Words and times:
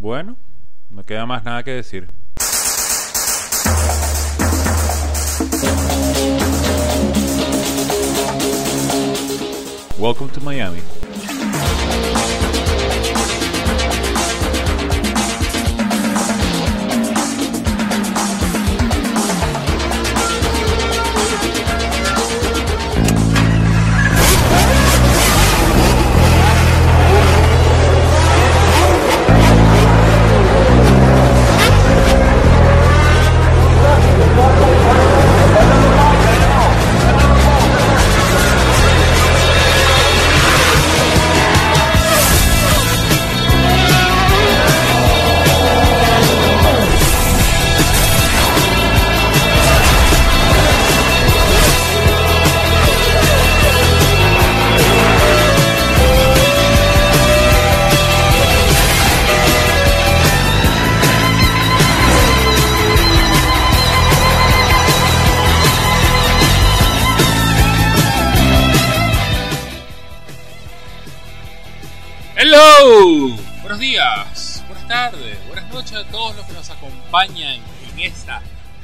Bueno, 0.00 0.38
no 0.88 1.04
queda 1.04 1.26
más 1.26 1.44
nada 1.44 1.62
que 1.62 1.72
decir. 1.72 2.08
Welcome 9.98 10.30
to 10.30 10.40
Miami. 10.40 10.80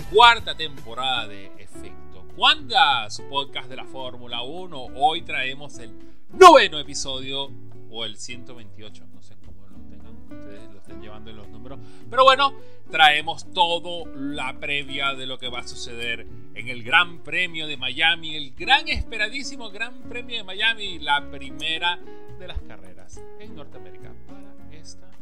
Cuarta 0.05 0.57
temporada 0.57 1.27
de 1.27 1.47
Efecto 1.59 2.25
Wanda, 2.37 3.11
su 3.11 3.29
podcast 3.29 3.69
de 3.69 3.77
la 3.77 3.85
Fórmula 3.85 4.43
1. 4.43 4.89
Hoy 4.95 5.23
traemos 5.23 5.79
el 5.79 5.93
noveno 6.33 6.79
episodio 6.79 7.51
o 7.91 8.05
el 8.05 8.17
128, 8.17 9.05
no 9.13 9.23
sé 9.23 9.35
cómo 9.45 9.67
lo 9.69 9.79
tengan 9.89 10.17
ustedes, 10.17 10.71
lo 10.71 10.79
estén 10.79 11.01
llevando 11.01 11.31
en 11.31 11.37
los 11.37 11.49
números, 11.49 11.79
pero 12.09 12.25
bueno, 12.25 12.53
traemos 12.91 13.51
todo 13.53 14.07
la 14.15 14.59
previa 14.59 15.15
de 15.15 15.27
lo 15.27 15.39
que 15.39 15.49
va 15.49 15.61
a 15.61 15.69
suceder 15.69 16.27
en 16.55 16.69
el 16.69 16.83
Gran 16.83 17.21
Premio 17.25 17.67
de 17.67 17.77
Miami, 17.77 18.37
el 18.37 18.55
gran 18.55 18.89
esperadísimo 18.89 19.71
Gran 19.71 20.03
Premio 20.03 20.37
de 20.37 20.45
Miami, 20.45 20.99
la 20.99 21.31
primera 21.31 21.99
de 22.39 22.49
las 22.49 22.61
carreras 22.63 23.21
en 23.41 23.55
Norteamérica 23.55 24.13
para 24.27 24.77
esta. 24.77 25.16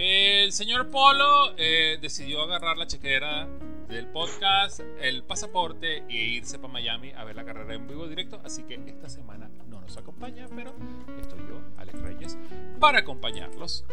El 0.00 0.52
señor 0.52 0.90
Polo 0.90 1.54
eh, 1.56 1.98
decidió 2.00 2.42
agarrar 2.42 2.78
la 2.78 2.86
chequera 2.86 3.48
del 3.88 4.06
podcast, 4.06 4.78
el 5.00 5.24
pasaporte 5.24 6.04
e 6.08 6.14
irse 6.14 6.60
para 6.60 6.72
Miami 6.72 7.10
a 7.10 7.24
ver 7.24 7.34
la 7.34 7.44
carrera 7.44 7.74
en 7.74 7.88
vivo 7.88 8.06
directo, 8.06 8.40
así 8.44 8.62
que 8.62 8.74
esta 8.86 9.08
semana 9.08 9.50
no 9.66 9.80
nos 9.80 9.96
acompaña, 9.96 10.46
pero 10.54 10.72
estoy 11.20 11.40
yo, 11.48 11.60
Alex 11.78 12.00
Reyes, 12.00 12.38
para 12.78 13.00
acompañarlos. 13.00 13.84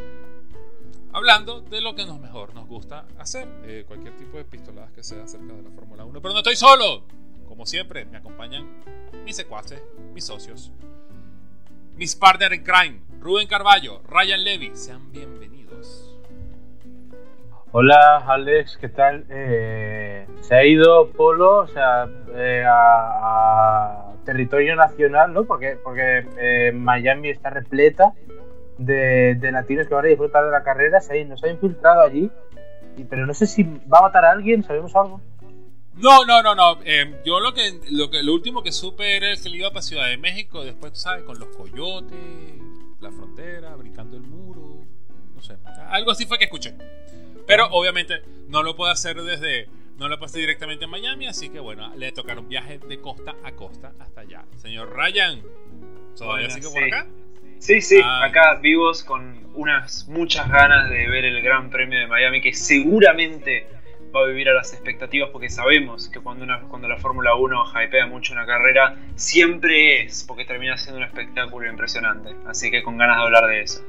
Hablando 1.12 1.62
de 1.62 1.82
lo 1.82 1.96
que 1.96 2.06
nos 2.06 2.20
mejor 2.20 2.54
nos 2.54 2.68
gusta 2.68 3.08
hacer, 3.18 3.48
eh, 3.64 3.84
cualquier 3.88 4.16
tipo 4.16 4.38
de 4.38 4.46
pistoladas 4.46 4.92
que 4.92 5.02
sea 5.02 5.24
acerca 5.24 5.54
de 5.54 5.64
la 5.64 5.72
Fórmula 5.72 6.06
1. 6.06 6.22
Pero 6.22 6.34
no 6.36 6.42
estoy 6.42 6.56
solo, 6.56 7.04
como 7.48 7.66
siempre, 7.66 8.06
me 8.06 8.18
acompañan 8.18 8.70
mis 9.24 9.36
secuaces, 9.36 9.82
mis 10.14 10.26
socios, 10.26 10.72
mis 11.98 12.16
partners 12.16 12.54
en 12.54 12.64
crime, 12.64 13.02
Rubén 13.22 13.48
Carballo, 13.48 14.02
Ryan 14.10 14.44
Levy, 14.44 14.72
sean 14.76 15.12
bienvenidos. 15.14 16.20
Hola 17.72 18.18
Alex, 18.28 18.78
¿qué 18.80 18.90
tal? 18.90 19.26
Eh, 19.30 20.28
se 20.42 20.56
ha 20.56 20.66
ido 20.66 21.10
Polo 21.12 21.60
o 21.60 21.68
sea, 21.68 22.08
eh, 22.36 22.64
a, 22.68 24.10
a, 24.10 24.14
territorio 24.26 24.76
nacional, 24.76 25.32
¿no? 25.34 25.46
Porque, 25.46 25.78
porque 25.82 26.28
eh, 26.38 26.72
Miami 26.74 27.30
está 27.30 27.50
repleta 27.50 28.14
de, 28.78 29.36
de, 29.36 29.52
latinos 29.54 29.88
que 29.88 29.94
van 29.94 30.06
a 30.06 30.10
disfrutar 30.10 30.44
de 30.44 30.52
la 30.52 30.64
carrera, 30.64 31.00
se 31.00 31.22
ha, 31.22 31.26
nos 31.26 31.44
ha 31.46 31.50
infiltrado 31.50 32.02
allí, 32.02 32.30
y, 32.98 33.06
pero 33.06 33.26
no 33.26 33.34
sé 33.34 33.48
si 33.48 33.64
va 33.64 34.00
a 34.00 34.02
matar 34.02 34.26
a 34.26 34.32
alguien, 34.32 34.64
¿sabemos 34.64 34.94
algo? 34.98 35.22
No, 35.98 36.26
no, 36.26 36.44
no, 36.44 36.56
no. 36.56 36.80
Eh, 36.84 37.22
yo 37.26 37.40
lo 37.40 37.54
que, 37.54 37.80
lo 37.92 38.10
que 38.10 38.22
lo 38.22 38.34
último 38.34 38.64
que 38.64 38.72
supe 38.72 39.16
era 39.16 39.34
que 39.36 39.48
él 39.48 39.56
iba 39.56 39.70
para 39.70 39.82
Ciudad 39.82 40.08
de 40.08 40.18
México, 40.18 40.64
después, 40.64 40.98
¿sabes? 41.00 41.24
Con 41.24 41.40
los 41.40 41.50
coyotes, 41.50 42.18
la 43.00 43.12
frontera, 43.12 43.76
brincando 43.76 44.18
el 44.18 44.24
muro, 44.24 44.84
no 45.34 45.42
sé. 45.42 45.56
Algo 45.90 46.12
así 46.12 46.26
fue 46.26 46.38
que 46.38 46.46
escuché. 46.46 46.74
Pero 47.48 47.68
obviamente 47.72 48.22
no 48.48 48.64
lo 48.64 48.76
puedo 48.76 48.92
hacer 48.92 49.22
desde, 49.22 49.70
no 49.98 50.10
lo 50.10 50.16
hacer 50.16 50.42
directamente 50.42 50.86
en 50.86 50.92
Miami, 50.92 51.28
así 51.28 51.50
que 51.50 51.60
bueno, 51.60 51.96
le 51.96 52.12
tocaron 52.12 52.50
viajes 52.50 52.82
de 52.88 53.00
costa 53.00 53.36
a 53.44 53.52
costa 53.52 53.94
hasta 54.00 54.22
allá. 54.22 54.46
Señor 54.58 54.96
Ryan, 54.96 55.42
¿todavía 56.18 56.50
sigue 56.50 56.70
por 56.70 56.84
acá? 56.84 57.08
Sí, 57.60 57.82
sí, 57.82 58.00
ah. 58.04 58.26
acá 58.26 58.56
vivos 58.62 59.04
con 59.04 59.46
unas 59.54 60.08
muchas 60.08 60.50
ganas 60.50 60.90
de 60.90 61.08
ver 61.08 61.26
el 61.26 61.42
Gran 61.42 61.70
Premio 61.70 62.00
de 62.00 62.08
Miami 62.08 62.42
que 62.42 62.54
seguramente 62.54 63.68
va 64.16 64.22
a 64.22 64.26
vivir 64.26 64.50
a 64.50 64.54
las 64.54 64.74
expectativas 64.74 65.30
porque 65.32 65.50
sabemos 65.50 66.10
que 66.10 66.20
cuando, 66.20 66.44
una, 66.44 66.62
cuando 66.62 66.88
la 66.88 66.98
Fórmula 66.98 67.36
1 67.36 67.66
hypea 67.74 68.08
mucho 68.08 68.34
una 68.34 68.46
carrera, 68.46 68.98
siempre 69.16 70.04
es 70.04 70.24
porque 70.24 70.46
termina 70.46 70.78
siendo 70.78 71.00
un 71.00 71.06
espectáculo 71.06 71.70
impresionante. 71.70 72.36
Así 72.48 72.72
que 72.72 72.84
con 72.84 72.98
ganas 72.98 73.18
de 73.18 73.24
hablar 73.24 73.48
de 73.48 73.62
eso. 73.62 73.84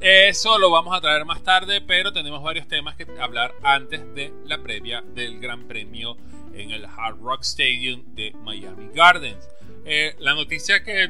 Eso 0.00 0.58
lo 0.58 0.70
vamos 0.70 0.96
a 0.96 1.00
traer 1.00 1.24
más 1.24 1.44
tarde, 1.44 1.80
pero 1.80 2.12
tenemos 2.12 2.42
varios 2.42 2.66
temas 2.66 2.96
que 2.96 3.06
hablar 3.20 3.54
antes 3.62 4.14
de 4.14 4.32
la 4.46 4.58
previa 4.58 5.02
del 5.14 5.38
Gran 5.38 5.68
Premio 5.68 6.16
en 6.54 6.72
el 6.72 6.86
Hard 6.86 7.20
Rock 7.20 7.42
Stadium 7.42 8.02
de 8.14 8.32
Miami 8.42 8.88
Gardens. 8.92 9.48
Eh, 9.84 10.14
la 10.18 10.34
noticia 10.34 10.82
que 10.82 11.08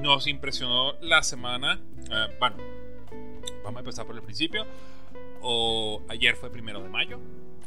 nos 0.00 0.26
impresionó 0.26 0.94
la 1.00 1.22
semana, 1.22 1.80
eh, 2.10 2.36
bueno, 2.40 2.56
vamos 3.62 3.76
a 3.76 3.80
empezar 3.80 4.06
por 4.06 4.16
el 4.16 4.22
principio. 4.22 4.66
O, 5.40 6.02
ayer 6.08 6.34
fue 6.36 6.50
primero 6.50 6.82
de 6.82 6.88
mayo, 6.88 7.20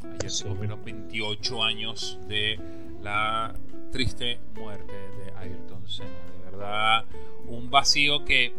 Ayer 0.04 0.30
se 0.30 0.44
cumplieron 0.44 0.84
28 0.84 1.64
años 1.64 2.18
de 2.28 2.58
la 3.02 3.54
triste 3.90 4.38
muerte 4.54 4.92
de 4.92 5.32
Ayrton 5.38 5.88
Senna. 5.88 6.10
De 6.36 6.50
verdad, 6.50 7.04
un 7.46 7.70
vacío 7.70 8.24
que 8.24 8.52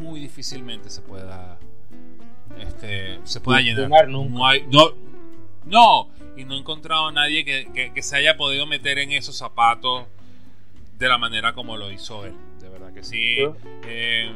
muy 0.00 0.20
difícilmente 0.20 0.90
se 0.90 1.02
pueda 1.02 1.58
este, 2.58 3.20
se 3.24 3.40
pueda 3.40 3.60
llenar. 3.60 4.08
No, 4.08 4.46
hay, 4.46 4.66
no, 4.70 4.90
no, 5.66 6.08
y 6.36 6.44
no 6.44 6.54
he 6.54 6.58
encontrado 6.58 7.08
a 7.08 7.12
nadie 7.12 7.44
que, 7.44 7.70
que, 7.72 7.92
que, 7.92 8.02
se 8.02 8.16
haya 8.16 8.36
podido 8.36 8.66
meter 8.66 8.98
en 8.98 9.12
esos 9.12 9.36
zapatos 9.36 10.06
de 10.98 11.08
la 11.08 11.18
manera 11.18 11.52
como 11.52 11.76
lo 11.76 11.90
hizo 11.90 12.26
él. 12.26 12.34
De 12.60 12.68
verdad 12.68 12.92
que 12.92 13.02
sí. 13.02 13.36
Eh, 13.86 14.30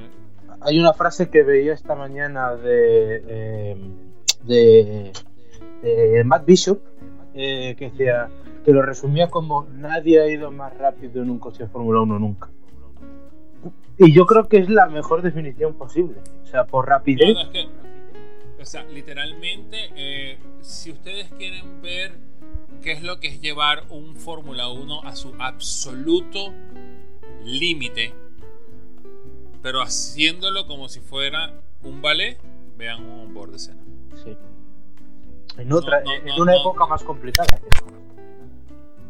hay 0.61 0.79
una 0.79 0.95
frase 0.95 1.29
que 1.29 1.43
veía 1.43 1.75
esta 1.75 1.95
mañana 1.95 2.55
de, 2.55 3.23
eh, 3.29 3.77
de 4.45 5.13
de 5.85 6.25
Matt 6.25 6.47
Bishop, 6.47 6.81
eh, 7.35 7.75
que 7.79 7.91
decía 7.91 8.29
que 8.65 8.73
lo 8.73 8.83
resumía 8.83 9.29
como 9.29 9.65
nadie 9.65 10.21
ha 10.21 10.29
ido 10.29 10.51
más 10.51 10.77
rápido 10.79 11.23
en 11.23 11.31
un 11.31 11.39
coche 11.39 11.65
de 11.65 11.69
Fórmula 11.69 12.01
1 12.01 12.19
nunca. 12.19 12.49
Y 13.99 14.13
yo 14.13 14.27
creo 14.27 14.49
que 14.49 14.59
es 14.59 14.69
la 14.69 14.89
mejor 14.89 15.23
definición 15.23 15.75
posible. 15.75 16.17
O 16.43 16.47
sea, 16.47 16.65
por 16.67 16.89
rapidez. 16.89 17.37
es 17.39 17.49
que, 17.49 17.69
o 18.61 18.65
sea, 18.65 18.85
literalmente, 18.85 19.91
eh, 19.95 20.39
si 20.63 20.91
ustedes 20.91 21.31
quieren 21.39 21.83
ver 21.83 22.13
qué 22.83 22.93
es 22.93 23.03
lo 23.03 23.21
que 23.21 23.29
es 23.29 23.41
llevar 23.41 23.85
un 23.91 24.17
Fórmula 24.17 24.69
1 24.69 25.05
a 25.05 25.15
su 25.15 25.35
absoluto 25.39 26.53
límite, 27.45 28.15
pero 29.63 29.81
haciéndolo 29.81 30.67
como 30.67 30.89
si 30.89 31.01
fuera 31.01 31.55
un 31.83 32.03
ballet, 32.03 32.39
vean 32.77 33.05
un 33.05 33.33
borde 33.33 33.53
de 33.53 33.57
escena. 33.59 33.84
En 35.59 35.73
otra, 35.73 36.01
no, 36.01 36.11
no, 36.11 36.33
en 36.35 36.41
una 36.41 36.57
época 36.57 36.87
más 36.87 37.03
complicada. 37.03 37.49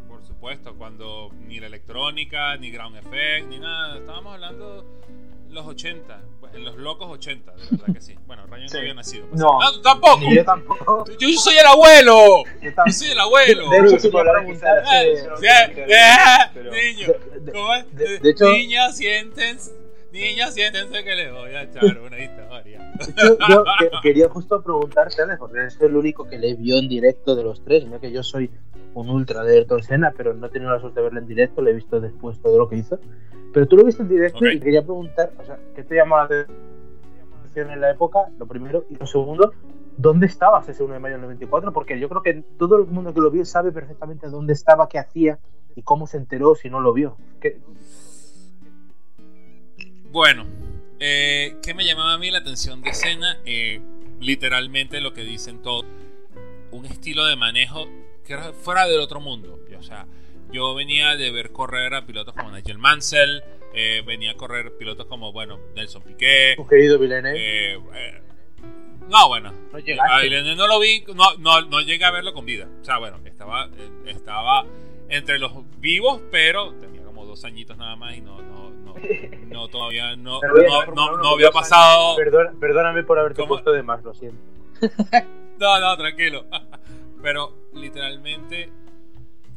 Por 0.07 0.23
supuesto, 0.23 0.75
cuando 0.75 1.31
ni 1.47 1.59
la 1.59 1.67
electrónica, 1.67 2.55
ni 2.57 2.71
ground 2.71 2.97
effect, 2.97 3.47
ni 3.47 3.59
nada, 3.59 3.97
estábamos 3.97 4.33
hablando 4.33 4.85
los 5.49 5.65
80, 5.65 6.21
en 6.53 6.65
los 6.65 6.75
locos 6.75 7.09
80, 7.09 7.51
de 7.51 7.57
verdad 7.71 7.93
que 7.93 8.01
sí. 8.01 8.15
Bueno, 8.27 8.45
Ryan 8.45 8.69
sí. 8.69 8.75
no 8.75 8.79
había 8.81 8.93
nacido. 8.93 9.25
Pues. 9.27 9.41
No, 9.41 9.59
no, 9.59 9.81
tampoco. 9.81 10.21
Yo 10.29 10.43
tampoco. 10.43 11.05
Yo 11.17 11.29
soy 11.39 11.57
el 11.57 11.65
abuelo. 11.65 12.43
Yo, 12.61 12.71
yo 12.85 12.93
soy 12.93 13.09
el 13.09 13.19
abuelo. 13.19 13.69
De 13.69 13.77
hecho. 13.77 13.97
Niño, 16.71 17.07
¿cómo 17.53 17.73
es? 17.73 17.95
De, 17.95 18.19
de 18.19 18.29
hecho, 18.29 18.49
niños 18.51 18.99
Niños, 20.15 20.53
siéntense 20.53 21.03
que 21.03 21.13
les 21.13 21.29
voy 21.29 21.49
a 21.51 21.63
echar 21.63 21.83
una 21.83 22.17
historia. 22.17 22.93
Yo, 23.49 23.65
quería 24.01 24.29
justo 24.29 24.63
preguntarte, 24.63 25.21
porque 25.37 25.59
eres 25.59 25.77
el 25.81 25.93
único 25.93 26.23
que 26.23 26.39
le 26.39 26.53
vio 26.53 26.77
en 26.77 26.87
directo 26.87 27.35
de 27.35 27.43
los 27.43 27.61
tres, 27.65 27.83
ya 27.89 27.99
que 27.99 28.13
yo 28.13 28.23
soy 28.23 28.49
un 28.93 29.09
ultra 29.09 29.43
de 29.43 29.57
Ayrton 29.57 29.83
Senna, 29.83 30.13
pero 30.15 30.33
no 30.33 30.47
he 30.47 30.49
tenido 30.49 30.71
la 30.71 30.79
suerte 30.79 31.01
de 31.01 31.03
verlo 31.03 31.19
en 31.19 31.27
directo, 31.27 31.61
le 31.61 31.71
he 31.71 31.73
visto 31.73 31.99
después 31.99 32.39
todo 32.39 32.57
lo 32.57 32.69
que 32.69 32.77
hizo. 32.77 32.97
Pero 33.53 33.67
tú 33.67 33.75
lo 33.75 33.83
viste 33.83 34.03
en 34.03 34.07
directo 34.07 34.45
y 34.47 34.57
quería 34.57 34.83
preguntar, 34.83 35.33
o 35.37 35.43
sea, 35.43 35.59
¿qué 35.75 35.83
te 35.83 35.95
llamó 35.95 36.15
la 36.15 36.23
atención 36.23 37.71
en 37.71 37.81
la 37.81 37.91
época? 37.91 38.19
Lo 38.39 38.47
primero. 38.47 38.85
Y 38.89 38.95
lo 38.95 39.07
segundo, 39.07 39.51
¿dónde 39.97 40.27
estabas 40.27 40.69
ese 40.69 40.81
1 40.81 40.93
de 40.93 40.99
mayo 41.01 41.15
del 41.15 41.23
94? 41.23 41.73
Porque 41.73 41.99
yo 41.99 42.07
creo 42.07 42.21
que 42.21 42.41
todo 42.57 42.77
el 42.77 42.85
mundo 42.85 43.13
que 43.13 43.19
lo 43.19 43.31
vio 43.31 43.43
sabe 43.43 43.73
perfectamente 43.73 44.29
dónde 44.29 44.53
estaba, 44.53 44.87
qué 44.87 44.97
hacía 44.97 45.39
y 45.75 45.81
cómo 45.81 46.07
se 46.07 46.15
enteró 46.15 46.55
si 46.55 46.69
no 46.69 46.79
lo 46.79 46.93
vio. 46.93 47.17
Bueno, 50.11 50.45
eh, 50.99 51.57
¿qué 51.63 51.73
me 51.73 51.85
llamaba 51.85 52.13
a 52.13 52.17
mí 52.17 52.31
la 52.31 52.39
atención 52.39 52.81
de 52.81 52.89
escena? 52.91 53.39
Eh, 53.45 53.81
literalmente 54.19 55.01
lo 55.01 55.13
que 55.13 55.23
dicen 55.23 55.61
todos. 55.61 55.85
Un 56.71 56.85
estilo 56.85 57.25
de 57.25 57.35
manejo 57.35 57.87
que 58.25 58.33
era 58.33 58.53
fuera 58.53 58.87
del 58.87 58.99
otro 58.99 59.21
mundo. 59.21 59.59
O 59.77 59.83
sea, 59.83 60.07
yo 60.51 60.73
venía 60.73 61.15
de 61.15 61.31
ver 61.31 61.51
correr 61.51 61.93
a 61.93 62.05
pilotos 62.05 62.33
como 62.33 62.51
Nigel 62.51 62.77
Mansell, 62.77 63.43
eh, 63.73 64.03
venía 64.05 64.31
a 64.31 64.33
correr 64.35 64.77
pilotos 64.77 65.05
como, 65.05 65.31
bueno, 65.31 65.59
Nelson 65.75 66.01
Piquet. 66.03 66.55
Tu 66.55 66.67
querido 66.67 66.97
Villeneuve. 66.97 67.37
Eh, 67.37 67.79
eh, 67.93 68.21
no, 69.09 69.27
bueno. 69.27 69.53
No 69.71 69.77
a 69.77 70.21
Villeneuve 70.21 70.55
no 70.55 70.67
lo 70.67 70.79
vi, 70.79 71.03
no, 71.13 71.35
no, 71.37 71.61
no, 71.61 71.81
llegué 71.81 72.05
a 72.05 72.11
verlo 72.11 72.33
con 72.33 72.45
vida. 72.45 72.67
O 72.81 72.85
sea, 72.85 72.97
bueno, 72.97 73.19
estaba, 73.25 73.69
estaba 74.05 74.65
entre 75.09 75.39
los 75.39 75.51
vivos, 75.79 76.21
pero 76.31 76.73
tenía 76.75 77.03
como 77.03 77.25
dos 77.25 77.43
añitos 77.43 77.77
nada 77.77 77.95
más 77.95 78.15
y 78.15 78.21
no, 78.21 78.41
no, 78.41 78.71
no, 79.47 79.53
no 79.53 79.67
todavía 79.67 80.15
no, 80.15 80.39
no, 80.41 81.17
no, 81.17 81.29
había 81.29 81.51
pasado. 81.51 82.15
perdóname 82.59 83.03
por 83.03 83.19
haberte 83.19 83.43
puesto 83.45 83.71
de 83.71 83.83
más, 83.83 84.03
lo 84.03 84.13
siento. 84.13 84.41
no, 85.59 85.79
no, 85.79 85.97
tranquilo. 85.97 86.45
Pero 87.21 87.53
literalmente 87.73 88.71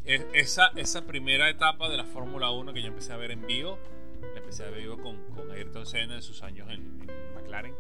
esa, 0.05 0.73
esa 0.77 1.07
primera 1.07 1.51
etapa 1.51 1.89
de 1.89 1.97
la 1.97 2.05
Fórmula 2.05 2.51
1 2.51 2.73
que 2.73 2.81
yo 2.81 2.89
empecé 2.89 3.13
a 3.13 3.17
ver 3.17 3.31
en 3.31 3.47
vivo, 3.47 3.79
la 4.23 4.41
empecé 4.41 4.65
a 4.65 4.71
ver 4.71 4.81
vivo 4.81 4.97
con, 4.99 5.17
con 5.35 5.51
Ayrton 5.51 5.87
Senna 5.87 6.15
en 6.15 6.23
sus 6.23 6.43
años 6.43 6.69
en, 6.71 7.07
McLaren. 7.35 7.75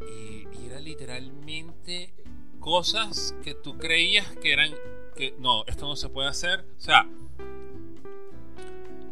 Y, 0.00 0.46
era 0.66 0.80
literalmente 0.80 2.14
cosas 2.58 3.36
que 3.44 3.54
tú 3.54 3.76
creías 3.76 4.26
que 4.36 4.52
eran 4.52 4.70
que 5.14 5.34
no, 5.38 5.64
esto 5.66 5.86
no 5.86 5.96
se 5.96 6.08
puede 6.08 6.28
hacer. 6.28 6.64
O 6.78 6.80
sea, 6.80 7.06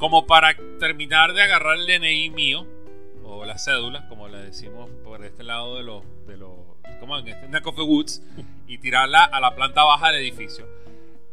como 0.03 0.27
para 0.27 0.57
terminar 0.81 1.33
de 1.33 1.43
agarrar 1.43 1.77
el 1.79 1.87
DNI 1.87 2.31
mío, 2.31 2.67
o 3.23 3.45
la 3.45 3.57
cédula, 3.57 4.09
como 4.09 4.27
le 4.27 4.39
decimos 4.39 4.91
por 5.05 5.25
este 5.25 5.45
lado 5.45 5.77
de 5.77 5.85
los, 5.85 6.03
de 6.27 6.37
los 6.37 6.51
como 6.99 7.17
en 7.19 7.29
este 7.29 7.71
Woods, 7.71 8.21
y 8.67 8.79
tirarla 8.79 9.23
a 9.23 9.39
la 9.39 9.55
planta 9.55 9.85
baja 9.85 10.11
del 10.11 10.23
edificio. 10.23 10.67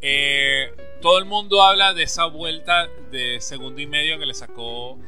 Eh, 0.02 0.72
todo 1.02 1.18
el 1.18 1.26
mundo 1.26 1.64
habla 1.64 1.96
de 1.96 2.04
esa 2.04 2.26
vuelta 2.26 2.88
de 3.10 3.42
segundo 3.42 3.82
y 3.82 3.88
medio 3.88 4.20
que 4.20 4.28
le 4.28 4.36
sacó 4.36 5.00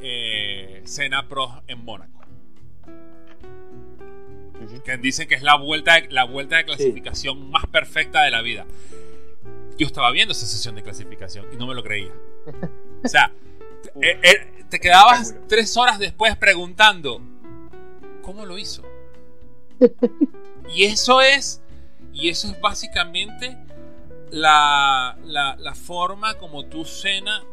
eh, 0.00 0.82
Senna 0.84 1.26
Pro 1.28 1.62
en 1.66 1.84
Mónaco. 1.84 2.20
Que 4.84 4.96
dicen 4.98 5.26
que 5.26 5.34
es 5.34 5.42
la 5.42 5.56
vuelta 5.56 6.00
de, 6.00 6.08
la 6.10 6.22
vuelta 6.22 6.58
de 6.58 6.64
clasificación 6.64 7.50
más 7.50 7.66
perfecta 7.66 8.22
de 8.22 8.30
la 8.30 8.42
vida. 8.42 8.64
Yo 9.76 9.88
estaba 9.88 10.12
viendo 10.12 10.30
esa 10.30 10.46
sesión 10.46 10.76
de 10.76 10.84
clasificación 10.84 11.46
y 11.52 11.56
no 11.56 11.66
me 11.66 11.74
lo 11.74 11.82
creía. 11.82 12.12
O 13.04 13.08
sea, 13.08 13.32
eh, 14.00 14.20
eh, 14.22 14.64
te 14.68 14.80
quedabas 14.80 15.34
tres 15.48 15.76
horas 15.76 15.98
después 15.98 16.36
preguntando, 16.36 17.20
¿cómo 18.22 18.44
lo 18.44 18.58
hizo? 18.58 18.82
Y 20.74 20.84
eso 20.84 21.20
es, 21.20 21.62
y 22.12 22.28
eso 22.28 22.48
es 22.48 22.60
básicamente 22.60 23.56
la, 24.30 25.16
la, 25.24 25.74
forma 25.74 26.34
como 26.34 26.66
tú 26.66 26.84
cena 26.84 27.44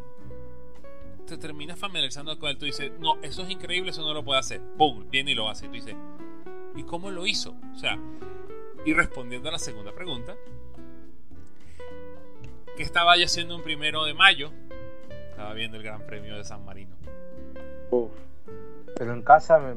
te 1.28 1.38
terminas 1.38 1.78
familiarizando 1.78 2.38
con 2.40 2.50
él. 2.50 2.58
Tú 2.58 2.66
dices, 2.66 2.92
no, 3.00 3.22
eso 3.22 3.44
es 3.44 3.52
increíble, 3.52 3.92
eso 3.92 4.02
no 4.02 4.14
lo 4.14 4.24
puede 4.24 4.40
hacer. 4.40 4.62
Pum, 4.78 5.10
viene 5.10 5.32
y 5.32 5.36
lo 5.36 5.48
hace. 5.48 5.68
tú 5.68 5.74
dices, 5.74 5.96
¿y 6.76 6.84
cómo 6.84 7.12
lo 7.12 7.28
hizo? 7.28 7.56
O 7.76 7.78
sea, 7.78 8.00
y 8.86 8.94
respondiendo 8.94 9.50
a 9.50 9.52
la 9.52 9.60
segunda 9.60 9.94
pregunta, 9.94 10.36
¿qué 12.76 12.84
estaba 12.84 13.16
yo 13.18 13.26
haciendo 13.26 13.56
un 13.56 13.64
primero 13.64 14.04
de 14.06 14.14
mayo? 14.14 14.52
Estaba 15.44 15.56
viendo 15.56 15.76
el 15.76 15.84
Gran 15.84 16.02
Premio 16.08 16.38
de 16.38 16.46
San 16.46 16.64
Marino. 16.64 16.96
Pero 18.96 19.14
en 19.14 19.22
casa 19.24 19.60
me, 19.60 19.76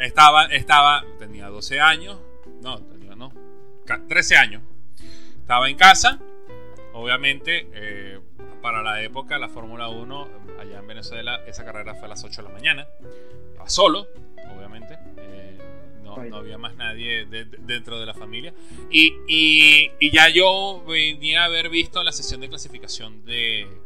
Estaba, 0.00 0.46
estaba, 0.46 1.04
tenía 1.20 1.46
12 1.46 1.78
años, 1.78 2.18
no, 2.60 2.80
tenía 2.80 3.14
no, 3.14 3.30
13 4.08 4.36
años. 4.36 4.62
Estaba 5.38 5.70
en 5.70 5.76
casa, 5.76 6.18
obviamente, 6.92 7.68
eh, 7.72 8.18
para 8.60 8.82
la 8.82 9.00
época, 9.00 9.38
la 9.38 9.48
Fórmula 9.48 9.90
1, 9.90 10.28
allá 10.58 10.80
en 10.80 10.86
Venezuela, 10.88 11.42
esa 11.46 11.64
carrera 11.64 11.94
fue 11.94 12.06
a 12.06 12.08
las 12.08 12.24
8 12.24 12.42
de 12.42 12.48
la 12.48 12.52
mañana. 12.52 12.88
Estaba 13.52 13.70
solo, 13.70 14.08
obviamente. 14.56 14.98
Eh, 15.18 15.58
no, 16.02 16.36
había 16.36 16.58
más 16.58 16.74
nadie 16.74 17.26
dentro 17.26 18.00
de 18.00 18.06
la 18.06 18.14
familia. 18.14 18.52
Y, 18.90 19.14
y, 19.28 20.10
ya 20.10 20.28
yo 20.30 20.82
venía 20.84 21.42
a 21.42 21.44
haber 21.44 21.68
visto 21.68 22.02
la 22.02 22.10
sesión 22.10 22.40
de 22.40 22.48
clasificación 22.48 23.24
de. 23.24 23.85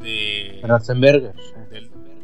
De 0.00 0.60
Ratzenberger. 0.62 1.34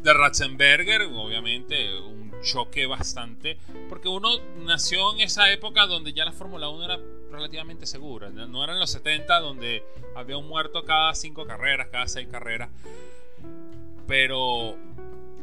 de 0.03 0.13
Ratzenberger, 0.13 1.03
obviamente, 1.13 1.97
un 1.97 2.31
choque 2.41 2.85
bastante. 2.85 3.57
Porque 3.89 4.07
uno 4.07 4.29
nació 4.65 5.13
en 5.13 5.21
esa 5.21 5.51
época 5.51 5.85
donde 5.87 6.13
ya 6.13 6.25
la 6.25 6.31
Fórmula 6.31 6.69
1 6.69 6.85
era 6.85 6.99
relativamente 7.31 7.85
segura. 7.85 8.29
No 8.29 8.63
eran 8.63 8.79
los 8.79 8.91
70 8.91 9.39
donde 9.39 9.83
había 10.15 10.37
un 10.37 10.47
muerto 10.47 10.83
cada 10.83 11.13
5 11.15 11.45
carreras, 11.45 11.87
cada 11.91 12.07
6 12.07 12.27
carreras. 12.27 12.69
Pero 14.07 14.75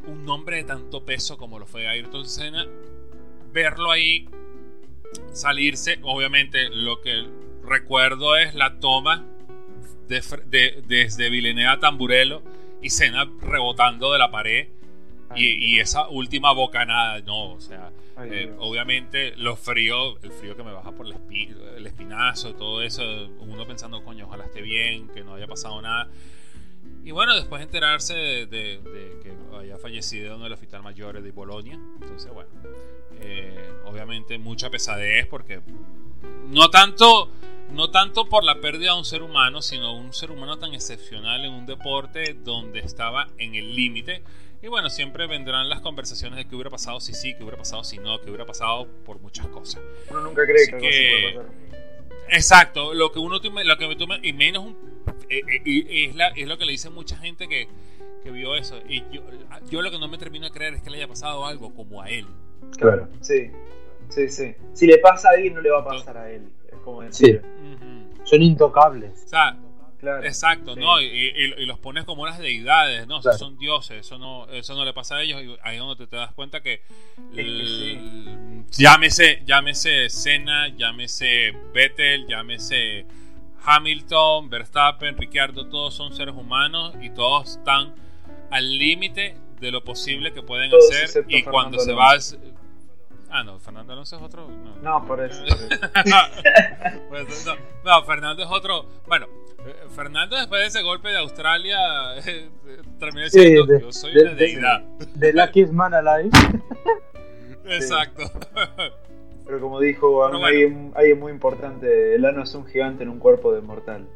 un 0.07 0.25
nombre 0.25 0.57
de 0.57 0.65
tanto 0.65 1.05
peso 1.05 1.37
como 1.37 1.59
lo 1.59 1.67
fue 1.67 1.89
Ayrton 1.89 2.27
Senna, 2.27 2.67
verlo 3.53 3.91
ahí 3.91 4.29
salirse, 5.33 5.99
obviamente 6.03 6.69
lo 6.71 7.01
que 7.01 7.27
recuerdo 7.65 8.37
es 8.37 8.55
la 8.55 8.79
toma 8.79 9.27
de, 10.11 10.83
desde 10.87 11.31
Villeneuve 11.31 11.69
a 11.69 11.79
Tamburello 11.79 12.43
y 12.83 12.91
Senna 12.91 13.31
rebotando 13.41 14.13
de 14.13 14.19
la 14.19 14.31
pared 14.31 14.69
y, 15.37 15.47
y, 15.47 15.79
esa 15.79 16.09
última 16.09 16.53
bocanada, 16.53 17.21
no, 17.21 17.53
o 17.53 17.61
sea, 17.61 17.93
eh, 18.25 18.53
obviamente 18.59 19.37
los 19.37 19.61
fríos, 19.61 20.19
el 20.23 20.33
frío 20.33 20.57
que 20.57 20.65
me 20.65 20.73
baja 20.73 20.91
por 20.91 21.07
el, 21.07 21.87
espinazo, 21.87 22.55
todo 22.55 22.83
eso, 22.83 23.03
uno 23.39 23.65
pensando, 23.65 24.03
coño, 24.03 24.27
ojalá 24.27 24.47
esté 24.47 24.61
bien, 24.61 25.09
que 25.09 25.23
no 25.23 25.35
haya 25.35 25.47
pasado 25.47 25.81
nada. 25.81 26.09
Y 27.05 27.13
bueno, 27.13 27.35
después 27.37 27.63
enterarse 27.63 28.15
de, 28.15 28.81
que 29.23 29.33
haya 29.57 29.79
fallecido 29.79 30.35
en 30.35 30.43
el 30.43 30.53
hospital 30.53 30.83
mayor 30.83 31.23
de 31.23 31.31
Bolonia. 31.31 31.79
Entonces, 32.03 32.33
bueno, 32.33 32.51
eh, 33.21 33.71
obviamente 33.87 34.37
mucha 34.39 34.69
pesadez 34.69 35.27
porque 35.27 35.61
no 36.49 36.71
tanto, 36.71 37.31
no 37.73 37.91
tanto 37.91 38.29
por 38.29 38.45
la 38.45 38.61
pérdida 38.61 38.93
de 38.93 38.99
un 38.99 39.05
ser 39.05 39.23
humano, 39.23 39.63
sino 39.63 39.95
un 39.95 40.13
ser 40.13 40.31
humano 40.31 40.59
tan 40.59 40.75
excepcional 40.75 41.45
en 41.45 41.53
un 41.53 41.67
deporte 41.67 42.35
donde 42.35 42.81
estaba 42.81 43.29
en 43.39 43.55
el 43.55 43.75
límite 43.75 44.23
y 44.63 44.69
bueno, 44.69 44.91
siempre 44.91 45.27
vendrán 45.27 45.71
las 45.71 45.81
conversaciones 45.81 46.37
de 46.37 46.45
qué 46.45 46.55
hubiera 46.55 46.71
pasado 46.71 47.01
si 47.01 47.15
sí, 47.15 47.35
qué 47.35 47.43
hubiera 47.43 47.57
pasado 47.57 47.83
si 47.83 47.99
no, 47.99 48.21
qué 48.21 48.29
hubiera 48.29 48.45
pasado 48.45 48.87
por 49.07 49.19
muchas 49.19 49.47
cosas. 49.47 49.81
Uno 50.11 50.21
nunca 50.21 50.45
cree 50.45 50.67
que, 50.67 50.77
que... 50.77 50.79
puede 50.79 51.35
pasar. 51.35 51.71
Exacto, 52.29 52.95
lo 52.95 53.11
que 53.11 53.19
uno 53.19 53.41
lo 53.41 53.77
que 53.79 53.89
me 53.89 54.29
y 54.29 54.33
menos 54.33 54.67
un, 54.67 54.77
eh, 55.31 55.41
eh, 55.65 56.07
es, 56.09 56.15
la, 56.15 56.29
es 56.29 56.47
lo 56.47 56.59
que 56.59 56.65
le 56.67 56.73
dice 56.73 56.91
mucha 56.91 57.17
gente 57.17 57.49
que, 57.49 57.69
que 58.23 58.31
vio 58.31 58.55
eso. 58.55 58.79
Y 58.87 59.03
yo, 59.11 59.23
yo 59.69 59.83
lo 59.83 59.91
que 59.91 59.99
no 59.99 60.09
me 60.09 60.19
termino 60.19 60.45
de 60.45 60.53
creer 60.53 60.75
es 60.75 60.83
que 60.83 60.91
le 60.91 60.99
haya 60.99 61.09
pasado 61.09 61.47
algo 61.47 61.75
como 61.75 62.03
a 62.03 62.11
él. 62.11 62.27
Claro, 62.79 63.09
sí, 63.21 63.51
sí, 64.11 64.29
sí. 64.29 64.55
Si 64.75 64.87
le 64.87 64.99
pasa 64.99 65.31
a 65.31 65.33
alguien, 65.33 65.55
no 65.55 65.61
le 65.61 65.71
va 65.71 65.81
a 65.81 65.85
pasar 65.85 66.19
a 66.19 66.31
él. 66.31 66.43
Es 66.71 66.79
como 66.81 67.03
decir. 67.03 67.43
Sí. 67.43 67.60
Son 68.31 68.43
intocables. 68.43 69.25
O 69.25 69.29
sea, 69.29 69.57
Exacto, 70.23 70.77
¿no? 70.77 71.01
Y, 71.01 71.67
los 71.67 71.79
pones 71.79 72.05
como 72.05 72.23
unas 72.23 72.39
deidades, 72.39 73.07
¿no? 73.07 73.23
son 73.23 73.59
dioses, 73.59 74.07
eso 74.07 74.19
no, 74.19 74.49
eso 74.49 74.75
no 74.75 74.85
le 74.85 74.93
pasa 74.93 75.17
a 75.17 75.23
ellos 75.23 75.43
y 75.43 75.57
ahí 75.63 75.77
es 75.77 75.81
donde 75.81 76.07
te, 76.07 76.17
das 76.17 76.33
cuenta 76.33 76.63
que, 76.63 76.83
llámese, 78.71 79.43
llámese 79.45 80.09
Senna, 80.09 80.69
llámese 80.69 81.53
Vettel, 81.75 82.27
llámese 82.27 83.07
Hamilton, 83.65 84.49
Verstappen, 84.49 85.17
Ricciardo, 85.19 85.69
todos 85.69 85.95
son 85.95 86.15
seres 86.15 86.35
humanos 86.35 86.95
y 87.03 87.11
todos 87.11 87.59
están 87.59 87.95
al 88.51 88.79
límite 88.79 89.37
de 89.61 89.71
lo 89.71 89.85
posible 89.85 90.33
que 90.33 90.43
pueden 90.43 90.73
hacer 90.75 91.27
y 91.29 91.43
cuando 91.43 91.79
se 91.79 91.93
va 91.93 92.17
Ah, 93.33 93.45
no, 93.45 93.61
Fernando 93.61 93.93
Alonso 93.93 94.17
es 94.17 94.23
otro. 94.23 94.49
No, 94.83 95.07
por 95.07 95.23
eso. 95.23 95.43
No, 97.85 98.03
Fernando 98.05 98.43
es 98.43 98.49
otro. 98.51 98.87
Bueno, 99.07 99.27
eh, 99.67 99.87
Fernando 99.95 100.37
después 100.37 100.61
de 100.61 100.67
ese 100.67 100.83
golpe 100.83 101.09
de 101.09 101.19
Australia 101.19 101.79
eh, 102.27 102.51
terminó 102.99 103.25
diciendo: 103.25 103.79
Yo 103.79 103.93
soy 103.93 104.13
de, 104.13 104.23
una 104.23 104.35
deidad. 104.35 104.81
De, 105.15 105.33
Lucky's 105.35 105.73
Man 105.73 105.95
Alive. 105.95 106.31
Exacto. 107.67 108.31
Pero 109.47 109.61
como 109.61 109.81
dijo 109.81 110.25
alguien, 110.25 110.93
muy 111.19 111.33
importante: 111.33 112.15
el 112.15 112.25
ano 112.25 112.43
es 112.43 112.55
un 112.55 112.67
gigante 112.67 113.05
en 113.05 113.11
un 113.11 113.19
cuerpo 113.19 113.53
de 113.53 113.61
mortal. 113.61 114.07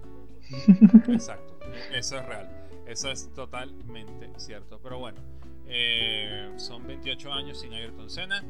Exacto, 1.09 1.55
eso 1.93 2.19
es 2.19 2.27
real. 2.27 2.49
Eso 2.87 3.11
es 3.11 3.33
totalmente 3.35 4.31
cierto. 4.37 4.79
Pero 4.83 4.99
bueno, 4.99 5.21
eh, 5.67 6.53
son 6.57 6.87
28 6.87 7.33
años 7.33 7.61
sin 7.61 7.73
Ayrton 7.73 8.11
Senna. 8.11 8.45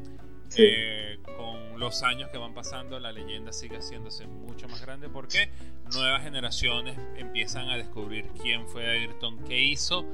Eh, 0.57 1.19
con 1.37 1.79
los 1.79 2.03
años 2.03 2.29
que 2.31 2.37
van 2.37 2.53
pasando, 2.53 2.99
la 2.99 3.11
leyenda 3.11 3.51
sigue 3.51 3.77
haciéndose 3.77 4.25
mucho 4.27 4.67
más 4.67 4.81
grande 4.81 5.09
porque 5.09 5.49
nuevas 5.93 6.23
generaciones 6.23 6.97
empiezan 7.17 7.69
a 7.69 7.77
descubrir 7.77 8.27
quién 8.41 8.67
fue 8.67 8.89
Ayrton, 8.89 9.43
qué 9.45 9.59
hizo 9.61 10.05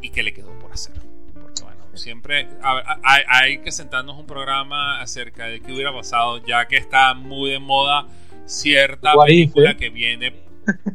y 0.00 0.10
qué 0.10 0.22
le 0.22 0.32
quedó 0.32 0.58
por 0.58 0.72
hacer. 0.72 0.94
Porque 1.40 1.62
bueno, 1.62 1.84
siempre 1.94 2.48
hay, 3.02 3.58
que 3.58 3.70
sentarnos 3.70 4.18
un 4.18 4.26
programa 4.26 5.00
acerca 5.00 5.46
de 5.46 5.60
qué 5.60 5.72
hubiera 5.72 5.92
pasado, 5.92 6.44
ya 6.44 6.66
que 6.66 6.76
está 6.76 7.14
muy 7.14 7.50
de 7.50 7.58
moda 7.58 8.06
cierta 8.46 9.12
película 9.24 9.70
¿eh? 9.70 9.76
que 9.76 9.90
viene, 9.90 10.34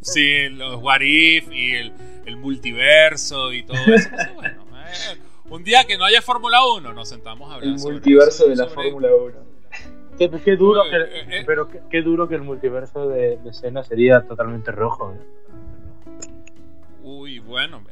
sí, 0.02 0.48
los 0.50 0.82
What 0.82 1.00
If 1.00 1.50
y 1.50 1.74
el, 1.74 1.92
multiverso 2.36 3.54
y 3.54 3.62
todo 3.62 3.78
eso. 3.86 4.10
bueno, 4.34 4.66
eh, 4.86 5.16
un 5.50 5.64
día 5.64 5.84
que 5.84 5.96
no 5.96 6.04
haya 6.04 6.22
Fórmula 6.22 6.64
1, 6.76 6.92
nos 6.92 7.08
sentamos 7.08 7.50
a 7.50 7.56
hablar. 7.56 7.74
El 7.74 7.80
multiverso 7.80 8.48
de 8.48 8.56
la 8.56 8.66
Fórmula 8.66 9.08
1. 9.14 9.48
Qué, 10.18 10.56
duro 10.56 10.82
que, 10.90 10.96
eh, 10.96 11.26
eh, 11.28 11.44
pero 11.46 11.68
qué, 11.88 12.02
duro 12.02 12.28
que 12.28 12.34
el 12.34 12.42
multiverso 12.42 13.08
de, 13.08 13.36
de 13.36 13.52
Senna 13.52 13.84
sería 13.84 14.22
totalmente 14.22 14.72
rojo. 14.72 15.14
¿eh? 15.14 16.28
Uy, 17.04 17.38
bueno, 17.38 17.84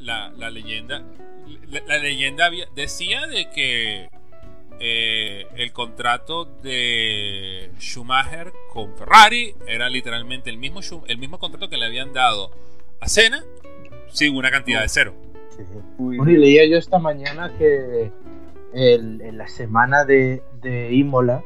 la, 0.00 0.30
la, 0.36 0.50
leyenda, 0.50 1.02
la, 1.86 1.98
leyenda 1.98 2.50
decía 2.74 3.26
de 3.26 3.48
que 3.50 4.10
el 4.78 5.72
contrato 5.72 6.44
de 6.44 7.70
Schumacher 7.78 8.52
con 8.72 8.94
Ferrari 8.96 9.54
era 9.66 9.88
literalmente 9.88 10.50
el 10.50 10.58
mismo, 10.58 10.80
el 11.06 11.16
mismo 11.16 11.38
contrato 11.38 11.70
que 11.70 11.78
le 11.78 11.86
habían 11.86 12.12
dado 12.12 12.50
a 13.00 13.08
Senna 13.08 13.42
sin 14.12 14.36
una 14.36 14.50
cantidad 14.50 14.82
de 14.82 14.88
cero. 14.90 15.14
Bueno, 15.98 16.30
y 16.30 16.36
leía 16.36 16.68
yo 16.68 16.76
esta 16.76 16.98
mañana 16.98 17.52
que 17.58 18.10
en 18.72 19.38
la 19.38 19.48
semana 19.48 20.04
de, 20.04 20.42
Imola 20.92 21.42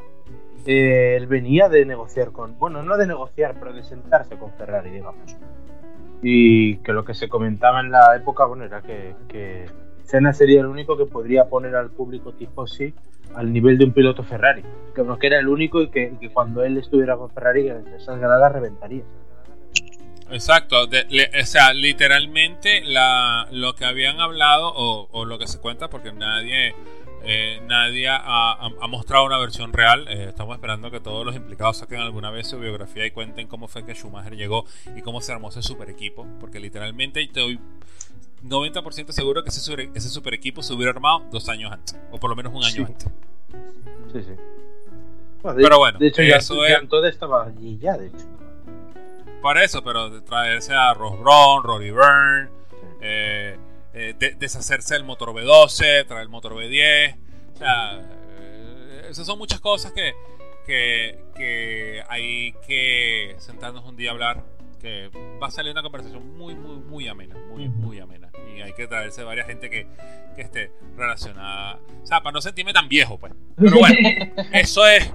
eh, 0.66 1.16
él 1.16 1.26
venía 1.26 1.68
de 1.68 1.84
negociar 1.84 2.32
con, 2.32 2.58
bueno, 2.58 2.82
no 2.82 2.96
de 2.96 3.06
negociar, 3.06 3.56
pero 3.58 3.72
de 3.72 3.82
sentarse 3.82 4.36
con 4.36 4.52
Ferrari, 4.52 4.90
digamos. 4.90 5.36
Y 6.22 6.76
que 6.78 6.92
lo 6.92 7.04
que 7.04 7.14
se 7.14 7.28
comentaba 7.28 7.80
en 7.80 7.90
la 7.90 8.16
época, 8.16 8.46
bueno, 8.46 8.64
era 8.64 8.80
que, 8.82 9.14
que 9.28 9.66
sería 10.04 10.60
el 10.60 10.66
único 10.66 10.96
que 10.96 11.06
podría 11.06 11.46
poner 11.46 11.76
al 11.76 11.90
público 11.90 12.32
tipo 12.32 12.66
sí 12.66 12.94
al 13.34 13.52
nivel 13.52 13.78
de 13.78 13.84
un 13.84 13.92
piloto 13.92 14.22
Ferrari. 14.22 14.62
Que, 14.94 15.04
que 15.20 15.26
era 15.26 15.38
el 15.38 15.48
único 15.48 15.82
y 15.82 15.88
que, 15.88 16.30
cuando 16.32 16.64
él 16.64 16.76
estuviera 16.78 17.16
con 17.16 17.30
Ferrari, 17.30 17.68
esas 17.96 18.18
gradas 18.18 18.52
reventaría. 18.52 19.02
Exacto, 20.30 20.84
o 20.84 21.44
sea, 21.44 21.72
literalmente 21.74 22.82
la, 22.84 23.46
lo 23.50 23.74
que 23.74 23.84
habían 23.84 24.20
hablado 24.20 24.72
o, 24.74 25.24
lo 25.24 25.38
que 25.38 25.46
se 25.46 25.60
cuenta, 25.60 25.90
porque 25.90 26.12
nadie, 26.12 26.74
eh, 27.24 27.60
nadie 27.66 28.08
ha, 28.08 28.70
mostrado 28.88 29.24
una 29.24 29.38
versión 29.38 29.72
real. 29.72 30.06
Eh, 30.08 30.26
estamos 30.28 30.56
esperando 30.56 30.90
que 30.90 31.00
todos 31.00 31.26
los 31.26 31.36
implicados 31.36 31.78
saquen 31.78 32.00
alguna 32.00 32.30
vez 32.30 32.48
su 32.48 32.58
biografía 32.58 33.06
y 33.06 33.10
cuenten 33.10 33.48
cómo 33.48 33.68
fue 33.68 33.84
que 33.84 33.94
Schumacher 33.94 34.36
llegó 34.36 34.64
y 34.96 35.02
cómo 35.02 35.20
se 35.20 35.32
armó 35.32 35.50
ese 35.50 35.62
super 35.62 35.90
equipo, 35.90 36.26
porque 36.40 36.58
literalmente 36.58 37.20
estoy 37.22 37.60
90% 38.42 39.10
seguro 39.12 39.42
que 39.42 39.50
ese 39.50 39.60
super, 39.60 39.90
ese 39.94 40.08
super 40.08 40.34
equipo 40.34 40.62
se 40.62 40.72
hubiera 40.72 40.92
armado 40.92 41.22
dos 41.30 41.48
años 41.48 41.70
antes, 41.70 41.98
o 42.10 42.18
por 42.18 42.30
lo 42.30 42.36
menos 42.36 42.52
un 42.54 42.64
año 42.64 42.86
antes. 42.86 43.08
Sí, 44.12 44.22
sí. 44.22 44.32
Pero 45.56 45.78
bueno, 45.78 45.98
de 45.98 46.06
hecho, 46.06 46.22
ya, 46.22 46.36
eso 46.36 46.66
ya, 46.66 46.80
todo 46.88 47.06
estaba 47.06 47.44
allí 47.44 47.78
ya, 47.78 47.98
de 47.98 48.06
hecho 48.06 48.33
para 49.44 49.62
eso, 49.62 49.84
pero 49.84 50.22
traerse 50.22 50.72
a 50.72 50.94
Ross 50.94 51.20
Brown, 51.20 51.62
Rory 51.62 51.90
Byrne, 51.90 52.48
eh, 53.02 53.58
eh, 53.92 54.14
deshacerse 54.38 54.94
del 54.94 55.04
motor 55.04 55.34
V12, 55.34 56.06
traer 56.06 56.22
el 56.22 56.30
motor 56.30 56.54
V10. 56.54 57.18
O 57.52 57.56
sea, 57.58 58.00
eh, 58.40 59.06
esas 59.10 59.26
son 59.26 59.36
muchas 59.36 59.60
cosas 59.60 59.92
que, 59.92 60.14
que, 60.64 62.02
hay 62.08 62.54
que 62.66 63.36
sentarnos 63.38 63.84
un 63.84 63.96
día 63.96 64.08
a 64.08 64.12
hablar. 64.14 64.44
Que 64.80 65.10
va 65.42 65.48
a 65.48 65.50
salir 65.50 65.72
una 65.72 65.82
conversación 65.82 66.38
muy, 66.38 66.54
muy, 66.54 66.76
muy 66.76 67.08
amena. 67.08 67.36
Muy, 67.50 67.68
muy 67.68 68.00
amena. 68.00 68.30
Y 68.56 68.62
hay 68.62 68.72
que 68.72 68.86
traerse 68.86 69.24
varias 69.24 69.46
gente 69.46 69.68
que, 69.68 69.86
que 70.36 70.40
esté 70.40 70.72
relacionada. 70.96 71.80
O 72.02 72.06
sea, 72.06 72.22
para 72.22 72.32
no 72.32 72.40
sentirme 72.40 72.72
tan 72.72 72.88
viejo, 72.88 73.18
pues. 73.18 73.34
Pero 73.56 73.76
bueno, 73.76 74.08
eso 74.52 74.86
es. 74.86 75.12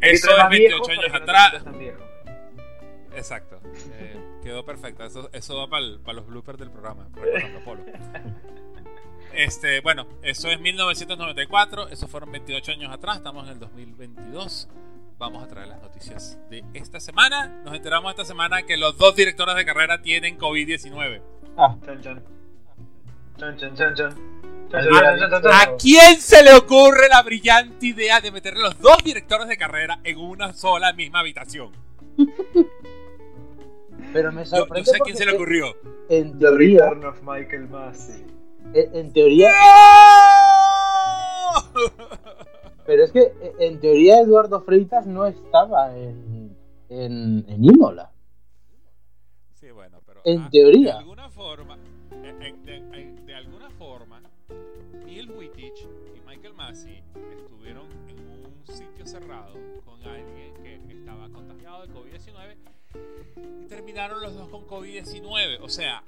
Eso 0.00 0.30
es 0.34 0.48
28 0.48 0.92
años 0.92 1.14
atrás. 1.14 1.62
Exacto. 3.20 3.60
Eh, 3.92 4.18
quedó 4.42 4.64
perfecto. 4.64 5.04
Eso, 5.04 5.28
eso 5.32 5.56
va 5.56 5.68
para 5.68 6.14
los 6.14 6.26
bloopers 6.26 6.58
del 6.58 6.70
programa. 6.70 7.08
Polo. 7.64 7.84
Este, 9.32 9.80
bueno, 9.80 10.08
eso 10.22 10.48
es 10.48 10.58
1994. 10.58 11.88
Eso 11.88 12.08
fueron 12.08 12.32
28 12.32 12.72
años 12.72 12.92
atrás. 12.92 13.18
Estamos 13.18 13.46
en 13.46 13.52
el 13.52 13.60
2022. 13.60 14.68
Vamos 15.18 15.44
a 15.44 15.46
traer 15.46 15.68
las 15.68 15.80
noticias 15.80 16.36
de 16.50 16.64
esta 16.74 16.98
semana. 16.98 17.46
Nos 17.64 17.74
enteramos 17.74 18.10
esta 18.10 18.24
semana 18.24 18.62
que 18.62 18.76
los 18.76 18.98
dos 18.98 19.14
directores 19.14 19.54
de 19.54 19.64
carrera 19.64 20.02
tienen 20.02 20.36
COVID-19. 20.36 21.22
Ah. 21.56 21.76
¿A 25.52 25.76
quién 25.78 26.20
se 26.20 26.42
le 26.42 26.54
ocurre 26.54 27.08
la 27.08 27.22
brillante 27.22 27.86
idea 27.86 28.20
de 28.20 28.32
meter 28.32 28.56
los 28.56 28.80
dos 28.80 28.98
directores 29.04 29.46
de 29.46 29.56
carrera 29.56 30.00
en 30.02 30.18
una 30.18 30.52
sola 30.54 30.92
misma 30.92 31.20
habitación? 31.20 31.70
Pero 34.12 34.32
me 34.32 34.44
sorprende. 34.44 34.90
Sé 34.90 34.96
a 34.96 35.00
quién 35.00 35.16
se 35.16 35.24
le 35.24 35.32
ocurrió. 35.34 35.74
En 36.08 36.38
teoría. 36.38 36.90
of 36.90 37.22
Michael 37.22 37.68
Massey. 37.68 38.24
En, 38.74 39.12
teoría. 39.12 39.50
Pero 42.86 43.04
es 43.04 43.12
que 43.12 43.32
en 43.58 43.80
teoría 43.80 44.20
Eduardo 44.20 44.62
Freitas 44.62 45.06
no 45.06 45.26
estaba 45.26 45.96
en, 45.96 46.56
en, 46.88 47.44
en 47.48 47.64
Imola. 47.64 48.10
Sí, 49.54 49.70
bueno, 49.70 50.00
pero. 50.06 50.20
En 50.24 50.40
ah, 50.40 50.48
teoría. 50.50 50.92
De 50.94 50.98
alguna 50.98 51.30
forma. 51.30 51.78
Terminaron 64.00 64.22
los 64.22 64.36
dos 64.36 64.48
con 64.48 64.66
COVID-19. 64.66 65.58
O 65.60 65.68
sea, 65.68 66.02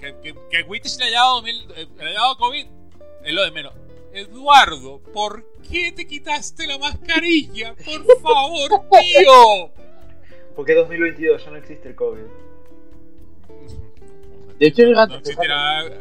que, 0.00 0.14
que, 0.22 0.34
que 0.50 0.62
Wittich 0.62 0.98
le 0.98 1.04
haya, 1.06 1.18
dado, 1.18 1.46
eh, 1.46 1.86
le 1.96 2.04
haya 2.04 2.20
dado 2.20 2.36
COVID 2.38 2.66
es 3.24 3.34
lo 3.34 3.44
de 3.44 3.50
menos. 3.50 3.74
Eduardo, 4.12 5.00
¿por 5.12 5.44
qué 5.70 5.92
te 5.92 6.06
quitaste 6.06 6.66
la 6.66 6.78
mascarilla? 6.78 7.74
Por 7.74 8.20
favor, 8.20 8.70
tío. 8.90 9.70
Porque 10.54 10.74
2022 10.74 11.44
ya 11.44 11.50
no 11.50 11.56
existe 11.56 11.88
el 11.88 11.94
COVID. 11.94 12.22
De 14.58 14.66
hecho, 14.66 14.84
fíjate, 14.84 15.20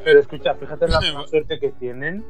pero 0.06 0.20
escucha, 0.22 0.56
fíjate 0.56 0.88
la 0.88 1.02
suerte 1.28 1.60
que 1.60 1.72
tienen 1.72 2.24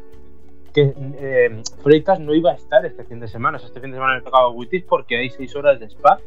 que 0.75 0.93
eh, 0.97 1.63
Freitas 1.81 2.19
no 2.19 2.35
iba 2.35 2.51
a 2.51 2.55
estar 2.55 2.85
este 2.85 3.05
fin 3.05 3.21
de 3.21 3.29
semana. 3.29 3.57
este 3.57 3.79
fin 3.79 3.91
de 3.91 3.95
semana 3.95 4.17
le 4.17 4.21
tocaba 4.23 4.47
a 4.47 4.49
Witis 4.49 4.83
porque 4.83 5.17
hay 5.17 5.29
seis 5.29 5.55
horas 5.55 5.79
de 5.79 5.85
spa, 5.85 6.19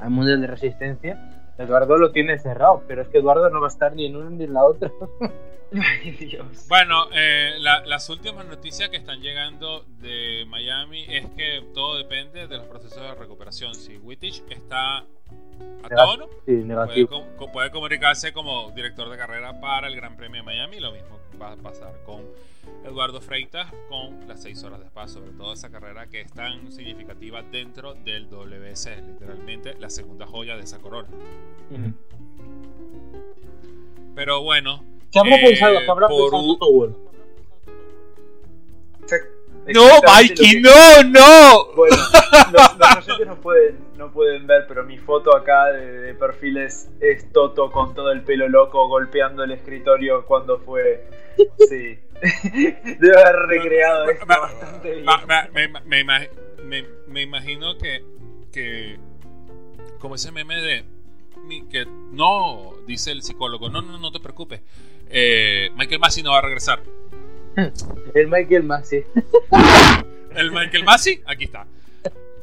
hay 0.00 0.10
mundial 0.10 0.40
de 0.40 0.46
resistencia. 0.46 1.18
Eduardo 1.58 1.96
lo 1.96 2.10
tiene 2.10 2.38
cerrado, 2.38 2.82
pero 2.88 3.02
es 3.02 3.08
que 3.08 3.18
Eduardo 3.18 3.48
no 3.50 3.60
va 3.60 3.68
a 3.68 3.70
estar 3.70 3.94
ni 3.94 4.06
en 4.06 4.16
una 4.16 4.30
ni 4.30 4.44
en 4.44 4.54
la 4.54 4.64
otra. 4.64 4.90
Bueno, 6.68 7.08
eh, 7.12 7.54
las 7.58 8.08
últimas 8.08 8.46
noticias 8.46 8.90
que 8.90 8.96
están 8.96 9.20
llegando 9.20 9.84
de 9.98 10.44
Miami 10.46 11.04
es 11.08 11.26
que 11.30 11.64
todo 11.74 11.96
depende 11.96 12.46
de 12.46 12.58
los 12.58 12.66
procesos 12.66 13.02
de 13.02 13.14
recuperación. 13.14 13.74
Si 13.74 13.96
Wittich 13.96 14.44
está 14.50 15.04
a 15.82 15.88
tono, 15.88 16.28
puede, 17.52 17.70
comunicarse 17.70 18.32
como 18.32 18.70
director 18.70 19.10
de 19.10 19.16
carrera 19.16 19.60
para 19.60 19.88
el 19.88 19.96
Gran 19.96 20.16
Premio 20.16 20.40
de 20.40 20.42
Miami. 20.44 20.80
Lo 20.80 20.92
mismo 20.92 21.20
va 21.40 21.52
a 21.52 21.56
pasar 21.56 21.92
con 22.04 22.22
Eduardo 22.84 23.20
Freitas 23.20 23.72
con 23.88 24.26
las 24.26 24.42
6 24.42 24.64
horas 24.64 24.80
de 24.80 24.86
spa, 24.86 25.08
sobre 25.08 25.32
todo 25.32 25.52
esa 25.52 25.70
carrera 25.70 26.06
que 26.06 26.22
es 26.22 26.32
tan 26.32 26.72
significativa 26.72 27.42
dentro 27.42 27.94
del 27.94 28.28
WC, 28.28 29.02
literalmente 29.02 29.74
la 29.78 29.90
segunda 29.90 30.26
joya 30.26 30.56
de 30.56 30.62
esa 30.62 30.78
corona. 30.78 31.08
Pero 34.14 34.42
bueno. 34.42 34.82
¿Qué 35.10 35.18
habrá 35.18 35.36
pensado? 35.36 35.78
¿Qué 35.80 35.90
habrá 35.90 36.08
pensado 36.08 36.58
No, 39.72 40.02
Mikey, 40.02 40.60
no, 40.60 41.02
no. 41.04 41.74
Bueno, 41.74 41.96
los, 42.52 42.78
los 42.78 42.96
oyentes 42.96 43.26
no 43.26 43.40
pueden, 43.40 43.78
no 43.96 44.12
pueden 44.12 44.46
ver, 44.46 44.66
pero 44.68 44.84
mi 44.84 44.98
foto 44.98 45.34
acá 45.34 45.66
de, 45.72 46.14
perfil 46.14 46.58
es, 46.58 46.90
Toto 47.32 47.70
con 47.70 47.94
todo 47.94 48.12
el 48.12 48.22
pelo 48.22 48.48
loco 48.48 48.86
golpeando 48.88 49.42
el 49.44 49.52
escritorio 49.52 50.26
cuando 50.26 50.58
fue. 50.60 51.08
Sí. 51.68 51.98
Debe 53.00 53.20
haber 53.20 53.36
recreado 53.46 54.08
esto 54.10 54.26
bastante 54.26 54.94
bien. 54.96 55.06
Me, 57.08 57.22
imagino 57.22 57.78
que, 57.78 58.04
que. 58.52 58.98
Como 59.98 60.16
ese 60.16 60.30
meme 60.30 60.56
de. 60.56 60.84
Que 61.70 61.86
no, 61.86 62.74
dice 62.86 63.12
el 63.12 63.22
psicólogo, 63.22 63.68
no, 63.68 63.82
no, 63.82 63.98
no 63.98 64.12
te 64.12 64.20
preocupes. 64.20 64.62
Eh, 65.08 65.70
Michael 65.76 66.00
Massey 66.00 66.22
no 66.22 66.32
va 66.32 66.38
a 66.38 66.42
regresar. 66.42 66.82
El 68.14 68.28
Michael 68.28 68.64
Massey. 68.64 69.04
El 70.34 70.50
Michael 70.50 70.84
Massey, 70.84 71.22
aquí 71.26 71.44
está. 71.44 71.66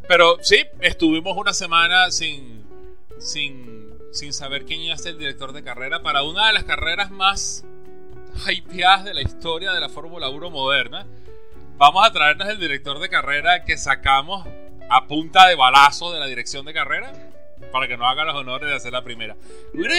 Pero 0.08 0.38
sí, 0.42 0.66
estuvimos 0.82 1.38
una 1.38 1.54
semana 1.54 2.12
sin, 2.12 2.64
sin, 3.20 3.94
sin 4.12 4.34
saber 4.34 4.66
quién 4.66 4.82
iba 4.82 4.96
a 4.96 4.98
ser 4.98 5.14
el 5.14 5.20
director 5.20 5.54
de 5.54 5.64
carrera 5.64 6.02
para 6.02 6.24
una 6.24 6.48
de 6.48 6.54
las 6.54 6.64
carreras 6.64 7.12
más 7.12 7.66
hypeadas 8.50 9.06
de 9.06 9.14
la 9.14 9.22
historia 9.22 9.72
de 9.72 9.80
la 9.80 9.90
Fórmula 9.90 10.30
1 10.30 10.50
moderna. 10.50 11.06
Vamos 11.78 12.06
a 12.06 12.12
traernos 12.12 12.48
el 12.50 12.60
director 12.60 13.00
de 13.00 13.10
carrera 13.10 13.64
que 13.64 13.78
sacamos 13.78 14.48
a 14.90 15.08
punta 15.08 15.48
de 15.48 15.56
balazo 15.56 16.12
de 16.12 16.20
la 16.20 16.28
dirección 16.28 16.66
de 16.66 16.74
carrera 16.74 17.14
para 17.72 17.88
que 17.88 17.98
nos 17.98 18.08
haga 18.08 18.26
los 18.26 18.36
honores 18.36 18.70
de 18.70 18.76
hacer 18.76 18.92
la 18.92 19.04
primera. 19.04 19.36
Hubiera, 19.74 19.96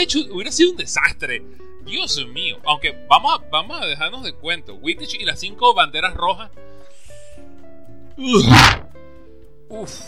sido 0.52 0.70
un 0.70 0.76
desastre. 0.76 1.42
Dios 1.84 2.24
mío. 2.28 2.58
Aunque 2.64 2.96
vamos 3.08 3.38
a, 3.38 3.48
vamos 3.50 3.80
a 3.80 3.86
dejarnos 3.86 4.22
de 4.22 4.32
cuento. 4.32 4.74
Wittich 4.76 5.14
y 5.20 5.24
las 5.24 5.40
cinco 5.40 5.74
banderas 5.74 6.14
rojas. 6.14 6.50
Uf. 8.16 8.44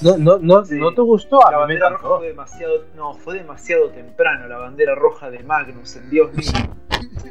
No, 0.02 0.19
no, 0.19 0.38
no, 0.38 0.62
¿No 0.62 0.95
te 0.95 1.00
gustó? 1.00 1.38
la 1.50 1.57
bandera 1.57 1.88
roja 1.88 2.19
fue 2.19 2.28
demasiado. 2.28 2.85
No, 2.95 3.14
fue 3.14 3.35
demasiado 3.38 3.88
temprano 3.90 4.47
la 4.47 4.59
bandera 4.59 4.95
roja 4.95 5.31
de 5.31 5.38
Magnus, 5.43 5.97
en 5.97 6.11
Dios 6.11 6.33
mío. 6.35 6.52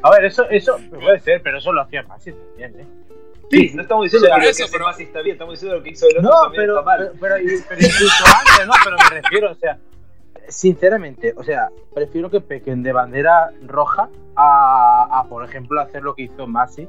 A 0.02 0.10
ver, 0.10 0.26
eso, 0.26 0.50
eso 0.50 0.80
puede 0.90 1.20
ser, 1.20 1.42
pero 1.44 1.60
eso 1.60 1.72
lo 1.72 1.82
hacía 1.82 2.02
Masi 2.04 2.32
también, 2.32 2.80
¿eh? 2.80 2.88
Sí, 3.52 3.72
no 3.76 3.84
estamos 3.84 4.06
diciendo 4.06 4.30
que 4.40 4.50
eso, 4.50 4.66
pero... 4.72 4.86
Masi 4.86 5.04
está 5.04 5.22
bien, 5.22 5.36
estamos 5.36 5.54
diciendo 5.54 5.78
lo 5.78 5.84
que 5.84 5.92
hizo 5.92 6.08
el 6.08 6.18
otro 6.18 6.32
no, 6.32 6.42
también 6.42 6.64
pero, 6.64 6.80
está 6.80 6.86
mal. 6.86 6.98
Pero, 6.98 7.20
pero, 7.20 7.36
pero 7.70 7.82
incluso 7.82 8.24
antes, 8.26 8.68
¿no? 8.68 8.74
Pero 8.84 8.98
me 8.98 9.22
refiero, 9.22 9.52
o 9.52 9.56
sea, 9.56 9.78
sinceramente, 10.48 11.34
o 11.36 11.44
sea, 11.44 11.70
prefiero 11.94 12.30
que 12.30 12.42
pequen 12.42 12.84
de 12.84 12.92
bandera 12.92 13.52
roja 13.66 14.10
a, 14.36 15.26
por 15.30 15.44
ejemplo, 15.46 15.82
hacer 15.82 16.04
lo 16.04 16.16
que 16.16 16.24
hizo 16.24 16.48
Masi. 16.48 16.88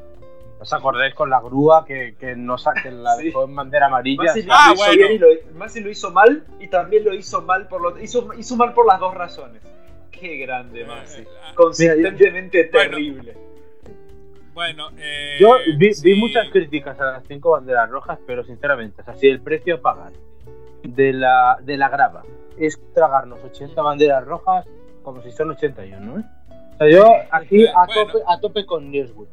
¿Os 0.60 0.72
acordáis 0.72 1.14
con 1.14 1.28
la 1.28 1.40
grúa 1.40 1.84
que, 1.84 2.14
que, 2.18 2.36
no 2.36 2.56
que 2.82 2.90
la 2.90 3.16
dejó 3.22 3.44
en 3.44 3.54
bandera 3.54 3.86
amarilla? 3.86 4.24
Masi, 4.24 4.46
ah, 4.48 4.70
lo, 4.70 4.76
bueno. 4.76 5.26
lo, 5.52 5.80
lo 5.82 5.90
hizo 5.90 6.10
mal 6.10 6.44
y 6.58 6.68
también 6.68 7.04
lo 7.04 7.14
hizo 7.14 7.42
mal 7.42 7.68
por 7.68 7.82
lo, 7.82 8.00
hizo, 8.00 8.32
hizo 8.34 8.56
mal 8.56 8.72
por 8.72 8.86
las 8.86 8.98
dos 9.00 9.14
razones. 9.14 9.62
Qué 10.10 10.36
grande 10.38 10.82
eh, 10.82 10.86
Masi. 10.86 11.22
Eh, 11.22 11.28
Consistentemente 11.54 12.64
terrible. 12.64 13.36
Bueno, 14.54 14.88
eh, 14.96 15.36
yo 15.40 15.56
vi, 15.76 15.90
vi, 16.00 16.14
muchas 16.14 16.48
críticas 16.50 16.98
a 17.00 17.04
las 17.04 17.24
cinco 17.26 17.50
banderas 17.50 17.90
rojas, 17.90 18.20
pero 18.24 18.44
sinceramente, 18.44 19.02
o 19.02 19.04
sea, 19.04 19.14
si 19.14 19.26
el 19.26 19.40
precio 19.40 19.74
a 19.74 19.80
pagar 19.80 20.12
de 20.84 21.12
la, 21.12 21.58
de 21.60 21.76
la 21.76 21.88
grava 21.88 22.22
es 22.58 22.78
tragarnos 22.94 23.42
80 23.44 23.80
banderas 23.80 24.24
rojas 24.24 24.66
como 25.02 25.22
si 25.22 25.30
son 25.32 25.50
81, 25.50 26.18
¿eh? 26.18 26.24
O 26.74 26.78
sea, 26.78 26.90
yo 26.90 27.06
aquí 27.30 27.66
a, 27.66 27.86
tope, 27.86 28.18
a 28.26 28.40
tope 28.40 28.66
con 28.66 28.90
Newswood. 28.90 29.28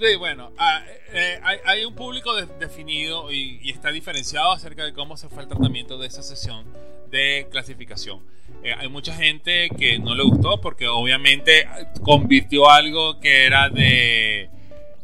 Sí, 0.00 0.16
bueno, 0.16 0.50
ah, 0.56 0.82
eh, 1.12 1.38
hay, 1.66 1.84
un 1.84 1.94
público 1.94 2.34
definido 2.58 3.30
y, 3.30 3.70
está 3.70 3.90
diferenciado 3.90 4.50
acerca 4.50 4.82
de 4.82 4.94
cómo 4.94 5.18
se 5.18 5.28
fue 5.28 5.42
el 5.42 5.48
tratamiento 5.48 5.98
de 5.98 6.06
esa 6.06 6.22
sesión 6.22 6.64
de 7.10 7.46
clasificación. 7.50 8.20
Eh, 8.64 8.72
hay 8.76 8.88
mucha 8.88 9.12
gente 9.12 9.68
que 9.68 9.98
no 9.98 10.14
le 10.14 10.22
gustó 10.22 10.58
porque 10.58 10.88
obviamente 10.88 11.68
convirtió 12.02 12.70
algo 12.70 13.20
que 13.20 13.44
era 13.44 13.68
de 13.68 14.48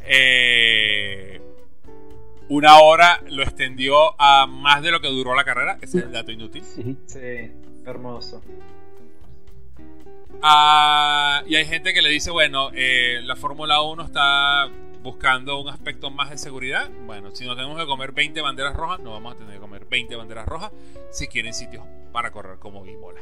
eh, 0.01 1.41
una 2.49 2.79
hora 2.79 3.21
lo 3.29 3.43
extendió 3.43 4.19
a 4.19 4.47
más 4.47 4.81
de 4.81 4.91
lo 4.91 5.01
que 5.01 5.07
duró 5.07 5.35
la 5.35 5.43
carrera. 5.43 5.77
Ese 5.81 5.99
es 5.99 6.03
el 6.05 6.11
dato 6.11 6.31
inútil. 6.31 6.63
Sí, 7.05 7.51
hermoso. 7.85 8.41
Ah, 10.41 11.43
y 11.47 11.55
hay 11.55 11.65
gente 11.65 11.93
que 11.93 12.01
le 12.01 12.09
dice, 12.09 12.31
bueno, 12.31 12.69
eh, 12.73 13.21
la 13.23 13.35
Fórmula 13.35 13.81
1 13.81 14.03
está 14.03 14.69
buscando 15.01 15.59
un 15.59 15.69
aspecto 15.69 16.09
más 16.09 16.29
de 16.29 16.37
seguridad. 16.37 16.89
Bueno, 17.05 17.31
si 17.31 17.45
no 17.45 17.55
tenemos 17.55 17.77
que 17.79 17.85
comer 17.85 18.11
20 18.11 18.41
banderas 18.41 18.75
rojas, 18.75 18.99
no 18.99 19.11
vamos 19.11 19.33
a 19.33 19.37
tener 19.37 19.55
que 19.55 19.59
comer 19.59 19.85
20 19.85 20.15
banderas 20.15 20.45
rojas 20.45 20.71
si 21.11 21.27
quieren 21.27 21.53
sitios 21.53 21.85
para 22.11 22.31
correr 22.31 22.59
como 22.59 22.85
Imola. 22.85 23.21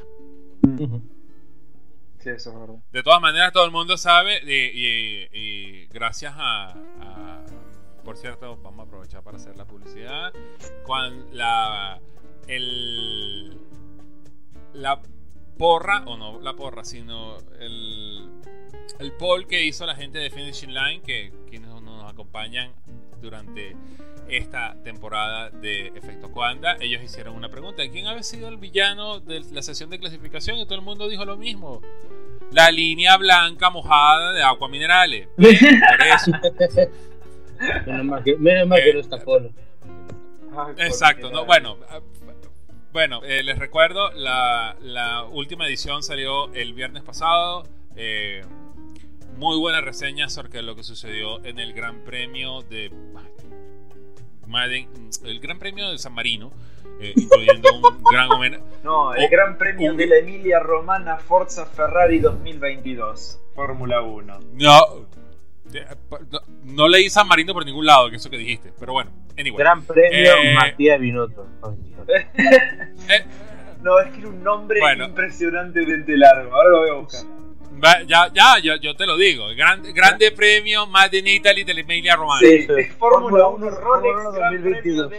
Sí, 2.20 2.30
eso 2.30 2.52
es 2.52 2.60
verdad. 2.60 2.80
De 2.92 3.04
todas 3.04 3.22
maneras, 3.22 3.54
todo 3.54 3.66
el 3.66 3.72
mundo 3.72 3.98
sabe, 3.98 4.42
y, 4.44 5.86
gracias 5.88 6.34
a 6.38 6.76
por 8.06 8.18
cierto, 8.18 8.58
vamos 8.62 8.80
a 8.80 8.84
aprovechar 8.84 9.24
para 9.24 9.38
hacer 9.38 9.58
la 9.58 9.66
publicidad. 9.66 10.32
La, 11.34 12.00
el, 12.48 13.58
la 14.74 15.02
porra, 15.58 16.04
o 16.06 16.16
no 16.16 16.40
la 16.40 16.54
porra, 16.54 16.86
sino 16.86 17.38
el, 17.60 18.30
el 19.00 19.12
poll 19.14 19.48
que 19.48 19.66
hizo 19.66 19.86
la 19.86 19.96
gente 19.96 20.20
de 20.20 20.30
Finishing 20.30 20.74
Line, 20.74 21.02
que 21.02 21.34
quienes 21.50 21.70
nos 21.70 22.10
acompañan 22.10 22.72
durante 23.22 23.76
esta 24.30 24.76
temporada 24.84 25.50
de 25.50 25.88
Efecto 25.88 26.32
Cuanda, 26.32 26.78
ellos 26.80 27.02
hicieron 27.04 27.36
una 27.36 27.50
pregunta: 27.50 27.84
¿quién 27.92 28.06
había 28.06 28.24
sido 28.24 28.48
el 28.48 28.58
villano 28.58 29.20
de 29.20 29.42
la 29.52 29.64
sesión 29.64 29.90
de 29.90 30.00
clasificación? 30.00 30.60
Y 30.60 30.66
todo 30.66 30.76
el 30.76 30.86
mundo 30.86 31.10
dijo 31.10 31.26
lo 31.26 31.38
mismo. 31.38 31.82
La 32.52 32.70
línea 32.70 33.18
blanca 33.18 33.72
mojada 33.72 34.32
de 34.32 34.44
agua 34.44 34.70
minerales. 34.70 35.28
Por 35.36 35.46
eso. 35.52 36.32
Menos 37.86 38.06
mal 38.06 38.24
que, 38.24 38.38
menos 38.38 38.68
mal 38.68 38.80
que 38.84 38.94
no 38.94 39.00
está 39.00 39.18
Polo. 39.18 39.52
Exacto, 40.78 41.32
no, 41.32 41.46
bueno, 41.46 41.78
bueno, 42.94 43.22
eh, 43.26 43.44
les 43.44 43.60
recuerdo, 43.60 44.12
la, 44.14 44.78
la, 44.82 45.24
última 45.26 45.68
edición 45.68 46.02
salió 46.02 46.54
el 46.54 46.74
viernes 46.74 47.04
pasado. 47.04 47.64
Eh, 47.98 48.42
muy 49.36 49.58
buena 49.58 49.82
reseña 49.82 50.28
acerca 50.28 50.58
de 50.58 50.64
lo 50.64 50.76
que 50.76 50.84
sucedió 50.84 51.44
en 51.44 51.60
el 51.60 51.74
Gran 51.74 52.06
Premio 52.06 52.62
de 52.62 52.92
el 55.24 55.40
Gran 55.40 55.60
Premio 55.60 55.90
de 55.90 55.98
San 55.98 56.14
Marino, 56.14 56.52
eh, 57.02 57.14
incluyendo 57.16 57.70
un 57.74 58.04
gran 58.12 58.32
homenaje. 58.32 58.64
No, 58.84 59.14
el 59.14 59.28
Gran 59.30 59.58
Premio 59.58 59.94
de 59.94 60.08
la 60.08 60.18
Emilia 60.18 60.60
Romana 60.60 61.18
Forza 61.18 61.66
Ferrari 61.66 62.20
2022, 62.20 63.42
Fórmula 63.54 64.02
1. 64.02 64.40
No, 64.54 65.08
no, 66.64 66.88
leí 66.88 67.10
San 67.10 67.28
Marino 67.28 67.54
por 67.54 67.66
ningún 67.66 67.86
lado, 67.86 68.10
que 68.10 68.18
eso 68.18 68.30
que 68.30 68.38
dijiste. 68.38 68.74
Pero 68.80 68.94
bueno, 68.94 69.12
anyway. 69.38 69.58
Gran 69.58 69.84
premio 69.84 70.34
eh, 70.34 70.54
Matías 70.54 71.00
Binotto. 71.00 71.48
Eh, 72.08 73.26
no, 73.82 74.00
es 74.00 74.12
que 74.12 74.20
era 74.20 74.30
un 74.30 74.44
nombre 74.44 74.80
impresionantemente 75.04 76.18
largo. 76.18 76.56
Ahora 76.56 76.70
lo 76.70 76.80
voy 76.80 76.90
a 76.90 76.94
buscar. 76.94 77.22
Ya, 78.08 78.32
ya, 78.34 78.58
yo, 78.60 78.96
te 78.96 79.06
lo 79.06 79.18
digo. 79.18 79.48
grande 79.56 80.32
premio 80.32 80.88
Made 80.88 81.18
in 81.18 81.28
Italy 81.28 81.64
de 81.64 81.74
la 81.74 81.80
Emilia 81.82 82.16
Romana. 82.16 82.40
Sí, 82.40 82.68
Fórmula 82.98 83.48
1 83.48 83.70
Rolex 83.70 84.24
2022. 84.24 85.12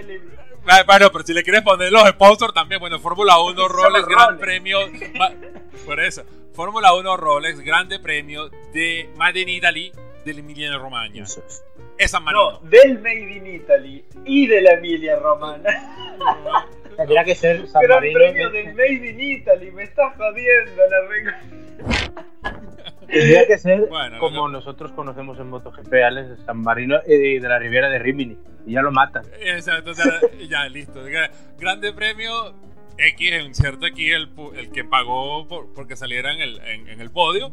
Ah, 0.69 0.83
bueno, 0.85 1.13
pero 1.13 1.25
si 1.25 1.33
le 1.33 1.45
quieres 1.45 1.63
poner 1.63 1.93
los 1.93 2.09
sponsors 2.09 2.53
también, 2.53 2.81
bueno, 2.81 2.99
Fórmula 2.99 3.39
1 3.41 3.69
Rolex, 3.69 4.07
Gran 4.07 4.39
Premio. 4.39 4.81
Por 5.85 6.01
eso, 6.01 6.25
Fórmula 6.55 6.93
1 6.95 7.17
Rolex, 7.17 7.61
Grande 7.61 8.01
Premio 8.01 8.49
de 8.73 9.09
Made 9.17 9.41
in 9.41 9.49
Italy 9.49 9.93
del 10.27 10.41
Emilia 10.41 10.77
Romagna. 10.77 11.23
Eso 11.23 11.43
es. 11.47 11.65
Esa 11.97 12.21
No, 12.21 12.59
del 12.59 12.99
Made 12.99 13.37
in 13.37 13.47
Italy 13.47 14.05
y 14.25 14.47
de 14.49 14.61
la 14.61 14.73
Emilia 14.73 15.17
Romagna. 15.17 15.71
Tendría 16.97 17.25
que 17.25 17.35
ser 17.35 17.67
San 17.69 17.83
Gran 17.83 18.01
premio 18.01 18.51
del 18.51 18.75
Made 18.75 19.11
in 19.11 19.21
Italy, 19.21 19.71
me 19.71 19.85
estás 19.85 20.15
jodiendo 20.17 20.83
la 20.91 21.09
regla. 21.09 21.41
Tendría 23.07 23.47
que 23.47 23.59
ser 23.59 23.89
como 24.19 24.49
nosotros 24.49 24.91
conocemos 24.93 25.39
en 25.39 25.49
MotoGP, 25.49 25.95
Alex, 26.05 26.41
San 26.45 26.61
Marino 26.61 26.99
y 27.07 27.39
de 27.39 27.49
la 27.49 27.59
Riviera 27.59 27.89
de 27.89 28.01
Rimini. 28.01 28.37
Y 28.67 28.73
ya 28.73 28.83
lo 28.83 28.91
matan. 28.91 29.25
Exacto, 29.41 29.93
ya, 30.49 30.69
listo. 30.69 31.05
Grande 31.57 31.93
premio 31.93 32.53
X, 32.99 33.33
en 33.33 33.55
cierto 33.55 33.87
aquí 33.87 34.11
el, 34.11 34.29
el 34.57 34.73
que 34.73 34.83
pagó 34.83 35.47
por, 35.47 35.73
porque 35.73 35.95
saliera 35.95 36.33
en 36.33 36.41
el, 36.41 36.61
en 36.89 37.01
el 37.01 37.11
podio. 37.11 37.53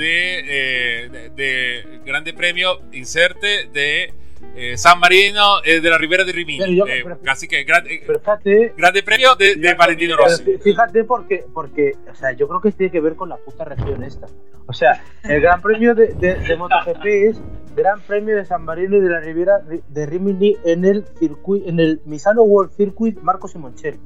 Eh, 0.00 1.08
de, 1.10 1.30
de, 1.30 2.00
Grande 2.04 2.32
Premio 2.32 2.80
Inserte 2.92 3.68
de 3.72 4.12
eh, 4.54 4.76
San 4.76 5.00
Marino 5.00 5.60
de 5.62 5.80
la 5.80 5.98
Ribera 5.98 6.24
de 6.24 6.32
Rimini. 6.32 6.80
casi 7.22 7.48
que 7.48 7.64
grande 7.64 9.02
premio 9.02 9.34
de, 9.34 9.74
Valentino 9.74 10.16
Rossi. 10.16 10.58
Fíjate 10.58 11.04
porque, 11.04 11.44
porque, 11.52 11.92
o 12.10 12.14
sea, 12.14 12.32
yo 12.32 12.48
creo 12.48 12.60
que 12.60 12.72
tiene 12.72 12.92
que 12.92 13.00
ver 13.00 13.16
con 13.16 13.28
la 13.28 13.36
puta 13.36 13.64
región 13.64 14.02
esta. 14.04 14.26
O 14.66 14.72
sea, 14.72 15.02
el 15.24 15.40
Gran 15.40 15.62
Premio 15.62 15.94
de, 15.94 16.14
de, 16.14 16.56
MotoGP 16.56 17.04
es 17.06 17.40
Gran 17.74 18.00
Premio 18.00 18.36
de 18.36 18.44
San 18.44 18.64
Marino 18.64 18.96
y 18.96 19.00
de 19.00 19.08
la 19.08 19.20
Ribera 19.20 19.60
de, 19.60 20.06
Rimini 20.06 20.56
en 20.64 20.84
el 20.84 21.04
circuito, 21.18 21.68
en 21.68 21.80
el 21.80 22.00
Misano 22.04 22.42
World 22.42 22.72
Circuit 22.72 23.18
Marco 23.20 23.48
Simoncelli. 23.48 23.98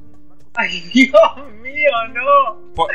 ¡Ay, 0.55 0.81
Dios 0.93 1.11
mío, 1.61 1.91
no! 2.13 2.85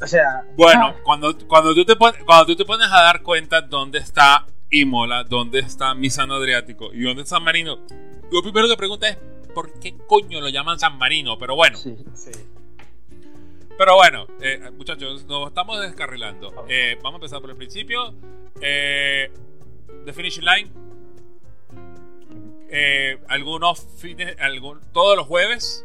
O 0.00 0.06
sea. 0.06 0.44
Bueno, 0.56 0.94
cuando, 1.02 1.36
cuando, 1.46 1.74
tú 1.74 1.84
te 1.84 1.96
cuando 1.96 2.46
tú 2.46 2.56
te 2.56 2.64
pones 2.64 2.88
a 2.90 3.02
dar 3.02 3.22
cuenta 3.22 3.62
dónde 3.62 3.98
está 3.98 4.46
Imola, 4.70 5.24
dónde 5.24 5.60
está 5.60 5.94
Misano 5.94 6.34
Adriático 6.34 6.92
y 6.92 7.02
dónde 7.02 7.22
está 7.22 7.36
San 7.36 7.44
Marino, 7.44 7.78
lo 8.30 8.42
primero 8.42 8.68
que 8.68 8.76
pregunta 8.76 9.08
es: 9.08 9.18
¿por 9.54 9.78
qué 9.80 9.96
coño 10.06 10.40
lo 10.40 10.48
llaman 10.48 10.78
San 10.78 10.98
Marino? 10.98 11.38
Pero 11.38 11.56
bueno. 11.56 11.76
Sí, 11.76 11.96
sí. 12.14 12.32
Pero 13.78 13.94
bueno, 13.94 14.26
eh, 14.40 14.70
muchachos, 14.76 15.26
nos 15.26 15.48
estamos 15.48 15.80
descarrilando. 15.80 16.64
Eh, 16.68 16.98
vamos 17.02 17.14
a 17.14 17.16
empezar 17.16 17.40
por 17.40 17.50
el 17.50 17.56
principio. 17.56 18.14
Eh, 18.60 19.30
the 20.04 20.12
Finishing 20.12 20.44
Line. 20.44 20.70
algunos 23.28 23.86
fines, 23.98 24.36
todos 24.92 25.16
los 25.16 25.26
jueves 25.26 25.84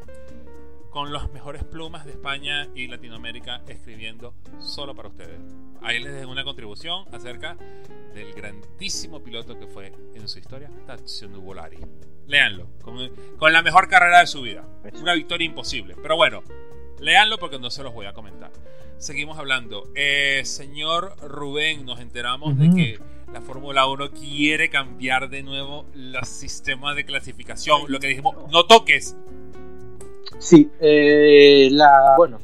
con 0.92 1.14
las 1.14 1.32
mejores 1.32 1.64
plumas 1.64 2.06
de 2.06 2.12
España 2.12 2.68
y 2.76 2.88
Latinoamérica 2.88 3.62
escribiendo 3.68 4.36
solo 4.60 4.94
para 4.94 5.08
ustedes. 5.08 5.40
Ahí 5.82 6.04
les 6.04 6.14
dejo 6.14 6.30
una 6.30 6.44
contribución 6.44 7.06
acerca 7.14 7.58
del 8.14 8.34
grandísimo 8.34 9.24
piloto 9.24 9.58
que 9.58 9.68
fue 9.68 9.94
en 10.14 10.28
su 10.28 10.38
historia, 10.38 10.70
Tazio 10.86 11.30
Nuvolari. 11.30 11.78
Leanlo, 12.28 12.68
con, 12.84 13.54
la 13.54 13.62
mejor 13.62 13.88
carrera 13.88 14.20
de 14.20 14.28
su 14.28 14.42
vida. 14.42 14.66
Una 14.94 15.14
victoria 15.14 15.46
imposible. 15.46 15.96
Pero 16.02 16.18
bueno, 16.18 16.44
leanlo 17.00 17.38
porque 17.40 17.58
no 17.58 17.72
se 17.72 17.84
los 17.84 17.94
voy 17.94 18.06
a 18.06 18.14
comentar. 18.14 18.52
Seguimos 18.98 19.40
hablando. 19.40 19.90
Eh, 19.96 20.42
señor 20.44 21.16
Rubén, 21.22 21.86
nos 21.86 22.02
enteramos 22.02 22.58
de 22.60 22.70
que 22.70 23.00
la 23.34 23.42
Fórmula 23.42 23.88
1 23.88 24.12
quiere 24.12 24.70
cambiar 24.70 25.30
de 25.30 25.42
nuevo 25.42 25.88
los 25.96 26.28
sistemas 26.28 26.98
de 26.98 27.06
clasificación. 27.06 27.84
Lo 27.88 28.00
que 28.00 28.08
dijimos, 28.08 28.36
no 28.52 28.66
toques, 28.66 29.16
Sí, 30.42 30.72
eh, 30.80 31.70
la, 31.72 32.16
bueno, 32.18 32.40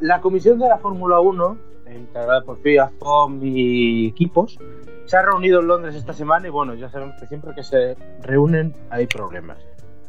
la 0.00 0.22
comisión 0.22 0.58
de 0.58 0.68
la 0.68 0.78
Fórmula 0.78 1.20
1, 1.20 1.58
integrada 1.94 2.40
por 2.40 2.62
FIA, 2.62 2.90
FOM 2.98 3.40
y 3.42 4.08
equipos, 4.08 4.58
se 5.04 5.16
ha 5.18 5.22
reunido 5.22 5.60
en 5.60 5.66
Londres 5.66 5.94
esta 5.94 6.14
semana 6.14 6.46
y 6.46 6.50
bueno, 6.50 6.74
ya 6.74 6.88
sabemos 6.88 7.14
que 7.20 7.26
siempre 7.26 7.54
que 7.54 7.62
se 7.62 7.94
reúnen 8.22 8.74
hay 8.88 9.06
problemas. 9.06 9.58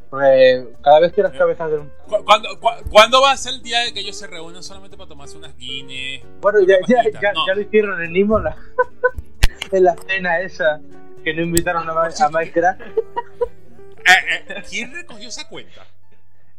Porque 0.10 0.70
cada 0.82 1.02
vez 1.02 1.12
que 1.12 1.22
las 1.22 1.34
cabezas 1.34 1.70
de 1.70 1.82
¿Cuándo, 2.08 3.22
va 3.22 3.32
a 3.32 3.38
ser 3.38 3.56
el 3.56 3.62
día 3.62 3.82
de 3.82 3.94
que 3.94 4.00
ellos 4.00 4.18
se 4.18 4.28
reúnen 4.28 4.64
solamente 4.64 4.96
para 4.96 5.10
tomarse 5.10 5.38
unas 5.38 5.54
guines? 5.58 6.24
Bueno, 6.40 6.62
ya, 6.62 6.78
ya, 6.88 7.04
ya, 7.12 7.34
ya, 7.46 7.56
lo 7.56 7.60
hicieron 7.62 8.02
en 8.04 8.16
Imola, 8.16 8.56
en 9.74 9.84
la 9.84 9.98
cena 10.08 10.40
esa, 10.40 10.80
que 11.26 11.34
no 11.34 11.42
invitaron 11.42 11.90
a, 11.90 11.92
a 11.92 12.30
Mike 12.30 12.60
eh, 12.62 12.64
eh, 14.48 14.64
¿Quién 14.70 14.94
recogió 14.94 15.28
esa 15.28 15.46
cuenta? 15.50 15.86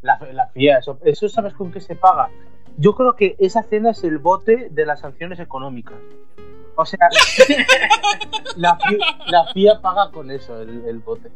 La, 0.01 0.19
la 0.31 0.47
FIA, 0.47 0.79
eso, 0.79 0.97
eso 1.03 1.27
sabes 1.29 1.53
con 1.53 1.71
qué 1.71 1.81
se 1.81 1.95
paga. 1.95 2.29
Yo 2.77 2.95
creo 2.95 3.15
que 3.15 3.35
esa 3.39 3.63
cena 3.63 3.91
es 3.91 4.03
el 4.03 4.19
bote 4.19 4.69
de 4.71 4.85
las 4.85 5.01
sanciones 5.01 5.39
económicas. 5.39 5.97
O 6.75 6.85
sea, 6.85 7.09
la, 8.55 8.77
FIA, 9.53 9.81
paga 9.81 10.11
con 10.11 10.31
eso 10.31 10.61
el, 10.61 10.99
bote. 10.99 11.29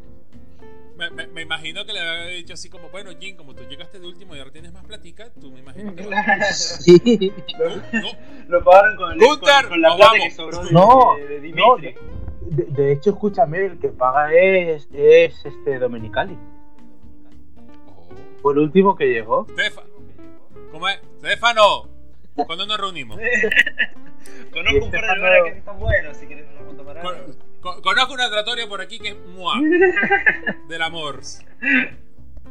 Me, 0.96 1.42
imagino 1.42 1.86
que 1.86 1.92
le 1.92 2.00
había 2.00 2.28
dicho 2.28 2.54
así 2.54 2.70
como, 2.70 2.88
bueno, 2.90 3.12
Jim, 3.20 3.36
como 3.36 3.54
tú 3.54 3.64
llegaste 3.66 4.00
de 4.00 4.08
último 4.08 4.36
y 4.36 4.40
ahora 4.40 4.52
tienes 4.52 4.72
más 4.72 4.86
platica, 4.86 5.26
tú 5.42 5.52
me 5.52 5.60
imagino 5.60 5.94
que... 5.94 6.04
sí. 6.54 7.34
No, 7.60 8.10
Lo 8.48 8.64
pagaron 8.64 8.96
con, 8.96 9.12
el, 9.12 9.20
con, 9.68 9.82
la 9.82 9.96
plata 9.98 10.14
que 10.14 10.32
sobró 10.32 10.64
de, 10.64 10.72
no, 10.72 11.78
de, 11.78 11.98
de, 12.70 12.92
hecho, 12.94 13.10
escúchame, 13.10 13.66
el 13.66 13.80
que 13.80 13.90
paga 13.90 14.34
es, 14.34 14.88
es 14.94 15.46
este 15.46 15.78
Domenicali. 15.78 16.38
Fue 18.44 18.52
el 18.52 18.60
último 18.60 18.94
que 18.98 19.06
llegó. 19.06 19.48
¿Cómo 20.70 20.90
es? 20.90 21.00
Stefano, 21.20 21.88
¿cuándo 22.36 22.66
nos 22.66 22.78
reunimos? 22.78 23.18
Conozco 24.52 24.86
un 24.86 24.92
par 24.92 25.08
de 25.08 25.16
lugares 25.16 25.44
que 25.54 25.60
están 25.60 25.80
buenos, 25.80 26.18
si 26.18 26.26
quieres 26.26 26.46
nos 26.52 26.76
tomar 26.76 27.02
Con, 27.62 27.82
Conozco 27.82 28.14
una 28.14 28.30
trattoria 28.30 28.68
por 28.68 28.82
aquí 28.82 29.00
que 29.00 29.10
es 29.10 29.18
Mua, 29.28 29.54
del 30.68 30.82
amor. 30.82 31.22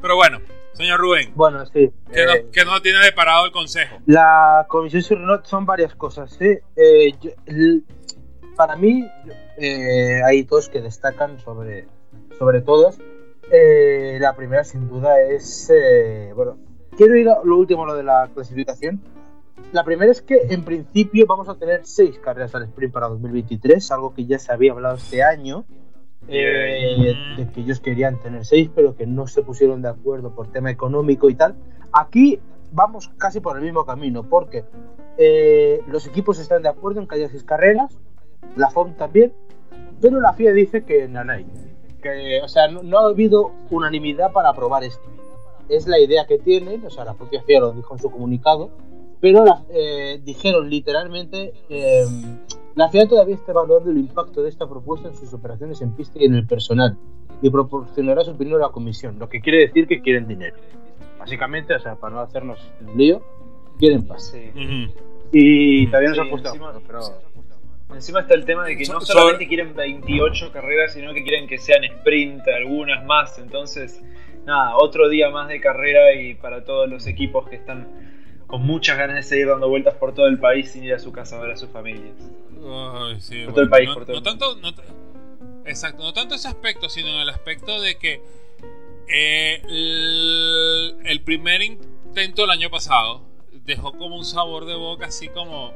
Pero 0.01 0.17
bueno, 0.17 0.41
señor 0.73 0.99
Rubén. 0.99 1.33
Bueno, 1.35 1.67
sí. 1.67 1.93
Que, 2.11 2.25
no, 2.25 2.33
eh, 2.33 2.47
que 2.51 2.65
no 2.65 2.81
tiene 2.81 3.01
deparado 3.01 3.45
el 3.45 3.53
consejo. 3.53 3.99
La 4.07 4.65
comisión 4.71 5.03
Surnot 5.03 5.45
son 5.45 5.67
varias 5.67 5.95
cosas. 5.95 6.41
¿eh? 6.41 6.63
Eh, 6.75 7.13
para 8.57 8.77
mí, 8.77 9.07
hay 10.25 10.43
dos 10.45 10.71
que 10.71 10.81
destacan 10.81 11.39
sobre, 11.39 11.87
sobre 12.39 12.63
todas. 12.63 12.99
Eh, 13.51 14.19
la 14.21 14.35
primera, 14.35 14.65
sin 14.65 14.89
duda, 14.89 15.21
es. 15.21 15.71
Eh, 15.75 16.33
bueno, 16.35 16.57
quiero 16.97 17.17
ir 17.17 17.29
a 17.29 17.43
lo 17.45 17.59
último, 17.59 17.87
lo 17.87 17.95
de 17.95 18.03
la 18.03 18.31
clasificación. 18.33 19.01
La 19.73 19.85
primera 19.85 20.11
es 20.11 20.23
que, 20.23 20.39
en 20.51 20.65
principio, 20.65 21.27
vamos 21.27 21.49
a 21.49 21.55
tener 21.55 21.81
seis 21.85 22.19
carreras 22.19 22.55
al 22.55 22.65
sprint 22.65 22.93
para 22.93 23.09
2023, 23.09 23.91
algo 23.91 24.15
que 24.15 24.27
ya 24.27 24.39
se 24.39 24.53
había 24.53 24.73
hablado 24.73 24.97
este 24.97 25.23
año. 25.23 25.65
Eh, 26.29 27.15
de 27.37 27.51
que 27.51 27.63
ellos 27.63 27.81
querían 27.81 28.21
tener 28.21 28.45
seis, 28.45 28.71
pero 28.73 28.95
que 28.95 29.07
no 29.07 29.27
se 29.27 29.43
pusieron 29.43 29.83
de 29.83 29.89
acuerdo 29.89 30.35
por 30.35 30.53
tema 30.53 30.71
económico 30.71 31.29
y 31.29 31.35
tal. 31.35 31.57
Aquí 31.93 32.39
vamos 32.71 33.11
casi 33.19 33.41
por 33.41 33.57
el 33.57 33.65
mismo 33.65 33.85
camino, 33.85 34.23
porque 34.23 34.65
los 35.89 36.07
equipos 36.07 36.39
están 36.39 36.63
de 36.63 36.69
acuerdo 36.69 37.01
en 37.01 37.09
que 37.09 37.17
haya 37.17 37.29
seis 37.29 37.43
carreras, 37.43 37.99
la 38.57 38.71
FOM 38.71 38.95
también, 38.95 39.33
pero 40.01 40.21
la 40.21 40.33
FIA 40.33 40.53
dice 40.53 40.85
que 40.85 41.09
no 41.09 41.25
hay 42.09 42.39
o 42.41 42.49
sea, 42.49 42.69
no, 42.69 42.99
ha 42.99 43.09
habido 43.09 43.53
unanimidad 43.71 44.33
para 44.33 44.51
aprobar 44.51 44.85
esto. 44.85 45.03
Es 45.69 45.87
la 45.87 45.99
idea 45.99 46.27
que 46.27 46.39
tienen, 46.39 46.85
o 46.85 46.91
sea, 46.91 47.05
la 47.05 47.15
propia 47.15 47.43
FIA 47.43 47.61
lo 47.61 47.73
dijo 47.73 47.95
en 47.95 48.01
su 48.01 48.11
comunicado, 48.11 48.71
pero 49.21 49.45
eh, 49.71 50.21
dijeron 50.25 50.69
literalmente, 50.69 51.53
eh, 51.69 52.05
la 52.75 52.89
FIA 52.89 53.09
todavía 53.09 53.37
está 53.37 53.53
evaluando 53.53 53.91
el 53.91 53.99
impacto 53.99 54.43
de 54.43 54.49
esta 54.49 54.69
propuesta 54.69 55.09
en 55.09 55.15
sus 55.15 55.33
operaciones 55.33 55.81
en 55.81 55.93
pista 55.93 56.19
y 56.19 56.25
en 56.25 56.35
el 56.35 56.47
personal, 56.47 56.97
y 57.41 57.49
proporcionará 57.51 58.25
su 58.25 58.33
opinión 58.33 58.61
a 58.61 58.67
la 58.67 58.73
comisión, 58.73 59.19
lo 59.19 59.29
que 59.29 59.41
quiere 59.41 59.61
decir 59.61 59.87
que 59.87 60.03
quieren 60.03 60.27
dinero. 60.27 60.57
Básicamente, 61.19 61.75
o 61.75 61.81
sea, 61.81 61.95
para 61.95 62.17
no 62.17 62.21
hacernos 62.21 62.59
un 62.81 62.99
lío, 62.99 63.23
quieren 63.79 64.07
paz. 64.07 64.35
Y 65.33 65.87
todavía 65.87 66.09
no 66.11 66.15
se 66.17 66.21
ha 66.21 66.31
puesto, 66.31 66.53
pero... 66.87 67.01
Encima 67.95 68.21
está 68.21 68.35
el 68.35 68.45
tema 68.45 68.65
de 68.65 68.77
que 68.77 68.85
no 68.87 69.01
solamente 69.01 69.47
quieren 69.47 69.75
28 69.75 70.53
carreras, 70.53 70.95
sino 70.95 71.13
que 71.15 71.23
quieren 71.23 71.47
que 71.47 71.59
sean 71.59 71.85
sprint, 71.85 72.47
algunas 72.49 73.05
más. 73.05 73.39
Entonces, 73.39 74.03
nada, 74.45 74.77
otro 74.77 75.09
día 75.09 75.31
más 75.31 75.49
de 75.49 75.61
carrera 75.61 76.15
y 76.15 76.35
para 76.35 76.65
todos 76.65 76.89
los 76.89 77.07
equipos 77.07 77.49
que 77.49 77.57
están 77.57 77.89
con 78.47 78.63
muchas 78.63 78.99
ganas 78.99 79.17
de 79.17 79.23
seguir 79.23 79.49
dando 79.49 79.69
vueltas 79.69 79.95
por 79.95 80.15
todo 80.15 80.27
el 80.27 80.39
país 80.39 80.73
sin 80.73 80.85
ir 80.85 80.95
a 80.95 80.99
su 80.99 81.11
casa 81.11 81.39
a 81.39 81.41
ver 81.41 81.53
a 81.53 81.57
sus 81.57 81.71
familias. 81.71 82.15
por 83.47 83.55
todo 83.55 83.63
el 83.63 83.71
país, 83.71 83.89
por 83.91 84.05
todo 84.05 84.17
el 84.19 84.23
tanto, 84.23 84.57
Exacto, 85.65 86.03
no 86.03 86.13
tanto 86.13 86.35
ese 86.35 86.49
aspecto, 86.49 86.89
sino 86.89 87.23
el 87.23 87.29
aspecto 87.29 87.81
de 87.81 87.97
que 87.97 88.21
eh, 89.09 89.63
el 91.05 91.21
primer 91.23 91.63
intento 91.63 92.45
el 92.45 92.51
año 92.51 92.69
pasado 92.69 93.23
dejó 93.65 93.93
como 93.93 94.17
un 94.17 94.25
sabor 94.25 94.67
de 94.67 94.75
boca 94.75 95.07
así 95.07 95.29
como 95.29 95.73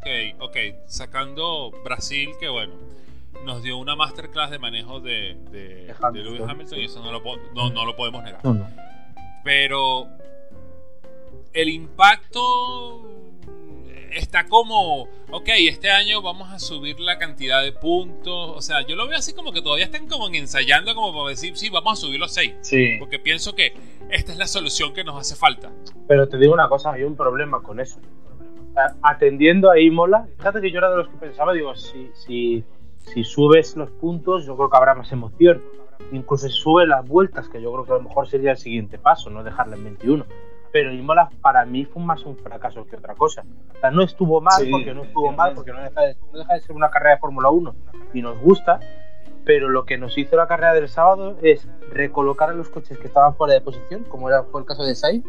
Ok, 0.00 0.06
ok. 0.40 0.56
Sacando 0.86 1.70
Brasil, 1.84 2.30
que 2.40 2.48
bueno, 2.48 2.72
nos 3.44 3.62
dio 3.62 3.76
una 3.76 3.96
masterclass 3.96 4.50
de 4.50 4.58
manejo 4.58 5.00
de, 5.00 5.36
de, 5.50 5.94
Lewis 6.14 6.40
Hamilton 6.48 6.78
y 6.78 6.84
eso 6.84 7.02
no 7.02 7.12
lo, 7.12 7.22
no, 7.54 7.84
lo 7.84 7.96
podemos 7.96 8.22
negar. 8.22 8.40
Pero 9.44 10.08
el 11.52 11.68
impacto 11.68 13.02
está 14.12 14.46
como, 14.46 15.02
ok, 15.30 15.48
este 15.68 15.90
año 15.90 16.22
vamos 16.22 16.50
a 16.50 16.58
subir 16.58 16.98
la 16.98 17.18
cantidad 17.18 17.62
de 17.62 17.72
puntos. 17.72 18.56
O 18.56 18.62
sea, 18.62 18.86
yo 18.86 18.96
lo 18.96 19.06
veo 19.06 19.18
así 19.18 19.34
como 19.34 19.52
que 19.52 19.60
todavía 19.60 19.84
están 19.84 20.08
como 20.08 20.28
ensayando 20.28 20.94
como 20.94 21.12
para 21.12 21.28
decir, 21.28 21.58
sí, 21.58 21.68
vamos 21.68 21.92
a 21.92 21.96
subir 21.96 22.18
los 22.18 22.32
6. 22.32 22.54
Sí. 22.62 22.96
Porque 22.98 23.18
pienso 23.18 23.54
que 23.54 23.74
esta 24.10 24.32
es 24.32 24.38
la 24.38 24.46
solución 24.46 24.94
que 24.94 25.04
nos 25.04 25.20
hace 25.20 25.36
falta. 25.36 25.70
Pero 26.08 26.26
te 26.26 26.38
digo 26.38 26.54
una 26.54 26.70
cosa, 26.70 26.92
hay 26.92 27.02
un 27.02 27.16
problema 27.16 27.62
con 27.62 27.80
eso 27.80 28.00
atendiendo 29.02 29.70
a 29.70 29.78
Imola, 29.78 30.26
fíjate 30.38 30.60
que 30.60 30.70
yo 30.70 30.78
era 30.78 30.90
de 30.90 30.96
los 30.98 31.08
que 31.08 31.16
pensaba, 31.16 31.52
digo, 31.52 31.74
si, 31.74 32.10
si, 32.14 32.64
si 32.98 33.24
subes 33.24 33.76
los 33.76 33.90
puntos, 33.90 34.46
yo 34.46 34.56
creo 34.56 34.70
que 34.70 34.76
habrá 34.76 34.94
más 34.94 35.10
emoción. 35.12 35.60
Incluso 36.12 36.48
si 36.48 36.54
sube 36.54 36.86
las 36.86 37.06
vueltas, 37.06 37.48
que 37.48 37.60
yo 37.60 37.72
creo 37.72 37.84
que 37.84 37.92
a 37.92 37.96
lo 37.96 38.02
mejor 38.02 38.28
sería 38.28 38.52
el 38.52 38.56
siguiente 38.56 38.98
paso, 38.98 39.30
no 39.30 39.44
dejarla 39.44 39.76
en 39.76 39.84
21. 39.84 40.24
Pero 40.72 40.92
Imola 40.92 41.28
para 41.40 41.64
mí 41.64 41.84
fue 41.84 42.02
más 42.02 42.24
un 42.24 42.36
fracaso 42.36 42.86
que 42.86 42.96
otra 42.96 43.14
cosa. 43.14 43.44
O 43.76 43.80
sea, 43.80 43.90
no 43.90 44.02
estuvo 44.02 44.40
mal 44.40 44.66
porque 44.70 44.94
no 44.94 45.02
estuvo 45.02 45.32
mal, 45.32 45.54
porque 45.54 45.72
no 45.72 45.82
deja, 45.82 46.00
de, 46.02 46.16
no 46.32 46.38
deja 46.38 46.54
de 46.54 46.60
ser 46.60 46.76
una 46.76 46.90
carrera 46.90 47.16
de 47.16 47.20
Fórmula 47.20 47.50
1 47.50 47.74
y 48.14 48.22
nos 48.22 48.38
gusta, 48.38 48.78
pero 49.44 49.68
lo 49.68 49.84
que 49.84 49.98
nos 49.98 50.16
hizo 50.16 50.36
la 50.36 50.46
carrera 50.46 50.74
del 50.74 50.88
sábado 50.88 51.36
es 51.42 51.68
recolocar 51.90 52.50
a 52.50 52.54
los 52.54 52.68
coches 52.68 52.98
que 52.98 53.08
estaban 53.08 53.34
fuera 53.34 53.54
de 53.54 53.60
posición, 53.60 54.04
como 54.04 54.28
era 54.28 54.44
fue 54.44 54.60
el 54.60 54.66
caso 54.66 54.84
de 54.84 54.94
Sainz, 54.94 55.24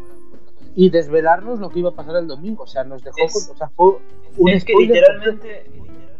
y 0.74 0.90
desvelarnos 0.90 1.58
lo 1.58 1.70
que 1.70 1.80
iba 1.80 1.90
a 1.90 1.94
pasar 1.94 2.16
el 2.16 2.26
domingo. 2.26 2.64
O 2.64 2.66
sea, 2.66 2.84
nos 2.84 3.02
dejó. 3.02 3.16
Es- 3.24 3.50
o 3.52 3.56
sea, 3.56 3.68
fue 3.70 3.92
un 4.36 4.48
es 4.50 4.64
que 4.64 4.72
literalmente, 4.78 5.70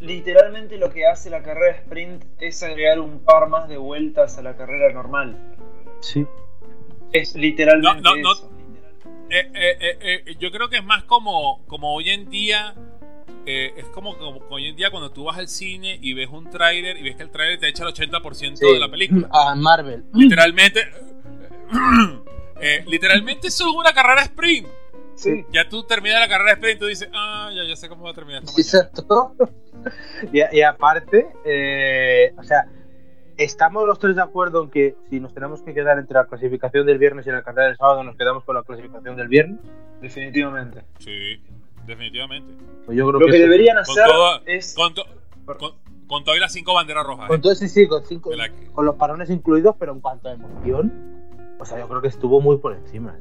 literalmente 0.01 0.77
lo 0.79 0.91
que 0.91 1.07
hace 1.07 1.31
la 1.31 1.43
carrera 1.43 1.77
sprint 1.77 2.25
es 2.41 2.63
agregar 2.63 3.01
un 3.01 3.21
par 3.21 3.49
más 3.49 3.69
de 3.69 3.77
vueltas 3.79 4.37
a 4.39 4.43
la 4.43 4.57
carrera 4.57 4.93
normal. 4.93 5.57
Sí. 6.01 6.27
Es 7.13 7.35
literalmente 7.35 8.01
No, 8.03 8.17
no, 8.17 8.23
no. 8.23 8.33
eso. 8.33 8.51
Eh, 9.31 9.51
eh, 9.55 9.77
eh, 9.81 10.23
eh, 10.27 10.37
yo 10.39 10.51
creo 10.51 10.69
que 10.69 10.77
es 10.77 10.85
más 10.85 11.05
como, 11.05 11.65
como 11.67 11.95
hoy 11.95 12.11
en 12.11 12.29
día. 12.29 12.75
eh, 13.45 13.73
es 13.77 13.87
como, 13.87 14.17
como 14.19 14.41
hoy 14.51 14.67
en 14.69 14.77
día 14.77 14.91
cuando 14.93 15.11
tú 15.11 15.25
vas 15.25 15.37
al 15.37 15.49
cine 15.49 15.99
y 16.01 16.15
ves 16.15 16.29
un 16.31 16.49
tráiler 16.49 16.97
y 16.99 17.03
ves 17.03 17.17
que 17.17 17.25
el 17.25 17.31
tráiler 17.31 17.59
te 17.59 17.67
echa 17.69 17.83
el 17.83 17.89
80% 17.93 18.57
Sí. 18.57 18.73
de 18.73 18.79
la 18.79 18.89
película. 18.89 19.29
A 19.33 19.55
Marvel. 19.57 20.05
Literalmente. 20.15 20.81
eh, 22.63 22.85
literalmente 22.87 23.49
eso 23.49 23.69
es 23.69 23.75
una 23.77 23.93
carrera 23.93 24.23
sprint. 24.23 24.67
Sí. 25.15 25.45
Ya 25.53 25.69
tú 25.69 25.85
terminas 25.85 26.21
la 26.21 26.29
carrera 26.29 26.53
sprint 26.53 26.77
y 26.77 26.79
tú 26.81 26.87
dices, 26.87 27.09
ah, 27.15 27.51
ya, 27.55 27.65
ya 27.69 27.77
sé 27.77 27.89
cómo 27.89 28.05
va 28.05 28.11
a 28.11 28.15
terminar 28.15 28.43
esta 28.43 28.53
Sí, 28.55 28.63
exacto. 28.63 29.35
y, 30.33 30.41
y 30.57 30.63
aparte, 30.63 31.29
eh, 31.45 32.33
o 32.39 32.43
sea, 32.43 32.67
estamos 33.37 33.87
los 33.87 33.99
tres 33.99 34.17
de 34.17 34.23
acuerdo 34.23 34.65
en 34.65 34.71
que 34.71 34.95
si 35.11 35.21
nos 35.21 35.35
tenemos 35.35 35.63
que 35.63 35.75
quedar 35.75 35.99
entre 35.99 36.15
la 36.15 36.25
clasificación 36.27 36.87
del 36.87 36.99
viernes 36.99 37.27
y 37.27 37.31
la 37.31 37.43
carrera 37.43 37.69
del 37.69 37.77
sábado, 37.77 38.03
nos 38.05 38.17
quedamos 38.17 38.45
con 38.45 38.55
la 38.57 38.63
clasificación 38.63 39.17
del 39.17 39.29
viernes. 39.29 39.59
Definitivamente. 40.01 40.83
Sí, 40.99 41.41
definitivamente. 41.87 42.53
Pues 42.87 42.97
yo 42.99 43.07
creo 43.09 43.21
Lo 43.21 43.27
que 43.27 43.33
eso- 43.37 43.43
deberían 43.43 43.77
Con 43.77 43.83
hacer 43.83 44.05
todo- 44.07 44.41
es. 44.47 44.75
Con, 44.75 44.95
to- 44.95 45.07
con, 45.59 45.73
con 46.07 46.25
todas 46.25 46.41
las 46.41 46.53
cinco 46.53 46.75
banderas 46.75 47.05
rojas. 47.07 47.29
Con 47.29 47.39
¿eh? 47.39 47.43
todo 47.43 47.53
ese 47.53 47.69
sí, 47.69 47.87
con, 47.87 48.05
cinco, 48.05 48.33
la 48.35 48.49
que- 48.49 48.67
con 48.73 48.85
los 48.85 48.97
parones 48.97 49.31
incluidos, 49.31 49.77
pero 49.79 49.93
en 49.93 50.01
cuanto 50.01 50.29
a 50.29 50.33
emoción, 50.33 51.12
o 51.59 51.65
sea, 51.65 51.79
yo 51.79 51.89
creo 51.89 52.03
que 52.03 52.09
estuvo 52.09 52.41
muy 52.41 52.59
por 52.59 52.75
encima. 52.75 53.17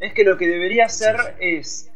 Es 0.00 0.12
que 0.14 0.24
lo 0.24 0.36
que 0.36 0.48
debería 0.48 0.86
hacer 0.86 1.16
es 1.40 1.90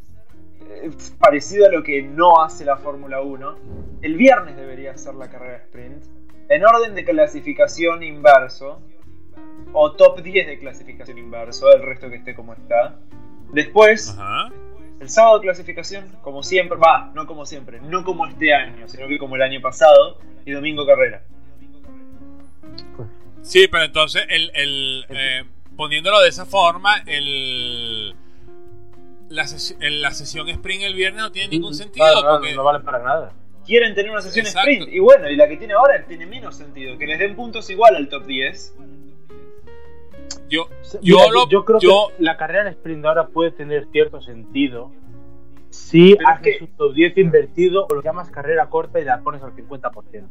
eh, 0.60 0.90
parecido 1.18 1.66
a 1.66 1.70
lo 1.70 1.82
que 1.82 2.02
no 2.02 2.42
hace 2.42 2.64
la 2.64 2.76
Fórmula 2.76 3.20
1. 3.20 3.56
El 4.02 4.16
viernes 4.16 4.56
debería 4.56 4.92
hacer 4.92 5.14
la 5.14 5.28
carrera 5.28 5.56
sprint 5.58 6.04
en 6.48 6.64
orden 6.64 6.94
de 6.94 7.04
clasificación 7.04 8.02
inverso 8.02 8.80
o 9.72 9.92
top 9.92 10.22
10 10.22 10.46
de 10.46 10.58
clasificación 10.58 11.18
inverso, 11.18 11.72
el 11.72 11.82
resto 11.82 12.08
que 12.08 12.16
esté 12.16 12.34
como 12.34 12.52
está. 12.52 12.98
Después, 13.52 14.10
Ajá. 14.10 14.52
el 15.00 15.08
sábado 15.08 15.40
clasificación, 15.40 16.16
como 16.22 16.42
siempre, 16.42 16.78
va, 16.78 17.10
no 17.14 17.26
como 17.26 17.46
siempre, 17.46 17.80
no 17.80 18.04
como 18.04 18.26
este 18.26 18.54
año, 18.54 18.88
sino 18.88 19.08
que 19.08 19.18
como 19.18 19.36
el 19.36 19.42
año 19.42 19.60
pasado, 19.60 20.18
y 20.44 20.52
domingo 20.52 20.86
carrera. 20.86 21.22
Sí, 23.42 23.68
pero 23.70 23.84
entonces, 23.84 24.24
el, 24.28 24.50
el, 24.54 25.06
eh, 25.10 25.44
poniéndolo 25.76 26.20
de 26.20 26.28
esa 26.28 26.46
forma, 26.46 26.98
el, 27.06 28.14
la, 29.28 29.44
ses- 29.44 29.76
el- 29.80 30.00
la 30.02 30.12
sesión 30.12 30.48
sprint 30.48 30.82
el 30.84 30.94
viernes 30.94 31.22
no 31.22 31.32
tiene 31.32 31.48
ningún 31.48 31.74
sentido. 31.74 32.06
Claro, 32.06 32.38
porque, 32.38 32.54
no 32.54 32.64
vale 32.64 32.80
para 32.80 32.98
nada. 33.02 33.32
Quieren 33.64 33.94
tener 33.94 34.10
una 34.12 34.22
sesión 34.22 34.46
Exacto. 34.46 34.70
sprint, 34.70 34.92
y 34.94 34.98
bueno, 35.00 35.28
y 35.28 35.36
la 35.36 35.48
que 35.48 35.56
tiene 35.56 35.74
ahora 35.74 36.04
tiene 36.06 36.24
menos 36.26 36.56
sentido, 36.56 36.96
que 36.98 37.06
les 37.06 37.18
den 37.18 37.34
puntos 37.34 37.68
igual 37.70 37.96
al 37.96 38.08
top 38.08 38.24
10. 38.24 38.74
yo, 40.48 40.68
Mira, 40.68 41.00
yo, 41.02 41.30
lo, 41.30 41.48
yo 41.48 41.64
creo 41.64 41.78
yo- 41.80 42.08
que 42.16 42.22
la 42.22 42.36
carrera 42.36 42.62
en 42.62 42.68
sprint 42.68 43.04
ahora 43.04 43.26
puede 43.28 43.50
tener 43.50 43.86
cierto 43.90 44.20
sentido 44.20 44.92
si 45.70 46.16
haces 46.24 46.58
que- 46.58 46.64
un 46.64 46.70
top 46.76 46.94
10 46.94 47.18
invertido 47.18 47.86
o 47.90 47.94
lo 47.94 48.02
llamas 48.02 48.30
carrera 48.30 48.66
corta 48.70 49.00
y 49.00 49.04
la 49.04 49.20
pones 49.20 49.42
al 49.42 49.52
50%. 49.54 50.28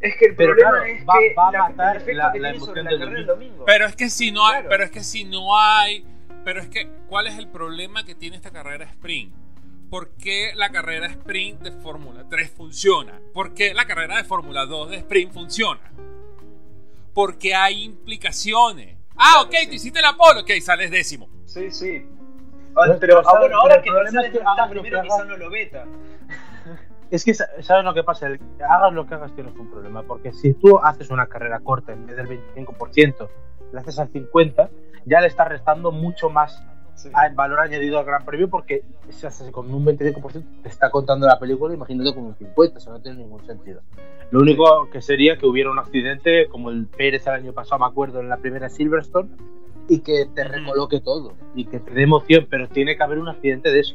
Es 0.00 0.16
que 0.16 0.26
el 0.26 0.36
Pero 0.36 0.50
problema 0.54 0.70
claro, 0.72 0.84
es 0.86 1.06
va- 1.06 1.18
que 1.18 1.34
va 1.34 1.48
a 1.48 1.52
la, 1.52 1.58
matar 1.70 1.96
el 1.96 2.02
efecto 2.02 2.18
la- 2.22 2.32
que 2.32 2.38
la 2.40 2.50
tiene 2.52 2.64
sobre 2.66 2.80
emoción 2.80 2.84
la 2.84 2.90
del 2.90 3.00
domingo. 3.26 3.32
domingo. 3.34 3.64
pero 3.64 3.86
es 3.86 3.96
que 3.96 4.10
si 4.10 4.30
no 4.30 4.46
hay, 4.46 4.52
Claro. 4.54 4.68
pero 4.68 4.84
es 4.84 4.90
que 4.90 5.04
si 5.04 5.24
no 5.24 5.58
hay, 5.58 6.06
pero 6.44 6.60
es 6.60 6.68
que, 6.68 6.88
¿cuál 7.08 7.26
es 7.26 7.38
el 7.38 7.48
problema 7.48 8.04
que 8.04 8.14
tiene 8.14 8.36
esta 8.36 8.50
carrera 8.50 8.84
sprint? 8.84 9.34
¿Por 9.90 10.10
qué 10.16 10.52
la 10.54 10.70
carrera 10.70 11.06
sprint 11.06 11.60
de 11.62 11.72
Fórmula 11.72 12.24
3 12.28 12.50
funciona? 12.50 13.20
¿Por 13.32 13.54
qué 13.54 13.72
la 13.72 13.86
carrera 13.86 14.16
de 14.16 14.24
Fórmula 14.24 14.66
2 14.66 14.90
de 14.90 14.96
sprint 14.96 15.32
funciona? 15.32 15.80
Porque 17.14 17.54
hay 17.54 17.84
implicaciones. 17.84 18.96
Ah, 19.16 19.40
ok, 19.42 19.54
sí. 19.60 19.68
te 19.68 19.74
hiciste 19.76 20.02
la 20.02 20.12
pole, 20.14 20.40
ok, 20.40 20.50
sales 20.60 20.90
décimo. 20.90 21.28
Sí, 21.46 21.70
sí. 21.70 22.04
Ah, 22.76 22.94
Pero- 23.00 23.22
ah, 23.26 23.38
bueno, 23.38 23.56
ahora 23.60 23.80
pero 23.80 23.82
que 23.84 23.88
el 23.88 23.94
problema 23.94 24.20
Mercedes 24.20 24.34
es 24.34 24.38
que 24.38 24.44
no 24.44 24.68
que 24.68 24.80
primero, 24.80 25.02
quizá 25.02 25.24
no 25.24 25.36
lo 25.38 25.50
beta. 25.50 25.84
Es 27.10 27.24
que, 27.24 27.34
sa- 27.34 27.48
¿sabes 27.62 27.84
lo 27.84 27.94
que 27.94 28.02
pasa? 28.02 28.26
El- 28.26 28.40
hagas 28.68 28.92
lo 28.92 29.06
que 29.06 29.14
hagas 29.14 29.32
tienes 29.34 29.54
un 29.58 29.68
problema, 29.70 30.02
porque 30.02 30.32
si 30.32 30.54
tú 30.54 30.78
haces 30.78 31.10
una 31.10 31.26
carrera 31.26 31.60
corta 31.60 31.92
en 31.92 32.06
vez 32.06 32.16
del 32.16 32.26
25%, 32.28 33.28
la 33.72 33.80
haces 33.80 33.98
al 33.98 34.10
50%, 34.10 34.68
ya 35.04 35.20
le 35.20 35.28
estás 35.28 35.48
restando 35.48 35.92
mucho 35.92 36.30
más 36.30 36.62
Sí. 36.96 37.10
al 37.12 37.34
valor 37.34 37.60
añadido 37.60 37.98
al 37.98 38.06
Gran 38.06 38.24
Premio, 38.24 38.48
porque 38.48 38.82
si 39.10 39.26
haces 39.26 39.50
con 39.50 39.72
un 39.72 39.84
25% 39.84 40.62
te 40.62 40.68
está 40.70 40.90
contando 40.90 41.26
la 41.26 41.38
película, 41.38 41.74
imagínate 41.74 42.14
con 42.14 42.24
un 42.24 42.34
50%, 42.34 42.78
eso 42.78 42.90
no 42.90 43.00
tiene 43.00 43.18
ningún 43.18 43.44
sentido. 43.44 43.82
Lo 44.30 44.40
único 44.40 44.88
que 44.90 45.02
sería 45.02 45.36
que 45.36 45.46
hubiera 45.46 45.70
un 45.70 45.78
accidente, 45.78 46.48
como 46.48 46.70
el 46.70 46.86
Pérez 46.86 47.26
el 47.26 47.34
año 47.34 47.52
pasado, 47.52 47.80
me 47.80 47.86
acuerdo, 47.86 48.20
en 48.20 48.28
la 48.30 48.38
primera 48.38 48.68
Silverstone, 48.70 49.28
y 49.88 50.00
que 50.00 50.26
te 50.34 50.42
recoloque 50.42 51.00
todo, 51.00 51.34
y 51.54 51.66
que 51.66 51.78
te 51.80 51.92
dé 51.92 52.02
emoción, 52.02 52.46
pero 52.50 52.66
tiene 52.66 52.96
que 52.96 53.02
haber 53.04 53.18
un 53.18 53.28
accidente 53.28 53.70
de 53.70 53.80
eso. 53.80 53.94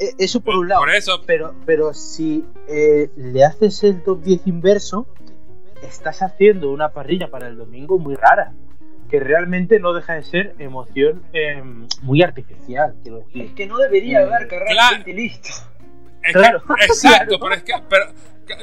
E- 0.00 0.14
Eso 0.18 0.40
por 0.40 0.56
un 0.56 0.68
lado. 0.68 0.80
Por 0.80 0.90
eso, 0.90 1.20
Pero, 1.26 1.54
pero 1.66 1.92
si 1.94 2.44
eh, 2.68 3.10
le 3.16 3.44
haces 3.44 3.84
el 3.84 4.02
top 4.02 4.22
10 4.22 4.46
inverso, 4.46 5.06
estás 5.82 6.22
haciendo 6.22 6.70
una 6.70 6.90
parrilla 6.92 7.28
para 7.30 7.48
el 7.48 7.56
domingo 7.56 7.98
muy 7.98 8.14
rara. 8.16 8.52
Que 9.10 9.18
realmente 9.20 9.80
no 9.80 9.92
deja 9.92 10.14
de 10.14 10.22
ser 10.22 10.54
emoción 10.58 11.22
eh, 11.32 11.62
muy 12.02 12.22
artificial, 12.22 12.94
quiero 13.02 13.24
Es 13.34 13.52
que 13.52 13.66
no 13.66 13.76
debería 13.78 14.20
Mm. 14.20 14.32
haber 14.32 14.48
carrera 14.48 14.70
Claro. 14.72 15.02
y 15.06 15.12
listo. 15.12 15.48
Es 16.22 16.32
Claro, 16.34 16.62
que- 16.62 16.84
exacto, 16.84 17.38
pero 17.40 17.54
es 17.54 17.62
que, 17.64 17.72
pero, 17.88 18.04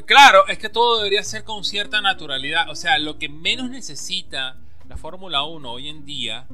claro, 0.06 0.47
es 0.47 0.58
que 0.58 0.69
todo 0.69 1.00
debería 1.00 1.23
ser 1.23 1.43
con 1.43 1.63
cierta 1.65 2.00
naturalidad. 2.02 2.69
O 2.69 2.76
sea, 2.76 2.97
lo 3.00 3.17
que 3.17 3.28
menos 3.30 3.69
necesita 3.69 4.58
la 4.88 4.95
Fórmula 4.95 5.43
1 5.43 5.69
hoy 5.71 5.89
en 5.89 6.06
día 6.06 6.47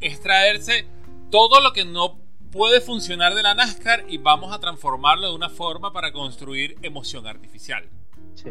es 0.00 0.20
traerse 0.20 0.84
todo 1.30 1.60
lo 1.62 1.72
que 1.72 1.84
no 1.86 2.18
puede 2.56 2.80
funcionar 2.80 3.34
de 3.34 3.42
la 3.42 3.54
NASCAR 3.54 4.04
y 4.08 4.18
vamos 4.18 4.52
a 4.52 4.58
transformarlo 4.58 5.28
de 5.28 5.34
una 5.34 5.48
forma 5.50 5.92
para 5.92 6.12
construir 6.12 6.76
emoción 6.82 7.26
artificial. 7.26 7.84
Sí. 8.34 8.50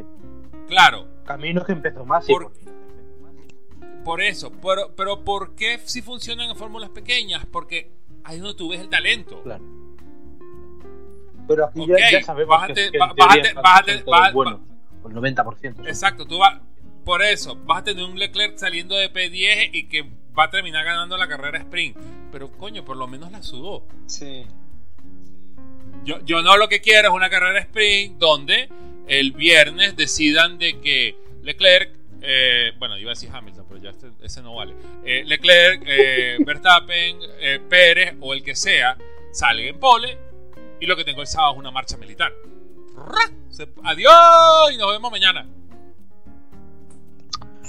Claro, 0.68 1.08
Camino 1.26 1.63
que 1.65 1.72
empezó 1.74 2.06
más. 2.06 2.26
por, 2.26 2.52
por 4.04 4.22
eso, 4.22 4.52
pero, 4.62 4.94
pero 4.96 5.24
¿por 5.24 5.56
qué 5.56 5.80
si 5.86 6.02
funcionan 6.02 6.50
en 6.50 6.56
fórmulas 6.56 6.89
pequeñas? 6.89 7.46
Porque 7.52 7.91
ahí 8.24 8.38
es 8.38 8.41
donde 8.41 8.58
tú 8.58 8.70
ves 8.70 8.80
el 8.82 8.89
talento. 8.89 9.41
Claro. 9.44 9.63
Pero 11.48 11.65
aquí 11.65 11.82
Ok, 11.82 11.89
ya, 12.00 12.12
ya 12.12 12.24
sabemos 12.24 12.56
bájate- 12.58 12.91
que, 12.91 12.98
bájate- 12.98 13.54
bájate- 13.54 14.04
ba- 14.06 14.32
bueno. 14.32 14.60
El 15.08 15.13
90%. 15.13 15.84
sí. 15.84 15.88
Exacto, 15.88 16.26
tú 16.26 16.39
vas. 16.39 16.60
Por 17.04 17.22
eso, 17.22 17.56
vas 17.65 17.80
a 17.82 17.84
tener 17.84 18.04
un 18.04 18.18
Leclerc 18.18 18.58
saliendo 18.58 18.96
de 18.96 19.13
P10 19.13 19.70
y 19.74 19.88
que 19.88 20.10
va 20.38 20.45
a 20.45 20.50
terminar 20.50 20.84
ganando 20.86 21.17
la 21.17 21.28
carrera 21.28 21.58
sprint. 21.60 21.98
Pero 22.32 22.52
coño, 22.52 22.84
por 22.84 22.98
lo 22.98 23.08
menos 23.08 23.32
la 23.32 23.41
sudó. 23.43 23.86
Sí. 24.06 24.45
Yo, 26.04 26.19
yo 26.24 26.41
no 26.41 26.58
lo 26.58 26.67
que 26.69 26.82
quiero 26.82 27.10
es 27.10 27.13
una 27.15 27.30
carrera 27.30 27.60
sprint 27.60 28.17
donde 28.17 28.69
el 29.08 29.32
viernes 29.32 29.95
decidan 29.95 30.58
de 30.58 30.80
que 30.80 31.15
Leclerc, 31.41 31.91
eh, 32.21 32.74
bueno, 32.80 32.98
iba 32.98 33.12
a 33.12 33.13
decir 33.13 33.30
Hamilton, 33.32 33.65
pero 33.67 33.82
ya 33.82 33.89
este- 33.91 34.12
ese 34.21 34.41
no 34.41 34.56
vale. 34.56 34.74
Eh, 35.04 35.24
Leclerc, 35.26 35.84
eh, 35.86 36.38
Verstappen, 36.45 37.17
eh, 37.39 37.60
Pérez 37.69 38.15
o 38.21 38.34
el 38.34 38.43
que 38.43 38.56
sea, 38.56 38.98
sale 39.32 39.69
en 39.69 39.80
pole 39.80 40.17
y 40.80 40.86
lo 40.86 40.95
que 40.95 41.04
tengo 41.04 41.21
el 41.21 41.28
sábado 41.28 41.54
es 41.54 41.60
una 41.60 41.71
marcha 41.71 41.98
militar. 41.98 42.34
Se- 43.50 43.69
Adiós 43.84 44.71
y 44.74 44.78
nos 44.78 44.91
vemos 44.91 45.12
mañana. 45.12 45.45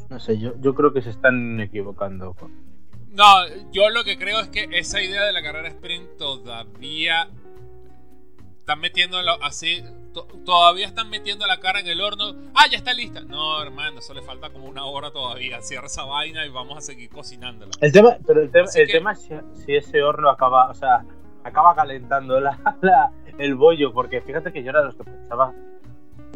No 0.08 0.20
sé, 0.20 0.38
yo, 0.38 0.52
yo 0.60 0.74
creo 0.74 0.92
que 0.92 1.02
se 1.02 1.10
están 1.10 1.58
equivocando. 1.60 2.36
No, 3.10 3.24
yo 3.72 3.88
lo 3.90 4.04
que 4.04 4.18
creo 4.18 4.40
es 4.40 4.48
que 4.48 4.68
esa 4.72 5.02
idea 5.02 5.24
de 5.24 5.32
la 5.32 5.42
carrera 5.42 5.68
sprint 5.68 6.16
todavía 6.18 7.28
están 8.58 8.80
metiéndolo 8.80 9.32
así, 9.42 9.82
to- 10.12 10.26
todavía 10.44 10.86
están 10.86 11.08
metiendo 11.08 11.46
la 11.46 11.58
cara 11.60 11.80
en 11.80 11.86
el 11.86 12.00
horno. 12.00 12.34
Ah, 12.54 12.66
ya 12.70 12.76
está 12.78 12.92
lista. 12.92 13.20
No, 13.20 13.62
hermano, 13.62 14.00
eso 14.00 14.12
le 14.14 14.22
falta 14.22 14.50
como 14.50 14.66
una 14.66 14.84
hora 14.84 15.10
todavía. 15.12 15.60
Cierra 15.62 15.86
esa 15.86 16.04
vaina 16.04 16.44
y 16.44 16.50
vamos 16.50 16.76
a 16.76 16.80
seguir 16.80 17.08
cocinándola. 17.10 17.72
El 17.80 17.92
tema, 17.92 18.16
pero 18.26 18.42
el, 18.42 18.50
tema 18.50 18.68
el 18.74 18.86
que- 18.86 18.92
tema 18.92 19.12
es 19.12 19.20
si, 19.22 19.34
si 19.64 19.76
ese 19.76 20.02
horno 20.02 20.28
acaba, 20.28 20.68
o 20.70 20.74
sea, 20.74 21.04
acaba 21.44 21.74
calentando 21.74 22.38
la, 22.40 22.58
la- 22.82 23.12
el 23.38 23.54
bollo, 23.54 23.92
porque 23.92 24.20
fíjate 24.20 24.52
que 24.52 24.62
yo 24.62 24.70
era 24.70 24.80
de 24.80 24.86
los 24.86 24.96
que 24.96 25.04
pensaba. 25.04 25.52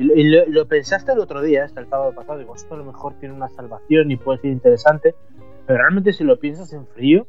Y, 0.01 0.05
lo, 0.05 0.15
y 0.15 0.25
lo- 0.25 0.47
lo 0.47 0.67
pensaste 0.67 1.13
el 1.13 1.19
otro 1.19 1.43
día, 1.43 1.65
hasta 1.65 1.81
el 1.81 1.87
sábado 1.89 2.15
pasado, 2.15 2.39
digo, 2.39 2.55
esto 2.57 2.75
a 2.75 2.79
lo 2.79 2.85
mejor 2.85 3.15
tiene 3.21 3.35
una 3.35 3.51
salvación 3.51 4.11
y 4.11 4.17
puede 4.17 4.39
ser 4.41 4.51
interesante, 4.51 5.15
pero 5.67 5.79
realmente 5.79 6.15
si 6.15 6.25
lo 6.25 6.39
piensas 6.41 6.73
en 6.73 6.87
frío, 6.87 7.27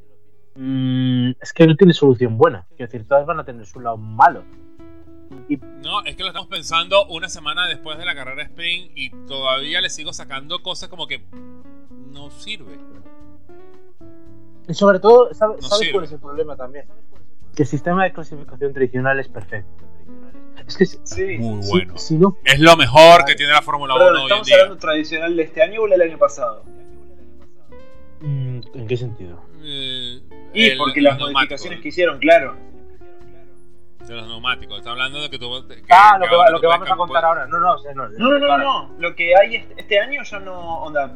mm, 0.55 1.31
es 1.41 1.51
que 1.53 1.67
no 1.67 1.75
tiene 1.75 1.91
solución 1.93 2.37
buena. 2.37 2.65
Quiero 2.77 2.89
decir, 2.89 3.05
todas 3.05 3.25
van 3.25 3.39
a 3.41 3.43
tener 3.43 3.65
su 3.65 3.81
lado 3.81 3.97
malo. 3.97 4.43
No, 5.83 6.03
es 6.05 6.15
que 6.15 6.23
lo 6.23 6.29
estamos 6.29 6.47
pensando 6.47 7.05
una 7.07 7.27
semana 7.27 7.67
después 7.67 7.97
de 7.97 8.05
la 8.05 8.15
carrera 8.15 8.43
sprint 8.43 8.91
y 8.95 9.09
todavía 9.27 9.81
le 9.81 9.89
sigo 9.89 10.13
sacando 10.13 10.61
cosas 10.61 10.87
como 10.87 11.07
que 11.07 11.21
no 12.13 12.29
sirve. 12.31 12.77
Y 14.67 14.73
sobre 14.73 14.99
todo, 14.99 15.33
¿sabes, 15.33 15.57
cuál 15.91 16.03
es 16.05 16.11
el 16.13 16.19
problema 16.19 16.55
también? 16.55 16.85
Que 17.55 17.63
el 17.63 17.67
sistema 17.67 18.03
de 18.05 18.13
clasificación 18.13 18.73
tradicional 18.73 19.19
es 19.19 19.27
perfecto. 19.27 19.83
Es 20.67 20.77
que 20.77 20.85
sí, 20.85 21.37
muy 21.37 21.65
bueno. 21.67 21.95
es 22.45 22.59
lo 22.59 22.77
mejor 22.77 23.25
que 23.25 23.35
tiene 23.35 23.51
la 23.51 23.61
Fórmula 23.61 23.95
1 23.95 24.05
hoy 24.05 24.21
¿Estamos 24.23 24.37
en 24.39 24.43
día. 24.43 24.55
hablando 24.55 24.77
tradicional 24.77 25.35
de 25.35 25.43
este 25.43 25.61
año 25.61 25.81
o 25.81 25.87
del 25.87 26.01
año 26.01 26.17
pasado? 26.17 26.63
Mm, 28.21 28.59
¿En 28.75 28.87
qué 28.87 28.97
sentido? 28.97 29.41
Eh, 29.63 30.21
y 30.53 30.71
porque 30.77 31.01
las 31.01 31.19
modificaciones 31.19 31.81
que 31.81 31.89
hicieron, 31.89 32.19
claro. 32.19 32.55
De 34.07 34.15
los 34.15 34.27
neumáticos, 34.27 34.79
está 34.79 34.91
hablando 34.91 35.21
de 35.21 35.29
que 35.29 35.37
tú. 35.37 35.53
ah, 35.89 36.17
lo 36.19 36.27
que, 36.27 36.51
lo 36.51 36.59
que 36.61 36.67
vamos 36.67 36.89
a 36.89 36.95
contar 36.95 37.23
ahora. 37.23 37.45
No, 37.45 37.59
no, 37.59 37.75
no, 37.93 38.09
no, 38.09 38.39
no, 38.39 38.57
no, 38.57 38.95
Lo 38.97 39.15
que 39.15 39.35
hay 39.35 39.57
este, 39.57 39.75
este 39.77 39.99
año 39.99 40.23
ya 40.23 40.39
no. 40.39 40.83
Onda, 40.83 41.15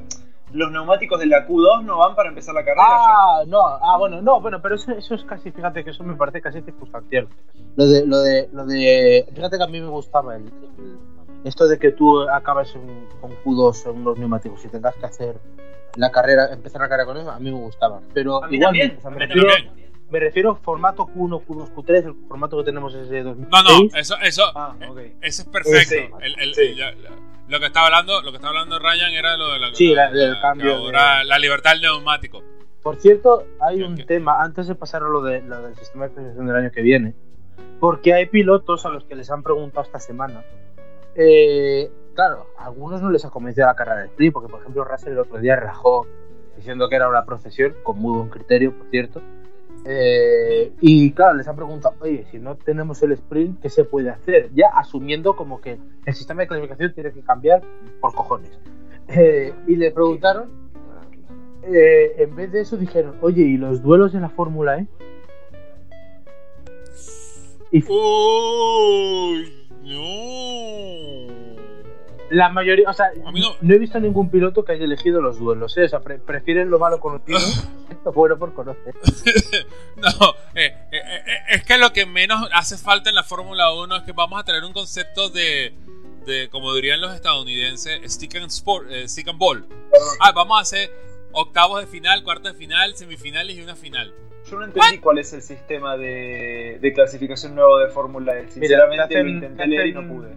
los 0.54 0.72
neumáticos 0.72 1.20
de 1.20 1.26
la 1.26 1.48
Q2 1.48 1.84
no 1.84 1.98
van 1.98 2.16
para 2.16 2.30
empezar 2.30 2.54
la 2.54 2.64
carrera. 2.64 2.86
Ah, 2.88 3.44
no, 3.48 3.60
ah, 3.62 3.98
bueno, 3.98 4.22
no, 4.22 4.40
bueno, 4.40 4.62
pero 4.62 4.76
eso, 4.76 4.92
eso 4.92 5.16
es 5.16 5.24
casi, 5.24 5.52
fíjate 5.52 5.84
que 5.84 5.90
eso 5.90 6.04
me 6.04 6.16
parece 6.16 6.42
casi 6.42 6.62
circunstancial. 6.62 7.28
Lo 7.76 7.88
de, 7.88 8.06
lo 8.06 8.20
de, 8.20 8.50
lo 8.54 8.66
de, 8.66 9.28
fíjate 9.34 9.58
que 9.58 9.64
a 9.64 9.68
mí 9.68 9.82
me 9.82 9.88
gustaba 9.88 10.36
el, 10.36 10.52
esto 11.44 11.68
de 11.68 11.78
que 11.78 11.92
tú 11.92 12.22
acabes 12.22 12.74
con 13.22 13.32
Q2 13.44 13.92
en 13.92 13.98
unos 13.98 14.18
neumáticos 14.18 14.64
y 14.66 14.68
tengas 14.68 14.96
que 14.96 15.06
hacer 15.06 15.40
la 15.96 16.12
carrera, 16.12 16.52
empezar 16.52 16.82
la 16.82 16.90
carrera 16.90 17.06
con 17.06 17.18
eso, 17.18 17.32
a 17.32 17.40
mí 17.40 17.52
me 17.52 17.60
gustaba. 17.60 18.02
Pero 18.14 18.42
igual, 18.50 18.74
me, 18.74 19.20
refiero, 19.20 19.48
me 20.10 20.20
refiero 20.20 20.56
formato 20.56 21.06
Q1, 21.06 21.46
Q2, 21.46 21.74
Q3, 21.74 22.06
el 22.06 22.16
formato 22.28 22.58
que 22.58 22.64
tenemos 22.64 22.94
es 22.96 23.10
de 23.10 23.24
2006. 23.24 23.52
No, 23.52 23.64
no, 23.64 23.98
eso, 23.98 24.16
eso, 24.24 24.44
ah, 24.56 24.76
okay. 24.90 25.16
eso 25.22 25.42
es 25.44 25.48
perfecto. 25.48 26.18
el, 26.20 26.36
el, 26.40 26.54
lo 27.48 27.60
que 27.60 27.68
estaba 27.68 27.88
hablando, 27.88 28.22
lo 28.22 28.32
que 28.32 28.38
estaba 28.38 28.60
hablando 28.60 28.80
Ryan 28.80 29.14
era 29.14 29.38
lo 29.38 29.54
de 29.54 29.60
la, 29.60 29.74
sí, 29.74 29.94
del 29.94 30.40
cambio, 30.42 30.92
la 30.92 31.40
libertad 31.40 31.72
del 31.72 31.82
neumático. 31.82 32.44
Por 32.86 32.98
cierto, 32.98 33.48
hay 33.60 33.82
un 33.82 33.96
tema 34.06 34.44
antes 34.44 34.68
de 34.68 34.76
pasar 34.76 35.02
a 35.02 35.08
lo, 35.08 35.24
de, 35.24 35.42
lo 35.42 35.60
del 35.60 35.76
sistema 35.76 36.06
de 36.06 36.12
financiación 36.12 36.46
del 36.46 36.56
año 36.56 36.72
que 36.72 36.84
viene, 36.84 37.16
porque 37.80 38.14
hay 38.14 38.28
pilotos 38.28 38.86
a 38.86 38.90
los 38.90 39.06
que 39.06 39.16
les 39.16 39.32
han 39.32 39.42
preguntado 39.42 39.82
esta 39.82 40.00
semana. 40.00 40.44
Eh, 41.16 41.90
claro, 42.14 42.46
a 42.60 42.66
algunos 42.66 43.02
no 43.02 43.10
les 43.10 43.26
ha 43.26 43.32
convencido 43.32 43.66
la 43.66 43.76
carrera 43.76 44.02
de 44.02 44.08
sprint, 44.10 44.34
porque 44.34 44.50
por 44.50 44.62
ejemplo 44.62 44.84
Russell 44.84 45.14
el 45.14 45.18
otro 45.18 45.40
día 45.40 45.56
rajó 45.56 46.06
diciendo 46.58 46.88
que 46.88 46.96
era 46.96 47.10
una 47.10 47.26
procesión, 47.26 47.76
con 47.82 47.98
muy 47.98 48.18
buen 48.20 48.30
criterio, 48.30 48.72
por 48.78 48.88
cierto. 48.92 49.20
Eh, 49.88 50.74
y 50.82 51.12
claro, 51.12 51.36
les 51.36 51.48
han 51.48 51.56
preguntado, 51.56 51.96
oye, 52.00 52.26
si 52.32 52.40
no 52.40 52.56
tenemos 52.56 53.02
el 53.04 53.12
sprint, 53.12 53.62
¿qué 53.62 53.70
se 53.70 53.84
puede 53.84 54.10
hacer? 54.10 54.50
Ya 54.56 54.70
asumiendo 54.74 55.36
como 55.36 55.62
que 55.62 55.78
el 56.06 56.14
sistema 56.14 56.42
de 56.42 56.48
clasificación 56.48 56.94
tiene 56.94 57.12
que 57.12 57.22
cambiar 57.22 57.62
por 58.02 58.16
cojones. 58.16 58.60
Eh, 59.08 59.54
y 59.68 59.76
le 59.76 59.92
preguntaron, 59.92 60.50
eh, 61.64 62.16
en 62.18 62.36
vez 62.36 62.52
de 62.52 62.62
eso 62.62 62.78
dijeron, 62.78 63.16
oye, 63.22 63.44
¿y 63.44 63.58
los 63.58 63.84
duelos 63.84 64.16
en 64.16 64.22
la 64.22 64.30
Fórmula 64.30 64.80
E? 64.80 64.88
Y... 67.72 67.84
¡Uy! 67.88 69.52
La 72.30 72.50
mayoría, 72.50 72.90
o 72.90 72.94
sea, 72.94 73.12
no... 73.62 73.74
he 73.74 73.78
visto 73.78 74.00
ningún 74.00 74.30
piloto 74.30 74.66
que 74.66 74.74
haya 74.74 74.86
elegido 74.86 75.22
los 75.22 75.40
duelos, 75.40 75.78
¿eh? 75.78 75.84
O 75.84 75.90
sea, 75.90 76.00
prefieren 76.00 76.70
lo 76.70 76.80
malo 76.80 77.00
conocido, 77.00 77.40
lo 78.04 78.14
bueno 78.14 78.38
por 78.40 78.54
conocer. 78.54 78.96
no, 79.98 80.10
eh, 80.56 80.74
eh, 80.92 80.98
eh, 80.98 81.38
es 81.50 81.64
que 81.64 81.78
lo 81.78 81.94
que 81.94 82.06
menos 82.06 82.48
hace 82.54 82.78
falta 82.78 83.10
en 83.10 83.16
la 83.16 83.24
Fórmula 83.24 83.72
1 83.74 83.98
es 83.98 84.04
que 84.04 84.12
vamos 84.12 84.40
a 84.40 84.44
tener 84.44 84.64
un 84.64 84.74
concepto 84.74 85.30
de, 85.30 85.74
de 86.26 86.50
como 86.50 86.74
dirían 86.74 87.00
los 87.00 87.14
estadounidenses, 87.14 88.12
stick 88.12 88.36
and, 88.36 88.48
sport, 88.48 88.90
stick 89.06 89.28
and 89.28 89.38
ball. 89.38 89.66
Ah, 90.20 90.32
vamos 90.32 90.58
a 90.58 90.62
hacer 90.62 90.92
octavos 91.32 91.82
de 91.82 91.88
final, 91.88 92.24
cuartos 92.24 92.54
de 92.54 92.58
final, 92.58 92.96
semifinales 92.96 93.56
y 93.56 93.62
una 93.62 93.76
final. 93.76 94.14
Yo 94.50 94.60
no 94.60 94.66
entendí 94.66 95.00
cuál 95.00 95.20
es 95.20 95.34
el 95.34 95.42
sistema 95.42 95.98
de, 95.98 96.78
de 96.80 96.94
clasificación 96.94 97.56
nuevo 97.56 97.80
de 97.80 97.90
Fórmula 97.90 98.38
E. 98.40 98.50
Sinceramente 98.50 99.24
lo 99.24 99.30
intenté 99.30 99.68
leer 99.68 99.88
y 99.88 99.94
no 99.94 100.08
pude 100.08 100.36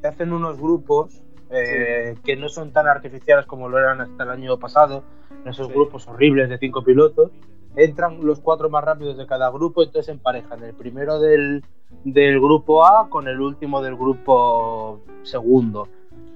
te 0.00 0.08
hacen 0.08 0.32
unos 0.32 0.58
grupos 0.58 1.22
eh, 1.50 2.16
que 2.24 2.36
no 2.36 2.48
son 2.48 2.72
tan 2.72 2.86
artificiales 2.86 3.46
como 3.46 3.68
lo 3.68 3.78
eran 3.78 4.00
hasta 4.00 4.24
el 4.24 4.30
año 4.30 4.58
pasado, 4.58 5.02
en 5.42 5.50
esos 5.50 5.68
grupos 5.68 6.06
horribles 6.08 6.48
de 6.48 6.58
cinco 6.58 6.82
pilotos. 6.82 7.30
Entran 7.76 8.24
los 8.24 8.40
cuatro 8.40 8.70
más 8.70 8.82
rápidos 8.84 9.16
de 9.16 9.26
cada 9.26 9.50
grupo, 9.50 9.82
entonces 9.82 10.08
emparejan 10.12 10.62
el 10.64 10.74
primero 10.74 11.20
del, 11.20 11.64
del 12.04 12.40
grupo 12.40 12.84
A 12.84 13.08
con 13.08 13.28
el 13.28 13.40
último 13.40 13.80
del 13.82 13.94
grupo 13.94 15.00
segundo. 15.22 15.88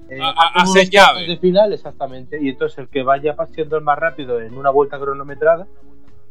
Eh, 0.09 0.19
Hacen 0.55 0.89
llave. 0.89 1.27
De 1.27 1.37
final, 1.37 1.73
exactamente. 1.73 2.41
Y 2.41 2.49
entonces 2.49 2.77
el 2.77 2.87
que 2.87 3.03
vaya 3.03 3.35
siendo 3.51 3.77
el 3.77 3.83
más 3.83 3.97
rápido 3.99 4.39
en 4.39 4.57
una 4.57 4.69
vuelta 4.69 4.99
cronometrada, 4.99 5.67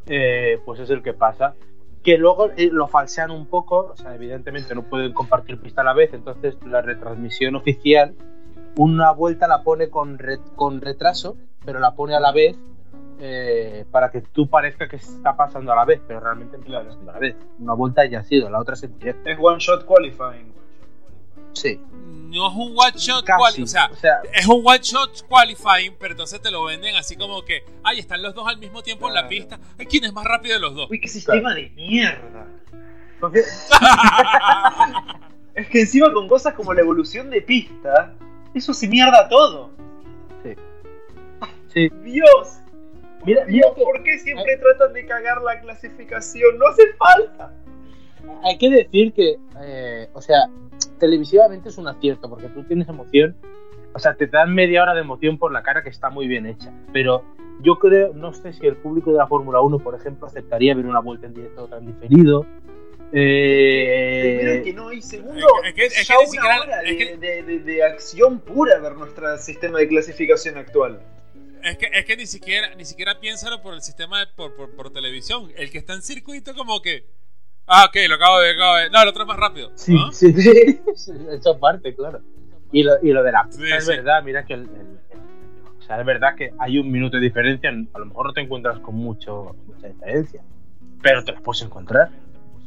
eh, 0.07 0.59
pues 0.65 0.79
es 0.79 0.89
el 0.89 1.03
que 1.03 1.13
pasa 1.13 1.53
que 2.03 2.17
luego 2.17 2.49
eh, 2.57 2.69
lo 2.71 2.87
falsean 2.87 3.31
un 3.31 3.45
poco, 3.45 3.91
o 3.93 3.95
sea, 3.95 4.13
evidentemente 4.13 4.75
no 4.75 4.83
pueden 4.83 5.13
compartir 5.13 5.59
pista 5.59 5.81
a 5.81 5.85
la 5.85 5.93
vez, 5.93 6.13
entonces 6.13 6.55
la 6.65 6.81
retransmisión 6.81 7.55
oficial 7.55 8.13
una 8.75 9.11
vuelta 9.11 9.47
la 9.47 9.63
pone 9.63 9.89
con, 9.89 10.19
con 10.55 10.81
retraso, 10.81 11.37
pero 11.65 11.79
la 11.79 11.95
pone 11.95 12.15
a 12.15 12.19
la 12.19 12.31
vez 12.31 12.57
eh, 13.19 13.85
para 13.91 14.09
que 14.11 14.21
tú 14.21 14.47
parezca 14.47 14.87
que 14.87 14.95
está 14.95 15.35
pasando 15.35 15.71
a 15.71 15.75
la 15.75 15.85
vez, 15.85 16.01
pero 16.07 16.19
realmente 16.19 16.57
no 16.57 16.63
está 16.65 16.83
pasando 16.83 17.11
a 17.11 17.13
la 17.13 17.19
vez. 17.19 17.35
Una 17.59 17.73
vuelta 17.73 18.05
ya 18.05 18.19
ha 18.19 18.23
sido, 18.23 18.49
la 18.49 18.59
otra 18.59 18.73
es 18.73 18.83
en 18.83 18.97
directo. 18.97 19.29
Es 19.29 19.37
one 19.39 19.59
shot 19.59 19.85
qualifying. 19.85 20.53
Sí. 21.53 21.79
No 22.33 22.47
es 22.47 22.53
un 22.55 22.73
one 22.75 22.97
shot 22.97 23.25
qualifying, 23.25 23.63
o, 23.63 23.67
sea, 23.67 23.91
es 24.33 24.47
un 24.47 24.63
one 24.65 24.79
shot 24.81 25.21
qualifying, 25.27 25.95
pero 25.99 26.13
entonces 26.13 26.41
te 26.41 26.49
lo 26.49 26.63
venden 26.63 26.95
así 26.95 27.15
como 27.15 27.45
que, 27.45 27.63
ay, 27.83 27.99
están 27.99 28.23
los 28.23 28.33
dos 28.33 28.47
al 28.47 28.57
mismo 28.57 28.81
tiempo 28.81 29.07
en 29.07 29.13
la 29.13 29.27
pista. 29.27 29.59
¿Quién 29.87 30.05
es 30.05 30.13
más 30.13 30.25
rápido 30.25 30.55
de 30.55 30.61
los 30.61 30.73
dos? 30.73 30.89
Uy, 30.89 30.99
qué 30.99 31.07
sistema 31.07 31.53
de 31.53 31.69
mierda. 31.75 32.47
es 35.55 35.69
que 35.69 35.81
encima 35.81 36.11
con 36.11 36.27
cosas 36.27 36.53
como 36.55 36.73
la 36.73 36.81
evolución 36.81 37.29
de 37.29 37.41
pista, 37.41 38.13
eso 38.53 38.73
se 38.73 38.87
mierda 38.87 39.29
todo. 39.29 39.71
Sí. 40.43 40.55
Sí. 41.73 41.89
Dios. 42.03 42.59
Mira, 43.25 43.45
mira 43.45 43.69
¿por 43.73 44.03
qué 44.03 44.19
siempre 44.19 44.57
tratan 44.57 44.93
de 44.93 45.05
cagar 45.05 45.41
la 45.41 45.61
clasificación? 45.61 46.57
No 46.57 46.67
hace 46.67 46.93
falta. 46.93 47.53
Hay 48.43 48.57
que 48.57 48.69
decir 48.69 49.13
que, 49.13 49.37
eh, 49.61 50.09
o 50.13 50.21
sea, 50.21 50.49
televisivamente 50.99 51.69
es 51.69 51.77
un 51.77 51.87
acierto 51.87 52.29
porque 52.29 52.49
tú 52.49 52.63
tienes 52.63 52.87
emoción. 52.89 53.35
O 53.93 53.99
sea, 53.99 54.15
te 54.15 54.27
dan 54.27 54.53
media 54.53 54.81
hora 54.81 54.93
de 54.93 55.01
emoción 55.01 55.37
por 55.37 55.51
la 55.51 55.61
cara 55.61 55.83
que 55.83 55.89
está 55.89 56.09
muy 56.09 56.27
bien 56.27 56.45
hecha. 56.45 56.73
Pero 56.91 57.23
yo 57.61 57.77
creo, 57.79 58.13
no 58.13 58.33
sé 58.33 58.53
si 58.53 58.65
el 58.65 58.75
público 58.75 59.11
de 59.11 59.17
la 59.17 59.27
Fórmula 59.27 59.61
1, 59.61 59.79
por 59.79 59.95
ejemplo, 59.95 60.27
aceptaría 60.27 60.75
ver 60.75 60.85
una 60.85 60.99
vuelta 60.99 61.27
en 61.27 61.33
directo 61.33 61.67
tan 61.67 61.85
diferido. 61.85 62.45
Eh... 63.15 64.61
que 64.65 64.73
no, 64.73 64.91
y 64.91 65.01
segundo, 65.01 65.45
es 65.63 65.73
que, 65.75 65.85
es 65.85 66.09
una 66.31 66.61
hora 66.61 66.81
de, 66.81 67.83
acción 67.83 68.39
pura 68.39 68.79
ver 68.79 68.95
nuestro 68.95 69.37
sistema 69.37 69.77
de 69.77 69.87
clasificación 69.87 70.57
actual. 70.57 70.99
Es 71.63 71.77
que, 71.77 71.89
es 71.93 72.05
que 72.05 72.17
ni 72.17 72.25
siquiera 72.25 72.73
ni 72.75 72.85
siquiera 72.85 73.19
piénsalo 73.19 73.61
por 73.61 73.75
el 73.75 73.81
sistema 73.83 74.19
de, 74.19 74.27
por, 74.35 74.55
por, 74.55 74.75
por 74.75 74.91
televisión. 74.91 75.51
El 75.55 75.69
que 75.69 75.77
está 75.77 75.93
en 75.93 76.01
circuito 76.01 76.55
como 76.55 76.81
que 76.81 77.05
Ah, 77.65 77.85
ok, 77.87 77.95
lo 78.09 78.15
acabo 78.15 78.39
de, 78.39 78.51
acabo 78.51 78.75
de. 78.75 78.89
No, 78.89 79.01
el 79.01 79.07
otro 79.07 79.23
es 79.23 79.27
más 79.27 79.37
rápido. 79.37 79.71
Sí, 79.75 79.97
sí, 80.11 80.33
sí. 80.33 80.81
Eso 81.31 81.59
parte, 81.59 81.95
claro. 81.95 82.19
Y 82.71 82.83
lo, 82.83 82.93
y 83.01 83.11
lo 83.11 83.23
de 83.23 83.31
la 83.31 83.47
es 83.49 83.87
verdad, 83.87 84.23
mira 84.23 84.43
que 84.45 84.55
el, 84.55 84.67
o 85.79 85.85
sea, 85.85 85.99
es 85.99 86.05
verdad 86.05 86.35
que 86.35 86.51
hay 86.59 86.79
un 86.79 86.91
minuto 86.91 87.17
de 87.17 87.23
diferencia. 87.23 87.69
A 87.69 87.99
lo 87.99 88.05
mejor 88.05 88.27
no 88.27 88.33
te 88.33 88.41
encuentras 88.41 88.79
con 88.79 88.95
mucho, 88.95 89.55
mucha 89.67 89.87
diferencia, 89.87 90.41
pero 91.01 91.23
te 91.23 91.33
las 91.33 91.41
puedes 91.41 91.61
encontrar. 91.61 92.09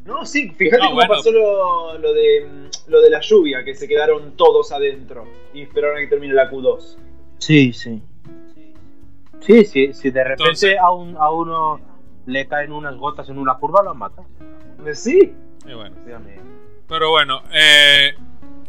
No, 0.05 0.25
sí, 0.25 0.51
fíjate 0.51 0.87
cómo 0.87 1.01
pasó 1.09 1.33
lo, 1.33 1.99
lo, 1.99 2.13
de, 2.13 2.69
lo 2.87 3.01
de 3.01 3.11
la 3.11 3.21
lluvia, 3.21 3.65
que 3.65 3.75
se 3.75 3.89
quedaron 3.89 4.37
todos 4.37 4.71
adentro 4.71 5.25
y 5.53 5.63
esperaron 5.63 5.97
a 5.97 6.01
que 6.01 6.07
termine 6.07 6.35
la 6.35 6.49
Q2. 6.51 6.97
Sí, 7.39 7.73
sí. 7.73 8.01
Sí, 9.41 9.65
sí, 9.65 9.93
si 9.93 10.11
de 10.11 10.25
repente 10.25 10.79
a, 10.79 10.93
un, 10.93 11.17
a 11.17 11.31
uno 11.31 11.81
le 12.27 12.47
caen 12.47 12.73
unas 12.73 12.97
gotas 12.97 13.29
en 13.29 13.39
una 13.39 13.55
curva, 13.55 13.83
lo 13.83 13.95
mata. 13.95 14.23
Sí. 14.93 15.35
bueno. 15.65 15.97
Pero 16.89 17.11
bueno, 17.11 17.43
eh, 17.53 18.15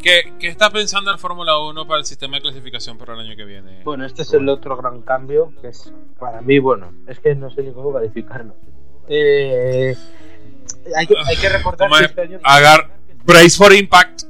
¿qué, 0.01 0.33
¿qué, 0.39 0.47
está 0.47 0.71
pensando 0.71 1.11
el 1.11 1.19
Fórmula 1.19 1.59
1 1.59 1.87
para 1.87 1.99
el 1.99 2.05
sistema 2.05 2.37
de 2.37 2.41
clasificación 2.41 2.97
para 2.97 3.13
el 3.13 3.19
año 3.19 3.35
que 3.35 3.45
viene? 3.45 3.83
Bueno, 3.83 4.05
este 4.05 4.23
es 4.23 4.33
el 4.33 4.49
otro 4.49 4.75
gran 4.77 5.01
cambio, 5.01 5.53
que 5.61 5.67
es 5.67 5.93
para 6.17 6.41
mí, 6.41 6.57
bueno, 6.57 6.91
es 7.07 7.19
que 7.19 7.35
no 7.35 7.51
sé 7.51 7.61
ni 7.63 7.73
cómo 7.73 7.93
calificarlo. 7.93 8.55
Eh, 9.07 9.95
hay, 10.95 11.07
que, 11.07 11.15
hay 11.25 11.37
que 11.37 11.49
recordar 11.49 11.89
que 11.91 12.05
este 12.05 12.21
año... 12.21 12.39
Agar 12.43 12.89
Brace 13.25 13.57
for 13.57 13.73
Impact. 13.73 14.23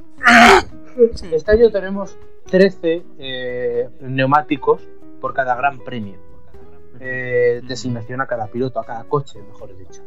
Este 1.32 1.52
año 1.52 1.70
tenemos 1.70 2.16
13 2.50 3.04
eh, 3.18 3.88
neumáticos 4.00 4.82
por 5.20 5.32
cada 5.32 5.54
gran 5.54 5.78
premio. 5.78 6.27
Eh, 7.00 7.60
designación 7.66 8.20
a 8.20 8.26
cada 8.26 8.46
piloto, 8.48 8.80
a 8.80 8.84
cada 8.84 9.04
coche, 9.04 9.40
mejor 9.40 9.76
dicho. 9.76 10.02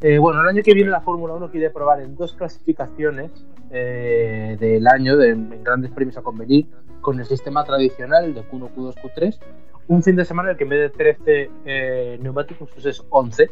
Eh, 0.00 0.18
bueno, 0.18 0.40
el 0.42 0.48
año 0.48 0.62
que 0.62 0.74
viene 0.74 0.90
la 0.90 1.00
Fórmula 1.00 1.34
1 1.34 1.50
quiere 1.50 1.70
probar 1.70 2.00
en 2.00 2.14
dos 2.14 2.32
clasificaciones 2.34 3.32
eh, 3.70 4.56
del 4.60 4.86
año 4.86 5.16
de 5.16 5.34
grandes 5.62 5.90
premios 5.90 6.16
a 6.16 6.22
convenir 6.22 6.66
con 7.00 7.18
el 7.18 7.26
sistema 7.26 7.64
tradicional 7.64 8.32
de 8.32 8.42
Q1, 8.42 8.70
Q2, 8.74 8.94
Q3. 8.94 9.38
Un 9.88 10.02
fin 10.02 10.14
de 10.14 10.24
semana 10.24 10.50
en 10.50 10.52
el 10.52 10.58
que 10.58 10.64
en 10.64 10.70
vez 10.70 10.80
de 10.80 10.90
13 10.90 11.50
eh, 11.64 12.18
neumáticos 12.20 12.68
pues 12.72 12.86
es 12.86 13.04
11. 13.10 13.50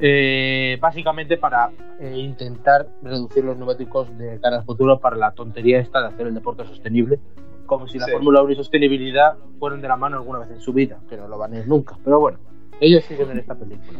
Eh, 0.00 0.78
básicamente 0.80 1.36
para 1.36 1.70
intentar 2.00 2.86
reducir 3.02 3.44
los 3.44 3.56
neumáticos 3.56 4.16
de 4.16 4.40
cara 4.40 4.58
al 4.58 4.64
futuro 4.64 4.98
para 4.98 5.16
la 5.16 5.32
tontería 5.32 5.78
esta 5.78 6.00
de 6.00 6.08
hacer 6.08 6.26
el 6.26 6.34
deporte 6.34 6.64
sostenible 6.64 7.18
como 7.66 7.86
si 7.86 7.98
la 7.98 8.08
Fórmula 8.08 8.42
1 8.42 8.52
y 8.52 8.56
sostenibilidad 8.56 9.36
fueran 9.58 9.80
de 9.80 9.88
la 9.88 9.96
mano 9.96 10.16
alguna 10.16 10.40
vez 10.40 10.50
en 10.50 10.60
su 10.60 10.72
vida, 10.72 10.98
que 11.08 11.16
no 11.16 11.28
lo 11.28 11.38
van 11.38 11.54
a 11.54 11.58
ir 11.58 11.68
nunca. 11.68 11.96
Pero 12.04 12.20
bueno, 12.20 12.38
ellos 12.80 13.04
siguen 13.04 13.30
en 13.30 13.38
esta 13.38 13.54
película. 13.54 13.98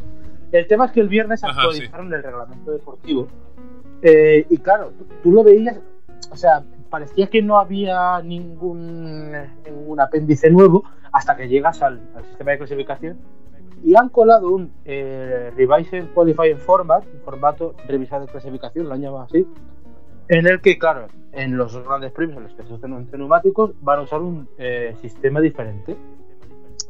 El 0.52 0.66
tema 0.66 0.86
es 0.86 0.92
que 0.92 1.00
el 1.00 1.08
viernes 1.08 1.42
actualizaron 1.42 2.12
el 2.12 2.22
reglamento 2.22 2.70
deportivo. 2.70 3.26
Eh, 4.02 4.46
y 4.50 4.58
claro, 4.58 4.92
tú, 5.22 5.32
lo 5.32 5.42
veías, 5.42 5.80
o 6.30 6.36
sea, 6.36 6.62
parecía 6.90 7.26
que 7.28 7.42
no 7.42 7.58
había 7.58 8.20
ningún, 8.22 9.32
ningún 9.64 10.00
apéndice 10.00 10.50
nuevo 10.50 10.84
hasta 11.12 11.36
que 11.36 11.48
llegas 11.48 11.82
al, 11.82 12.00
sistema 12.28 12.52
de 12.52 12.58
clasificación 12.58 13.18
y 13.82 13.96
han 13.96 14.08
colado 14.08 14.50
un 14.50 14.72
eh, 14.84 15.52
Revised 15.56 16.12
Qualifying 16.14 16.58
Format, 16.58 17.04
un 17.04 17.20
formato 17.20 17.74
revisado 17.86 18.26
de 18.26 18.32
clasificación, 18.32 18.88
lo 18.88 18.94
han 18.94 19.00
llamado 19.00 19.24
así, 19.24 19.46
en 20.28 20.46
el 20.46 20.60
que, 20.60 20.78
claro, 20.78 21.08
en 21.32 21.56
los 21.56 21.76
grandes 21.84 22.12
premios 22.12 22.38
en 22.38 22.44
los 22.44 22.54
que 22.54 22.62
se 22.62 22.72
usan 22.72 23.08
neumáticos 23.12 23.72
van 23.80 24.00
a 24.00 24.02
usar 24.02 24.20
un 24.20 24.48
eh, 24.58 24.94
sistema 25.00 25.40
diferente, 25.40 25.96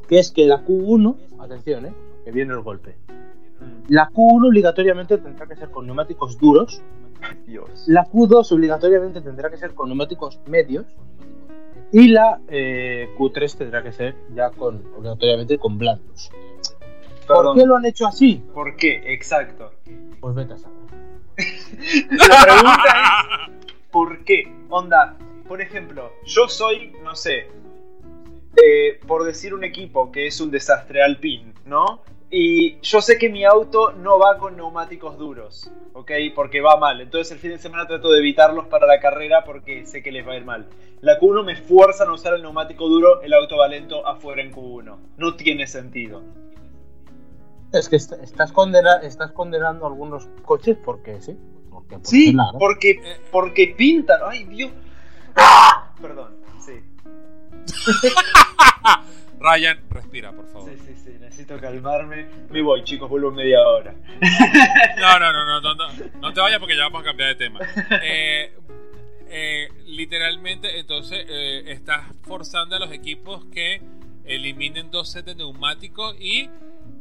que 0.08 0.18
es 0.18 0.30
que 0.30 0.46
la 0.46 0.64
Q1, 0.64 1.16
atención, 1.40 1.86
eh, 1.86 1.92
que 2.24 2.30
viene 2.30 2.52
el 2.52 2.60
golpe, 2.60 2.96
la 3.88 4.10
Q1 4.10 4.48
obligatoriamente 4.48 5.18
tendrá 5.18 5.46
que 5.46 5.56
ser 5.56 5.70
con 5.70 5.86
neumáticos 5.86 6.38
duros, 6.38 6.82
la 7.86 8.04
Q2 8.04 8.52
obligatoriamente 8.52 9.20
tendrá 9.20 9.50
que 9.50 9.56
ser 9.56 9.74
con 9.74 9.88
neumáticos 9.88 10.40
medios 10.46 10.84
y 11.92 12.08
la 12.08 12.40
eh, 12.48 13.08
Q3 13.16 13.56
tendrá 13.56 13.82
que 13.82 13.92
ser 13.92 14.14
ya 14.34 14.50
con 14.50 14.82
obligatoriamente 14.96 15.58
con 15.58 15.78
blandos. 15.78 16.30
¿Por 17.26 17.54
qué 17.54 17.64
lo 17.64 17.76
han 17.76 17.86
hecho 17.86 18.06
así? 18.06 18.44
¿Por 18.52 18.76
qué? 18.76 19.00
Exacto. 19.14 19.72
Pues 20.20 20.34
vete 20.34 20.54
a 20.54 20.58
saber. 20.58 20.76
la 22.10 22.42
pregunta 22.42 23.28
es 23.58 23.64
¿por 23.90 24.24
qué? 24.24 24.52
Onda, 24.68 25.16
por 25.46 25.60
ejemplo, 25.60 26.12
yo 26.24 26.48
soy, 26.48 26.92
no 27.02 27.14
sé, 27.14 27.48
eh, 28.56 29.00
por 29.06 29.24
decir 29.24 29.54
un 29.54 29.64
equipo 29.64 30.10
que 30.10 30.26
es 30.26 30.40
un 30.40 30.50
desastre 30.50 31.02
alpine, 31.02 31.52
¿no? 31.64 32.02
Y 32.30 32.80
yo 32.80 33.00
sé 33.00 33.18
que 33.18 33.28
mi 33.28 33.44
auto 33.44 33.92
no 33.92 34.18
va 34.18 34.38
con 34.38 34.56
neumáticos 34.56 35.16
duros, 35.18 35.70
¿ok? 35.92 36.10
Porque 36.34 36.60
va 36.60 36.76
mal. 36.76 37.00
Entonces 37.00 37.30
el 37.30 37.38
fin 37.38 37.50
de 37.50 37.58
semana 37.58 37.86
trato 37.86 38.10
de 38.10 38.18
evitarlos 38.18 38.66
para 38.66 38.88
la 38.88 38.98
carrera 38.98 39.44
porque 39.44 39.86
sé 39.86 40.02
que 40.02 40.10
les 40.10 40.26
va 40.26 40.32
a 40.32 40.36
ir 40.36 40.44
mal. 40.44 40.66
La 41.00 41.20
Q1 41.20 41.44
me 41.44 41.54
fuerza 41.54 42.04
a 42.04 42.12
usar 42.12 42.34
el 42.34 42.42
neumático 42.42 42.88
duro, 42.88 43.22
el 43.22 43.32
auto 43.34 43.58
va 43.58 43.68
lento 43.68 44.04
afuera 44.04 44.42
en 44.42 44.52
Q1. 44.52 44.96
No 45.16 45.36
tiene 45.36 45.68
sentido. 45.68 46.22
Es 47.72 47.88
que 47.88 47.96
estás, 47.96 48.52
condena 48.52 48.96
estás 49.02 49.32
condenando 49.32 49.86
algunos 49.86 50.28
coches 50.42 50.76
porque 50.84 51.20
sí. 51.20 51.36
Porque, 51.88 52.06
sí, 52.06 52.36
porque, 52.58 53.18
porque 53.30 53.74
pintan. 53.76 54.18
Ay, 54.26 54.44
Dios. 54.44 54.72
Perdón, 56.00 56.36
sí. 56.64 56.82
Ryan, 59.40 59.78
respira, 59.90 60.32
por 60.32 60.46
favor. 60.46 60.70
Sí, 60.70 60.78
sí, 60.86 60.94
sí, 61.04 61.16
necesito 61.20 61.60
calmarme. 61.60 62.26
Me 62.50 62.62
voy, 62.62 62.82
chicos, 62.84 63.10
vuelvo 63.10 63.28
en 63.28 63.34
media 63.34 63.60
hora. 63.66 63.92
no, 64.98 65.18
no, 65.18 65.32
no, 65.32 65.60
no, 65.60 65.74
no, 65.74 65.88
no, 66.20 66.32
te 66.32 66.40
vayas 66.40 66.58
porque 66.58 66.76
ya 66.76 66.84
vamos 66.84 67.02
a 67.02 67.04
cambiar 67.04 67.28
de 67.30 67.34
tema. 67.34 67.60
Eh, 68.02 68.52
eh, 69.28 69.68
literalmente, 69.86 70.78
entonces, 70.78 71.26
eh, 71.28 71.64
estás 71.66 72.06
forzando 72.22 72.76
a 72.76 72.78
los 72.78 72.92
equipos 72.92 73.44
que 73.46 73.82
eliminen 74.24 74.90
dos 74.90 75.10
sets 75.10 75.26
de 75.26 75.34
neumáticos 75.34 76.16
y 76.18 76.48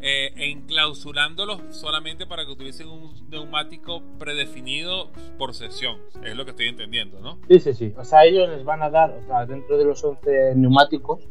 eh, 0.05 0.33
enclausurándolos 0.35 1.61
solamente 1.69 2.25
para 2.25 2.45
que 2.45 2.51
utilicen 2.51 2.89
un 2.89 3.13
neumático 3.29 4.03
predefinido 4.19 5.07
por 5.37 5.53
sesión. 5.53 5.97
Es 6.25 6.35
lo 6.35 6.43
que 6.43 6.51
estoy 6.51 6.67
entendiendo, 6.67 7.21
¿no? 7.21 7.39
Sí, 7.47 7.61
sí, 7.61 7.73
sí. 7.73 7.93
O 7.97 8.03
sea, 8.03 8.25
ellos 8.25 8.49
les 8.49 8.65
van 8.65 8.83
a 8.83 8.89
dar, 8.89 9.11
o 9.11 9.25
sea, 9.25 9.45
dentro 9.45 9.77
de 9.77 9.85
los 9.85 10.03
11 10.03 10.55
neumáticos, 10.55 11.25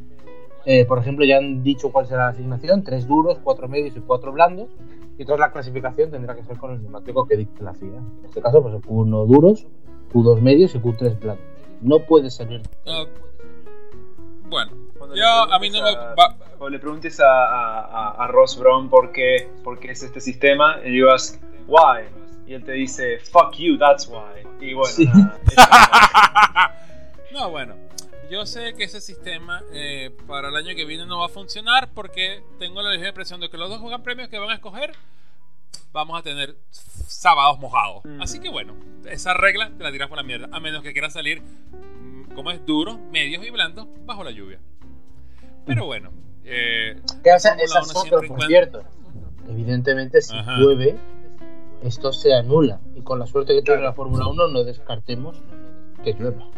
eh, 0.64 0.87
por 0.87 0.99
ejemplo, 0.99 1.27
ya 1.27 1.37
han 1.37 1.62
dicho 1.62 1.93
cuál 1.93 2.07
será 2.07 2.25
la 2.25 2.31
asignación: 2.31 2.83
tres 2.83 3.07
duros, 3.07 3.39
cuatro 3.45 3.68
medios 3.68 3.95
y 3.95 4.01
cuatro 4.01 4.33
blandos. 4.33 4.70
Y 5.18 5.23
entonces 5.23 5.41
la 5.41 5.53
clasificación 5.53 6.11
tendrá 6.11 6.35
que 6.35 6.43
ser 6.43 6.57
con 6.57 6.73
el 6.73 6.81
neumático 6.81 7.27
que 7.27 7.37
dicte 7.37 7.62
la 7.62 7.75
FIA. 7.75 7.99
En 7.99 8.25
este 8.25 8.41
caso, 8.41 8.62
pues 8.62 8.75
Q1 8.77 9.27
duros, 9.27 9.66
Q2 10.14 10.41
medios 10.41 10.75
y 10.75 10.79
Q3 10.79 11.20
blandos. 11.20 11.45
No 11.83 11.99
puede 11.99 12.31
salir. 12.31 12.62
Ah, 12.87 13.05
yo 15.15 15.53
a 15.53 15.59
mí 15.59 15.71
no 15.71 15.83
me 15.83 15.91
o 16.59 16.69
le 16.69 16.79
preguntes 16.79 17.21
a, 17.21 18.27
Ross 18.31 18.59
Brown 18.59 18.89
por 18.89 19.13
qué, 19.13 19.51
por 19.65 19.81
qué 19.81 19.91
es 19.91 20.03
este 20.03 20.21
sistema, 20.21 20.79
y 20.85 20.91
digas, 20.91 21.39
why? 21.67 22.05
Y 22.47 22.55
él 22.55 22.65
te 22.65 22.73
dice, 22.73 23.19
fuck 23.19 23.55
you, 23.57 23.79
that's 23.79 24.09
why. 24.09 24.47
Y 24.61 24.75
bueno, 24.75 25.39
no, 27.33 27.51
bueno. 27.51 27.75
Yo 28.31 28.47
sé 28.47 28.75
que 28.75 28.85
ese 28.85 29.01
sistema 29.01 29.63
eh, 29.75 30.11
para 30.27 30.49
el 30.49 30.57
año 30.57 30.75
que 30.75 30.87
viene 30.87 31.05
no 31.05 31.19
va 31.19 31.27
a 31.27 31.29
funcionar 31.29 31.91
porque 31.93 32.43
tengo 32.59 32.81
la 32.81 32.91
ligera 32.91 33.11
impresión 33.11 33.41
de 33.41 33.51
que 33.51 33.59
los 33.59 33.69
dos 33.69 33.81
juegan 33.81 34.03
premios 34.03 34.31
que 34.31 34.39
van 34.39 34.51
a 34.51 34.55
escoger 34.55 34.93
vamos 35.93 36.19
a 36.19 36.23
tener 36.23 36.57
sábados 36.71 37.59
mojados. 37.59 38.05
Mm. 38.05 38.23
Así 38.23 38.41
que 38.41 38.49
bueno, 38.49 38.75
esa 39.07 39.35
regla 39.35 39.71
te 39.77 39.85
la 39.85 39.93
tiras 39.93 40.09
por 40.09 40.17
la 40.17 40.23
mierda, 40.23 40.49
a 40.51 40.61
menos 40.61 40.83
que 40.83 40.93
quieras 40.93 41.13
salir, 41.13 41.43
mm, 41.43 42.35
como 42.35 42.51
es 42.51 42.65
duro, 42.65 42.99
medios 43.11 43.45
y 43.45 43.51
blandos, 43.51 43.87
bajo 44.05 44.25
la 44.25 44.31
lluvia. 44.31 44.59
Pero 45.65 45.87
bueno, 45.87 46.11
eh, 46.45 47.01
¿Qué 47.23 47.31
hace 47.31 47.51
esas 47.63 47.93
por 47.93 48.47
cierto. 48.47 48.83
Evidentemente, 49.49 50.21
si 50.23 50.35
llueve, 50.59 50.97
esto 51.83 52.13
se 52.13 52.35
anula. 52.35 52.81
Y 52.95 53.03
con 53.03 53.19
la 53.19 53.27
suerte 53.27 53.55
que 53.55 53.63
tiene 53.63 53.83
la 53.83 53.93
Fórmula 53.93 54.27
1, 54.27 54.49
no 54.49 54.65
descartemos 54.65 55.43
que 56.05 56.15
llueva. 56.15 56.49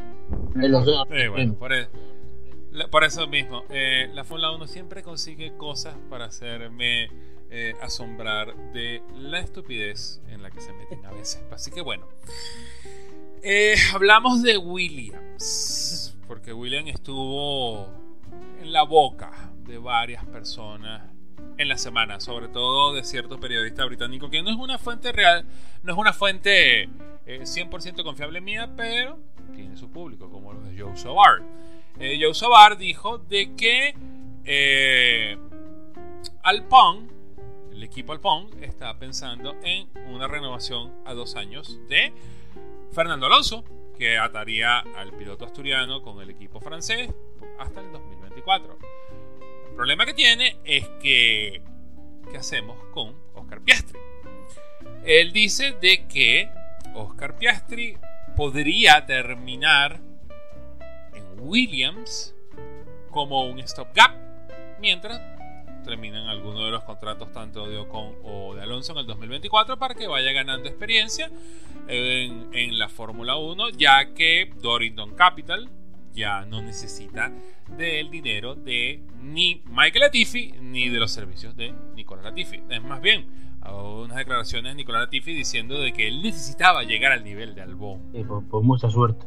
por, 2.90 3.04
eso 3.04 3.26
mismo, 3.26 3.64
eh, 3.70 4.10
la 4.12 4.24
Fórmula 4.24 4.52
1 4.52 4.66
siempre 4.66 5.02
consigue 5.02 5.56
cosas 5.56 5.94
para 6.08 6.26
hacerme 6.26 7.08
eh, 7.50 7.74
asombrar 7.80 8.54
de 8.72 9.02
la 9.16 9.40
estupidez 9.40 10.20
en 10.28 10.42
la 10.42 10.50
que 10.50 10.60
se 10.60 10.72
meten 10.72 11.04
a 11.06 11.12
veces. 11.12 11.42
Así 11.50 11.70
que 11.70 11.80
bueno, 11.80 12.06
hablamos 13.94 14.42
de 14.42 14.56
Williams, 14.58 16.16
porque 16.26 16.52
Williams 16.52 16.90
estuvo 16.90 18.03
en 18.60 18.72
la 18.72 18.82
boca 18.82 19.32
de 19.64 19.78
varias 19.78 20.24
personas 20.24 21.02
en 21.56 21.68
la 21.68 21.78
semana, 21.78 22.20
sobre 22.20 22.48
todo 22.48 22.94
de 22.94 23.04
cierto 23.04 23.38
periodista 23.38 23.84
británico 23.84 24.30
que 24.30 24.42
no 24.42 24.50
es 24.50 24.56
una 24.56 24.78
fuente 24.78 25.12
real, 25.12 25.44
no 25.82 25.92
es 25.92 25.98
una 25.98 26.12
fuente 26.12 26.88
100% 27.26 28.00
eh, 28.00 28.04
confiable 28.04 28.40
mía, 28.40 28.72
pero 28.76 29.18
tiene 29.54 29.76
su 29.76 29.90
público, 29.90 30.30
como 30.30 30.52
lo 30.52 30.60
de 30.62 30.78
Joe 30.78 30.96
Sobar. 30.96 31.42
Eh, 31.98 32.18
Joe 32.20 32.34
Sobar 32.34 32.76
dijo 32.76 33.18
de 33.18 33.54
que 33.54 33.94
eh, 34.44 35.38
Alpine, 36.42 37.08
el 37.72 37.82
equipo 37.82 38.12
Alpine, 38.12 38.64
está 38.66 38.98
pensando 38.98 39.56
en 39.62 39.88
una 40.08 40.26
renovación 40.26 40.92
a 41.04 41.14
dos 41.14 41.36
años 41.36 41.78
de 41.88 42.12
Fernando 42.92 43.26
Alonso, 43.26 43.64
que 43.96 44.18
ataría 44.18 44.80
al 44.80 45.12
piloto 45.12 45.44
asturiano 45.44 46.02
con 46.02 46.20
el 46.20 46.30
equipo 46.30 46.60
francés 46.60 47.10
hasta 47.58 47.80
el 47.80 47.92
2024. 48.44 48.78
El 49.68 49.74
problema 49.74 50.06
que 50.06 50.14
tiene 50.14 50.56
es 50.64 50.88
que, 51.00 51.62
¿qué 52.30 52.36
hacemos 52.36 52.76
con 52.92 53.14
Oscar 53.34 53.60
Piastri? 53.62 53.98
Él 55.04 55.32
dice 55.32 55.72
de 55.80 56.06
que 56.06 56.48
Oscar 56.94 57.36
Piastri 57.36 57.98
podría 58.36 59.04
terminar 59.06 60.00
en 61.14 61.40
Williams 61.40 62.34
como 63.10 63.44
un 63.46 63.66
stopgap 63.66 64.12
mientras 64.80 65.20
terminan 65.84 66.28
algunos 66.28 66.64
de 66.64 66.70
los 66.70 66.82
contratos 66.84 67.30
tanto 67.32 67.68
de 67.68 67.76
Ocon 67.76 68.14
o 68.24 68.54
de 68.54 68.62
Alonso 68.62 68.92
en 68.92 68.98
el 68.98 69.06
2024 69.06 69.78
para 69.78 69.94
que 69.94 70.06
vaya 70.06 70.32
ganando 70.32 70.68
experiencia 70.68 71.30
en, 71.86 72.48
en 72.52 72.78
la 72.78 72.88
Fórmula 72.88 73.36
1 73.36 73.70
ya 73.70 74.14
que 74.14 74.50
Dorrington 74.56 75.14
Capital 75.14 75.68
ya 76.14 76.44
no 76.46 76.62
necesita 76.62 77.32
del 77.76 78.10
dinero 78.10 78.54
de 78.54 79.02
ni 79.20 79.62
Michael 79.66 80.00
Latifi 80.00 80.54
ni 80.60 80.88
de 80.88 80.98
los 80.98 81.10
servicios 81.10 81.56
de 81.56 81.74
Nicolás 81.94 82.24
Latifi. 82.24 82.62
Es 82.70 82.82
más 82.82 83.00
bien, 83.00 83.26
unas 83.72 84.16
declaraciones 84.16 84.72
de 84.72 84.76
Nicolás 84.76 85.02
Latifi 85.02 85.34
diciendo 85.34 85.80
de 85.80 85.92
que 85.92 86.08
él 86.08 86.22
necesitaba 86.22 86.82
llegar 86.84 87.12
al 87.12 87.24
nivel 87.24 87.54
de 87.54 87.62
Albon. 87.62 88.00
Sí, 88.12 88.24
pues, 88.24 88.64
mucha 88.64 88.90
suerte. 88.90 89.26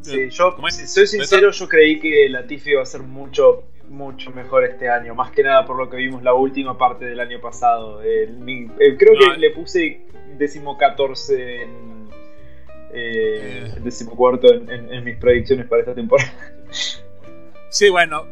Sí, 0.00 0.30
yo, 0.30 0.56
si 0.68 0.86
soy 0.86 1.06
sincero, 1.06 1.50
yo 1.52 1.68
creí 1.68 2.00
que 2.00 2.28
Latifi 2.28 2.72
iba 2.72 2.82
a 2.82 2.86
ser 2.86 3.02
mucho, 3.02 3.64
mucho 3.88 4.32
mejor 4.32 4.64
este 4.64 4.88
año. 4.88 5.14
Más 5.14 5.30
que 5.30 5.44
nada 5.44 5.64
por 5.64 5.76
lo 5.76 5.88
que 5.88 5.96
vimos 5.96 6.22
la 6.24 6.34
última 6.34 6.76
parte 6.76 7.04
del 7.04 7.20
año 7.20 7.40
pasado. 7.40 8.00
creo 8.00 8.96
que 8.98 9.38
le 9.38 9.50
puse 9.50 10.00
décimo 10.36 10.76
14 10.76 11.62
en 11.62 12.01
eh, 12.92 13.72
el 13.76 13.84
decimocuarto 13.84 14.52
en, 14.52 14.70
en, 14.70 15.04
mis 15.04 15.16
predicciones 15.16 15.66
para 15.66 15.80
esta 15.80 15.94
temporada. 15.94 16.32
Sí, 17.70 17.88
bueno, 17.88 18.26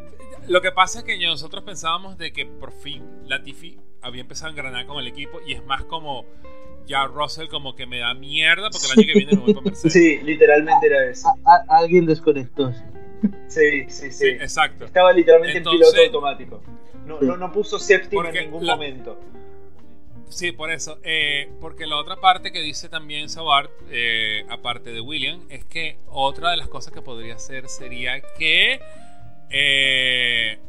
lo 0.47 0.61
que 0.61 0.71
pasa 0.71 0.99
es 0.99 1.05
que 1.05 1.17
nosotros 1.25 1.63
pensábamos 1.63 2.17
de 2.17 2.31
que 2.31 2.45
por 2.45 2.71
fin 2.71 3.03
Latifi 3.25 3.79
había 4.01 4.21
empezado 4.21 4.47
a 4.47 4.51
engranar 4.51 4.85
con 4.85 4.99
el 4.99 5.07
equipo 5.07 5.39
y 5.45 5.53
es 5.53 5.65
más 5.65 5.83
como 5.85 6.25
ya 6.85 7.05
Russell 7.05 7.47
como 7.47 7.75
que 7.75 7.85
me 7.85 7.99
da 7.99 8.13
mierda 8.13 8.69
porque 8.69 8.87
el 8.87 8.99
año 8.99 9.07
que 9.07 9.19
viene 9.19 9.31
no 9.33 9.41
voy 9.41 9.53
para 9.53 9.65
Mercedes. 9.65 9.93
Sí, 9.93 10.19
literalmente 10.23 10.87
era 10.87 11.09
eso. 11.09 11.29
alguien 11.69 12.05
desconectó. 12.05 12.71
Sí, 13.47 13.85
sí, 13.87 14.11
sí. 14.11 14.27
exacto. 14.29 14.85
Estaba 14.85 15.13
literalmente 15.13 15.59
en 15.59 15.63
piloto 15.63 16.01
automático. 16.01 16.61
No, 17.05 17.19
no, 17.21 17.37
no 17.37 17.51
puso 17.51 17.79
séptimo 17.79 18.25
en 18.25 18.33
ningún 18.33 18.65
momento. 18.65 19.19
Sí, 20.31 20.53
por 20.53 20.71
eso. 20.71 20.97
Eh, 21.03 21.51
porque 21.59 21.85
la 21.85 21.97
otra 21.97 22.15
parte 22.15 22.51
que 22.51 22.61
dice 22.61 22.87
también 22.87 23.29
Savard, 23.29 23.69
eh, 23.89 24.45
aparte 24.49 24.91
de 24.91 25.01
William, 25.01 25.41
es 25.49 25.65
que 25.65 25.99
otra 26.07 26.51
de 26.51 26.57
las 26.57 26.69
cosas 26.69 26.93
que 26.93 27.01
podría 27.01 27.35
hacer 27.35 27.67
sería 27.67 28.21
que 28.37 28.79
eh, 29.49 30.59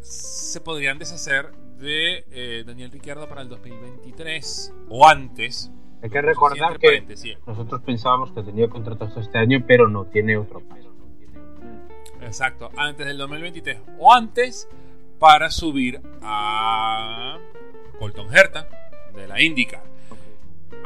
se 0.00 0.60
podrían 0.60 0.98
deshacer 0.98 1.52
de 1.78 2.64
Daniel 2.66 2.90
Ricciardo 2.90 3.28
para 3.28 3.42
el 3.42 3.48
2023 3.48 4.74
o 4.88 5.06
antes. 5.06 5.70
Hay 6.02 6.10
que 6.10 6.20
recordar 6.20 6.78
que 6.78 7.06
nosotros 7.46 7.82
pensábamos 7.82 8.32
que 8.32 8.42
tenía 8.42 8.68
contrato 8.68 9.04
hasta 9.04 9.20
este 9.20 9.38
año, 9.38 9.64
pero 9.66 9.88
no 9.88 10.06
tiene 10.06 10.36
otro. 10.36 10.60
Exacto, 12.20 12.70
antes 12.76 13.06
del 13.06 13.16
2023 13.16 13.78
o 13.98 14.12
antes 14.12 14.68
para 15.18 15.50
subir 15.50 16.00
a 16.20 17.38
Colton 17.98 18.34
Herta 18.34 18.68
de 19.14 19.28
la 19.28 19.40
Indica. 19.40 19.82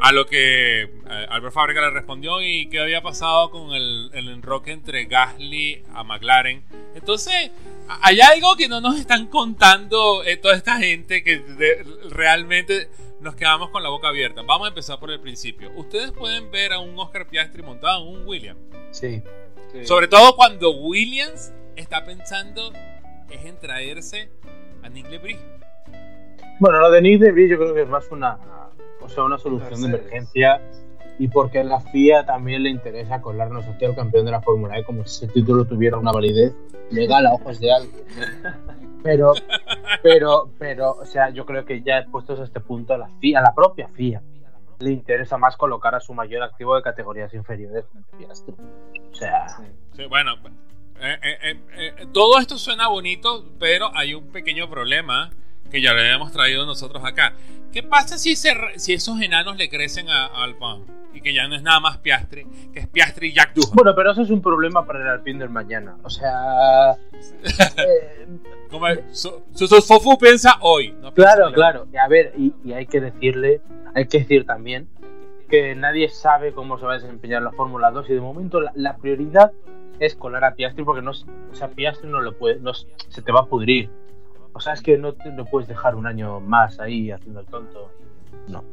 A 0.01 0.11
lo 0.11 0.25
que 0.25 0.83
eh, 0.83 0.89
Albert 1.29 1.53
Fábrica 1.53 1.81
le 1.81 1.89
respondió 1.89 2.41
y 2.41 2.69
qué 2.69 2.79
había 2.79 3.01
pasado 3.01 3.49
con 3.51 3.73
el, 3.73 4.11
enroque 4.13 4.71
entre 4.71 5.05
Gasly 5.05 5.83
a 5.93 6.03
McLaren. 6.03 6.63
Entonces, 6.95 7.51
hay 8.01 8.21
algo 8.21 8.55
que 8.55 8.69
no 8.69 8.79
nos 8.81 8.99
están 8.99 9.27
contando 9.27 10.23
eh, 10.23 10.37
toda 10.37 10.55
esta 10.55 10.77
gente 10.77 11.23
que 11.23 11.43
realmente 12.09 12.89
nos 13.19 13.35
quedamos 13.35 13.69
con 13.69 13.83
la 13.83 13.89
boca 13.89 14.07
abierta. 14.07 14.41
Vamos 14.41 14.65
a 14.65 14.69
empezar 14.69 14.99
por 14.99 15.11
el 15.11 15.19
principio. 15.19 15.71
Ustedes 15.75 16.11
pueden 16.11 16.49
ver 16.51 16.73
a 16.73 16.79
un 16.79 16.97
Oscar 16.97 17.27
Piastri 17.27 17.63
montado 17.63 18.01
en 18.03 18.17
un 18.19 18.27
Williams. 18.27 18.59
Sí. 18.91 19.21
Sobre 19.83 20.07
todo 20.07 20.35
cuando 20.35 20.71
Williams 20.71 21.51
está 21.75 22.03
pensando 22.05 22.73
es 23.29 23.45
en 23.45 23.59
traerse 23.59 24.29
a 24.81 24.89
Nick 24.89 25.09
Lebris. 25.09 25.37
Bueno, 26.59 26.79
lo 26.79 26.91
de 26.91 27.01
Nick 27.01 27.21
de 27.21 27.49
yo 27.49 27.57
creo 27.57 27.73
que 27.73 27.83
es 27.83 27.89
más 27.89 28.11
una, 28.11 28.37
o 29.01 29.09
sea, 29.09 29.23
una 29.23 29.37
solución 29.37 29.81
de 29.81 29.87
emergencia 29.87 30.61
y 31.17 31.27
porque 31.27 31.59
a 31.59 31.63
la 31.63 31.79
FIA 31.79 32.25
también 32.25 32.63
le 32.63 32.69
interesa 32.69 33.21
colarnos 33.21 33.65
aquí 33.65 33.85
al 33.85 33.95
campeón 33.95 34.25
de 34.25 34.31
la 34.31 34.41
Fórmula 34.41 34.77
E 34.77 34.83
como 34.83 35.05
si 35.05 35.25
ese 35.25 35.33
título 35.33 35.65
tuviera 35.65 35.97
una 35.97 36.11
validez 36.11 36.53
legal 36.91 37.25
a 37.25 37.33
ojos 37.33 37.59
de 37.59 37.71
alguien. 37.71 38.03
Pero, 39.01 39.33
pero, 40.03 40.49
pero, 40.59 40.91
o 40.91 41.05
sea, 41.05 41.29
yo 41.29 41.45
creo 41.45 41.63
que 41.63 41.81
ya 41.81 42.05
puestos 42.11 42.39
a 42.41 42.43
este 42.43 42.59
punto 42.59 42.93
a 42.93 42.97
la 42.97 43.07
FIA, 43.19 43.39
a 43.39 43.41
la 43.41 43.55
propia 43.55 43.87
FIA, 43.87 44.21
le 44.79 44.91
interesa 44.91 45.37
más 45.37 45.55
colocar 45.55 45.95
a 45.95 46.01
su 46.01 46.13
mayor 46.13 46.43
activo 46.43 46.75
de 46.75 46.81
categorías 46.81 47.33
inferiores. 47.33 47.85
O 49.11 49.15
sea, 49.15 49.47
sí, 49.93 50.05
bueno, 50.09 50.33
eh, 50.99 51.17
eh, 51.21 51.59
eh, 51.77 52.07
todo 52.11 52.39
esto 52.39 52.57
suena 52.57 52.89
bonito, 52.89 53.45
pero 53.57 53.89
hay 53.95 54.13
un 54.13 54.31
pequeño 54.33 54.69
problema 54.69 55.29
que 55.69 55.81
ya 55.81 55.93
le 55.93 56.01
habíamos 56.01 56.31
traído 56.31 56.65
nosotros 56.65 57.03
acá. 57.05 57.33
¿Qué 57.71 57.83
pasa 57.83 58.17
si, 58.17 58.35
si 58.35 58.93
esos 58.93 59.21
enanos 59.21 59.57
le 59.57 59.69
crecen 59.69 60.09
a, 60.09 60.25
Alpine? 60.43 60.85
Y 61.13 61.21
que 61.21 61.33
ya 61.33 61.47
no 61.47 61.55
es 61.55 61.63
nada 61.63 61.79
más 61.79 61.97
Piastri, 61.97 62.45
que 62.71 62.79
es 62.79 62.87
Piastri 62.87 63.29
y 63.29 63.33
Jack 63.33 63.53
Doohan. 63.53 63.75
Bueno, 63.75 63.95
pero 63.95 64.11
eso 64.11 64.21
es 64.21 64.29
un 64.29 64.41
problema 64.41 64.85
para 64.85 65.01
el 65.01 65.07
Alpine 65.07 65.39
del 65.39 65.49
mañana. 65.49 65.97
O 66.03 66.09
sea. 66.09 66.91
eh, 67.77 68.27
Como 68.69 68.87
su, 69.11 69.43
su, 69.53 70.17
piensa 70.19 70.57
hoy. 70.61 70.95
claro, 71.15 71.51
claro. 71.51 71.87
Y 71.91 71.97
a 71.97 72.07
ver, 72.07 72.33
y, 72.37 72.73
hay 72.73 72.85
que 72.85 73.01
decirle, 73.01 73.61
hay 73.93 74.07
que 74.07 74.19
decir 74.19 74.45
también 74.45 74.87
que 75.49 75.75
nadie 75.75 76.09
sabe 76.09 76.53
cómo 76.53 76.77
se 76.77 76.85
va 76.85 76.93
a 76.93 76.99
desempeñar 76.99 77.41
la 77.41 77.51
Fórmula 77.51 77.89
2 77.89 78.09
y 78.09 78.13
de 78.13 78.21
momento 78.21 78.61
la, 78.61 78.97
prioridad 78.97 79.51
es 79.99 80.15
colar 80.15 80.45
a 80.45 80.53
Piastri 80.53 80.83
porque 80.83 81.01
no, 81.01 81.11
o 81.11 81.55
sea, 81.55 81.69
Piastri 81.69 82.07
no 82.07 82.21
lo 82.21 82.37
puede, 82.37 82.59
no, 82.59 82.73
se 82.73 83.21
te 83.21 83.31
va 83.31 83.41
a 83.41 83.45
pudrir. 83.45 83.89
O 84.53 84.59
sea, 84.59 84.73
es 84.73 84.81
que 84.81 84.97
no, 84.97 85.15
no 85.33 85.45
puedes 85.45 85.67
dejar 85.67 85.95
un 85.95 86.07
año 86.07 86.39
más 86.39 86.79
ahí 86.79 87.11
haciendo 87.11 87.39
el 87.41 87.45
tonto. 87.47 87.91
No. 88.47 88.63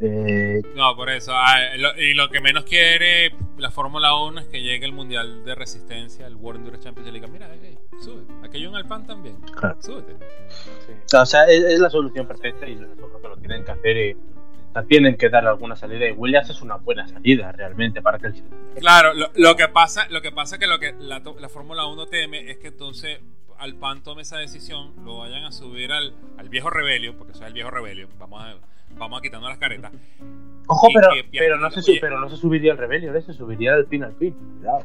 Eh, 0.00 0.60
no, 0.74 0.96
por 0.96 1.10
eso. 1.10 1.32
Ah, 1.32 1.58
y 1.96 2.14
lo 2.14 2.28
que 2.28 2.40
menos 2.40 2.64
quiere 2.64 3.32
la 3.56 3.70
Fórmula 3.70 4.16
1 4.16 4.40
es 4.40 4.46
que 4.46 4.60
llegue 4.60 4.84
el 4.84 4.92
Mundial 4.92 5.44
de 5.44 5.54
Resistencia, 5.54 6.26
el 6.26 6.34
World 6.34 6.60
Endurance 6.60 6.84
Championship, 6.84 7.14
y 7.14 7.20
le 7.20 7.20
diga, 7.20 7.32
mira, 7.32 7.48
sube. 8.02 8.24
Aquello 8.44 8.70
en 8.70 8.76
el 8.76 8.84
pan 8.86 9.06
también. 9.06 9.36
Claro. 9.54 9.76
Súbete. 9.80 10.16
O 11.14 11.26
sea, 11.26 11.44
es, 11.44 11.78
la 11.78 11.88
solución 11.88 12.26
perfecta 12.26 12.66
y 12.66 12.74
lo, 12.74 12.88
que 13.20 13.28
lo 13.28 13.36
tienen 13.36 13.64
que 13.64 13.70
hacer 13.70 13.96
y, 13.96 14.12
o 14.14 14.72
sea, 14.72 14.82
tienen 14.82 15.16
que 15.16 15.28
dar 15.28 15.46
alguna 15.46 15.76
salida 15.76 16.08
y 16.08 16.12
Williams 16.12 16.50
es 16.50 16.60
una 16.62 16.76
buena 16.76 17.06
salida 17.06 17.52
realmente 17.52 18.02
para 18.02 18.18
que 18.18 18.26
el... 18.28 18.42
Claro, 18.80 19.14
lo, 19.14 19.30
lo 19.34 19.54
que 19.54 19.68
pasa 19.68 20.08
lo 20.08 20.20
que 20.20 20.32
pasa 20.32 20.58
que 20.58 20.66
lo 20.66 20.80
que 20.80 20.94
la, 20.98 21.22
la 21.38 21.48
Fórmula 21.48 21.86
1 21.86 22.06
teme 22.06 22.50
es 22.50 22.58
que 22.58 22.68
entonces 22.68 23.20
Alpan 23.62 24.02
tome 24.02 24.22
esa 24.22 24.38
decisión, 24.38 24.92
lo 25.04 25.18
vayan 25.18 25.44
a 25.44 25.52
subir 25.52 25.92
al, 25.92 26.12
al 26.36 26.48
viejo 26.48 26.68
Rebelio, 26.68 27.16
porque 27.16 27.32
soy 27.32 27.46
el 27.46 27.52
viejo 27.52 27.70
Rebelio, 27.70 28.08
vamos 28.18 28.42
a, 28.42 28.56
vamos 28.98 29.20
a 29.20 29.22
quitando 29.22 29.48
las 29.48 29.58
caretas. 29.58 29.92
Ojo, 30.66 30.88
pero, 30.92 31.08
pero, 31.30 31.58
no 31.58 31.70
se, 31.70 31.98
pero 32.00 32.20
no 32.20 32.28
se 32.28 32.36
subiría 32.36 32.72
al 32.72 32.78
Rebelio, 32.78 33.14
¿eh? 33.14 33.22
se 33.22 33.32
subiría 33.32 33.74
al 33.74 33.86
fin 33.86 34.02
al 34.02 34.14
fin, 34.14 34.34
cuidado. 34.58 34.84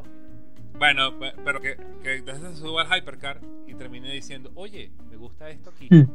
Bueno, 0.77 1.11
pero 1.43 1.59
que, 1.59 1.75
que 2.03 2.21
se 2.21 2.55
suba 2.55 2.83
al 2.83 2.99
Hypercar 2.99 3.41
y 3.65 3.73
termine 3.73 4.11
diciendo, 4.13 4.51
oye, 4.53 4.91
me 5.09 5.17
gusta 5.17 5.49
esto 5.49 5.71
aquí. 5.71 5.87
Hmm. 5.89 6.05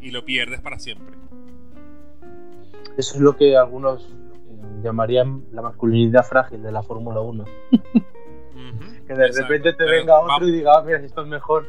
Y 0.00 0.12
lo 0.12 0.24
pierdes 0.24 0.60
para 0.60 0.78
siempre. 0.78 1.16
Eso 2.96 3.14
es 3.16 3.20
lo 3.20 3.36
que 3.36 3.56
algunos 3.56 4.08
llamarían 4.84 5.44
la 5.50 5.62
masculinidad 5.62 6.24
frágil 6.24 6.62
de 6.62 6.70
la 6.70 6.82
Fórmula 6.82 7.20
1. 7.20 7.44
Que 9.06 9.14
de 9.14 9.28
repente 9.28 9.72
te 9.74 9.84
venga 9.84 10.18
otro 10.18 10.48
y 10.48 10.52
diga, 10.52 10.78
ah, 10.78 10.82
mira, 10.82 10.98
esto 10.98 11.22
es 11.22 11.28
mejor. 11.28 11.66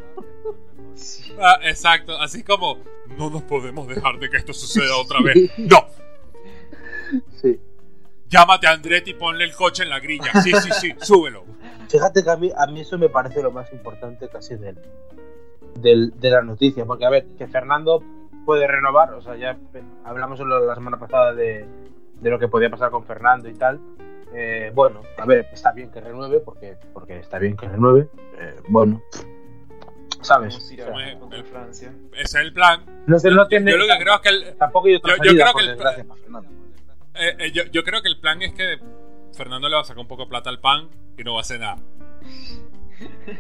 Ah, 1.40 1.60
exacto, 1.64 2.18
así 2.18 2.44
como 2.44 2.78
no 3.18 3.30
nos 3.30 3.44
podemos 3.44 3.88
dejar 3.88 4.18
de 4.20 4.30
que 4.30 4.38
esto 4.38 4.54
suceda 4.54 4.98
otra 5.02 5.22
vez. 5.22 5.52
¡No! 5.58 5.86
Sí. 7.42 7.60
Llámate 8.28 8.68
a 8.68 8.72
Andretti 8.72 9.12
y 9.12 9.14
ponle 9.14 9.44
el 9.44 9.54
coche 9.54 9.84
en 9.84 9.90
la 9.90 10.00
grilla. 10.00 10.32
Sí, 10.42 10.52
sí, 10.54 10.70
sí, 10.72 10.96
súbelo. 11.02 11.44
Fíjate 11.90 12.24
que 12.24 12.30
a 12.30 12.38
mí, 12.38 12.52
a 12.56 12.66
mí 12.68 12.82
eso 12.82 12.98
me 12.98 13.10
parece 13.10 13.42
lo 13.44 13.52
más 13.52 13.72
importante 13.72 14.28
casi 14.30 14.56
del, 14.56 14.78
del, 15.80 16.20
de 16.20 16.30
la 16.30 16.42
noticia. 16.42 16.86
Porque, 16.86 17.06
a 17.06 17.10
ver, 17.10 17.26
que 17.38 17.48
Fernando 17.48 18.04
puede 18.46 18.68
renovar, 18.68 19.14
o 19.14 19.22
sea, 19.22 19.36
ya 19.36 19.58
hablamos 20.04 20.40
la 20.40 20.76
semana 20.76 20.98
pasada 20.98 21.34
de, 21.34 21.66
de 22.20 22.30
lo 22.30 22.40
que 22.40 22.48
podía 22.48 22.70
pasar 22.70 22.92
con 22.92 23.06
Fernando 23.06 23.50
y 23.50 23.54
tal. 23.54 23.80
Eh, 24.38 24.72
bueno, 24.74 25.02
a 25.18 25.26
ver, 25.26 25.48
está 25.54 25.72
bien 25.72 25.90
que 25.90 26.02
renueve, 26.02 26.42
porque, 26.42 26.76
porque 26.94 27.20
está 27.20 27.40
bien 27.40 27.56
que 27.56 27.70
renueve. 27.70 28.10
Eh, 28.38 28.56
bueno, 28.68 29.02
¿sabes? 30.22 30.56
Ese 30.56 30.76
es 32.22 32.36
el 32.36 32.52
plan. 32.52 32.84
No, 33.08 33.18
yo, 33.22 33.30
lo 33.30 33.48
que 33.48 33.64
creo 33.64 34.16
es 34.16 34.22
que 34.22 34.30
el, 34.30 34.58
tampoco 34.58 34.90
yo, 34.90 34.98
yo, 34.98 35.16
creo 35.16 35.54
que 35.54 35.64
el, 35.64 35.78
eh, 37.16 37.52
yo, 37.54 37.64
yo, 37.72 37.84
creo 37.84 38.02
que 38.02 38.10
el 38.10 38.20
plan 38.20 38.42
es 38.42 38.54
que 38.54 38.78
Fernando 39.34 39.70
le 39.70 39.76
va 39.76 39.82
a 39.82 39.86
sacar 39.86 40.02
un 40.02 40.08
poco 40.08 40.24
de 40.24 40.30
plata 40.30 40.50
al 40.50 40.60
pan 40.60 40.90
y 41.18 41.24
no 41.24 41.34
va 41.34 41.40
a 41.40 41.42
hacer 41.42 41.62
nada. 41.62 41.78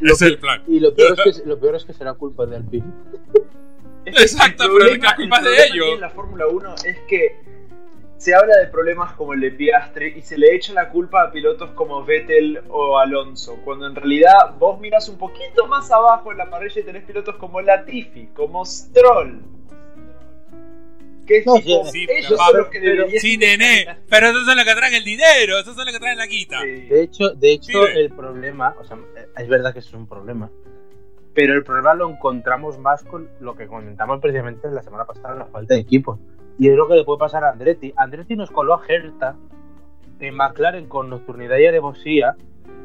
Ese 0.01 0.11
es 0.11 0.21
el 0.21 0.37
plan. 0.37 0.63
Y 0.65 0.79
lo 0.79 0.95
peor 0.95 1.19
es 1.25 1.41
que, 1.41 1.45
lo 1.45 1.59
peor 1.59 1.75
es 1.75 1.83
que 1.83 1.91
será 1.91 2.13
culpa 2.13 2.45
de 2.45 2.55
Alpine. 2.55 2.85
Exacto, 4.05 4.65
pero 4.77 4.95
la 4.95 5.15
culpa 5.15 5.37
es 5.39 5.43
de 5.43 5.65
ellos. 5.65 5.87
En 5.95 6.01
la 6.01 6.09
Fórmula 6.09 6.47
1 6.47 6.75
es 6.85 6.99
que 7.07 7.39
se 8.17 8.33
habla 8.33 8.57
de 8.57 8.67
problemas 8.67 9.13
como 9.13 9.33
el 9.33 9.41
de 9.41 9.51
Piastre 9.51 10.07
y 10.07 10.21
se 10.21 10.37
le 10.37 10.55
echa 10.55 10.73
la 10.73 10.89
culpa 10.89 11.23
a 11.23 11.31
pilotos 11.31 11.71
como 11.71 12.03
Vettel 12.03 12.61
o 12.69 12.97
Alonso, 12.97 13.59
cuando 13.63 13.87
en 13.87 13.95
realidad 13.95 14.55
vos 14.57 14.79
miras 14.79 15.09
un 15.09 15.17
poquito 15.17 15.67
más 15.67 15.91
abajo 15.91 16.31
en 16.31 16.37
la 16.37 16.49
parrilla 16.49 16.81
y 16.81 16.83
tenés 16.83 17.03
pilotos 17.03 17.35
como 17.35 17.61
Latifi, 17.61 18.27
como 18.27 18.65
Stroll. 18.65 19.41
Que 21.27 21.43
no, 21.43 21.55
sí, 21.57 22.07
ellos 22.07 22.39
son 22.39 22.57
los 22.57 22.67
que 22.67 22.79
deberían... 22.79 23.09
Sí, 23.19 23.35
nene, 23.35 23.97
pero 24.09 24.27
esos 24.27 24.45
son 24.45 24.55
los 24.55 24.65
que 24.65 24.75
traen 24.75 24.93
el 24.93 25.03
dinero, 25.03 25.57
esos 25.57 25.75
son 25.75 25.85
los 25.85 25.93
que 25.93 25.99
traen 25.99 26.19
la 26.19 26.27
quita. 26.27 26.61
De 26.61 27.01
hecho, 27.01 27.31
de 27.31 27.51
hecho 27.51 27.87
el 27.87 28.11
problema, 28.11 28.75
o 28.79 28.83
sea, 28.85 28.97
es 29.37 29.47
verdad 29.47 29.73
que 29.73 29.79
eso 29.79 29.89
es 29.89 29.95
un 29.95 30.07
problema, 30.07 30.51
pero 31.33 31.53
el 31.53 31.63
problema 31.63 31.95
lo 31.95 32.09
encontramos 32.09 32.77
más 32.77 33.03
con 33.03 33.27
lo 33.39 33.55
que 33.55 33.65
comentamos 33.65 34.21
precisamente 34.21 34.69
la 34.69 34.83
semana 34.83 35.05
pasada, 35.05 35.35
la 35.35 35.45
falta 35.45 35.73
de 35.73 35.81
equipo. 35.81 36.19
Y 36.57 36.69
es 36.69 36.75
lo 36.75 36.87
que 36.87 36.95
le 36.95 37.03
puede 37.03 37.19
pasar 37.19 37.43
a 37.43 37.51
Andretti. 37.51 37.93
Andretti 37.95 38.35
nos 38.35 38.49
coló 38.51 38.75
a 38.75 38.81
Herta 38.87 39.35
en 40.19 40.35
McLaren 40.35 40.87
con 40.87 41.09
nocturnidad 41.09 41.57
y 41.57 41.65
alevosía. 41.65 42.35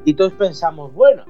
Y 0.04 0.14
todos 0.14 0.32
pensamos, 0.32 0.92
bueno, 0.92 1.24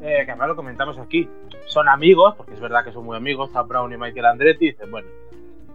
eh, 0.00 0.22
que 0.24 0.30
además 0.30 0.48
lo 0.48 0.56
comentamos 0.56 0.98
aquí, 0.98 1.28
son 1.66 1.88
amigos, 1.88 2.34
porque 2.36 2.54
es 2.54 2.60
verdad 2.60 2.84
que 2.84 2.92
son 2.92 3.04
muy 3.04 3.16
amigos, 3.16 3.50
Zap 3.52 3.68
Brown 3.68 3.92
y 3.92 3.96
Michael 3.96 4.26
Andretti. 4.26 4.66
Y 4.66 4.70
dicen, 4.70 4.90
bueno, 4.90 5.08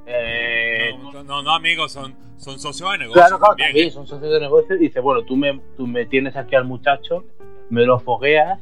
Eh, 0.06 0.98
no, 1.26 1.42
no, 1.44 1.54
amigos, 1.54 1.92
son, 1.92 2.14
son 2.38 2.60
socios 2.60 2.92
de 2.92 2.98
negocio. 3.00 3.22
Claro, 3.22 3.40
claro, 3.40 3.56
también, 3.56 3.92
son 3.92 4.08
socios 4.08 4.34
de 4.34 4.40
negocio. 4.40 4.76
Y 4.76 4.80
dice, 4.80 5.00
bueno, 5.00 5.24
tú 5.24 5.38
me, 5.38 5.62
tú 5.78 5.88
me 5.88 6.06
tienes 6.06 6.36
aquí 6.36 6.56
al 6.56 6.66
muchacho, 6.66 7.24
me 7.70 7.86
lo 7.86 8.00
fogueas 8.00 8.60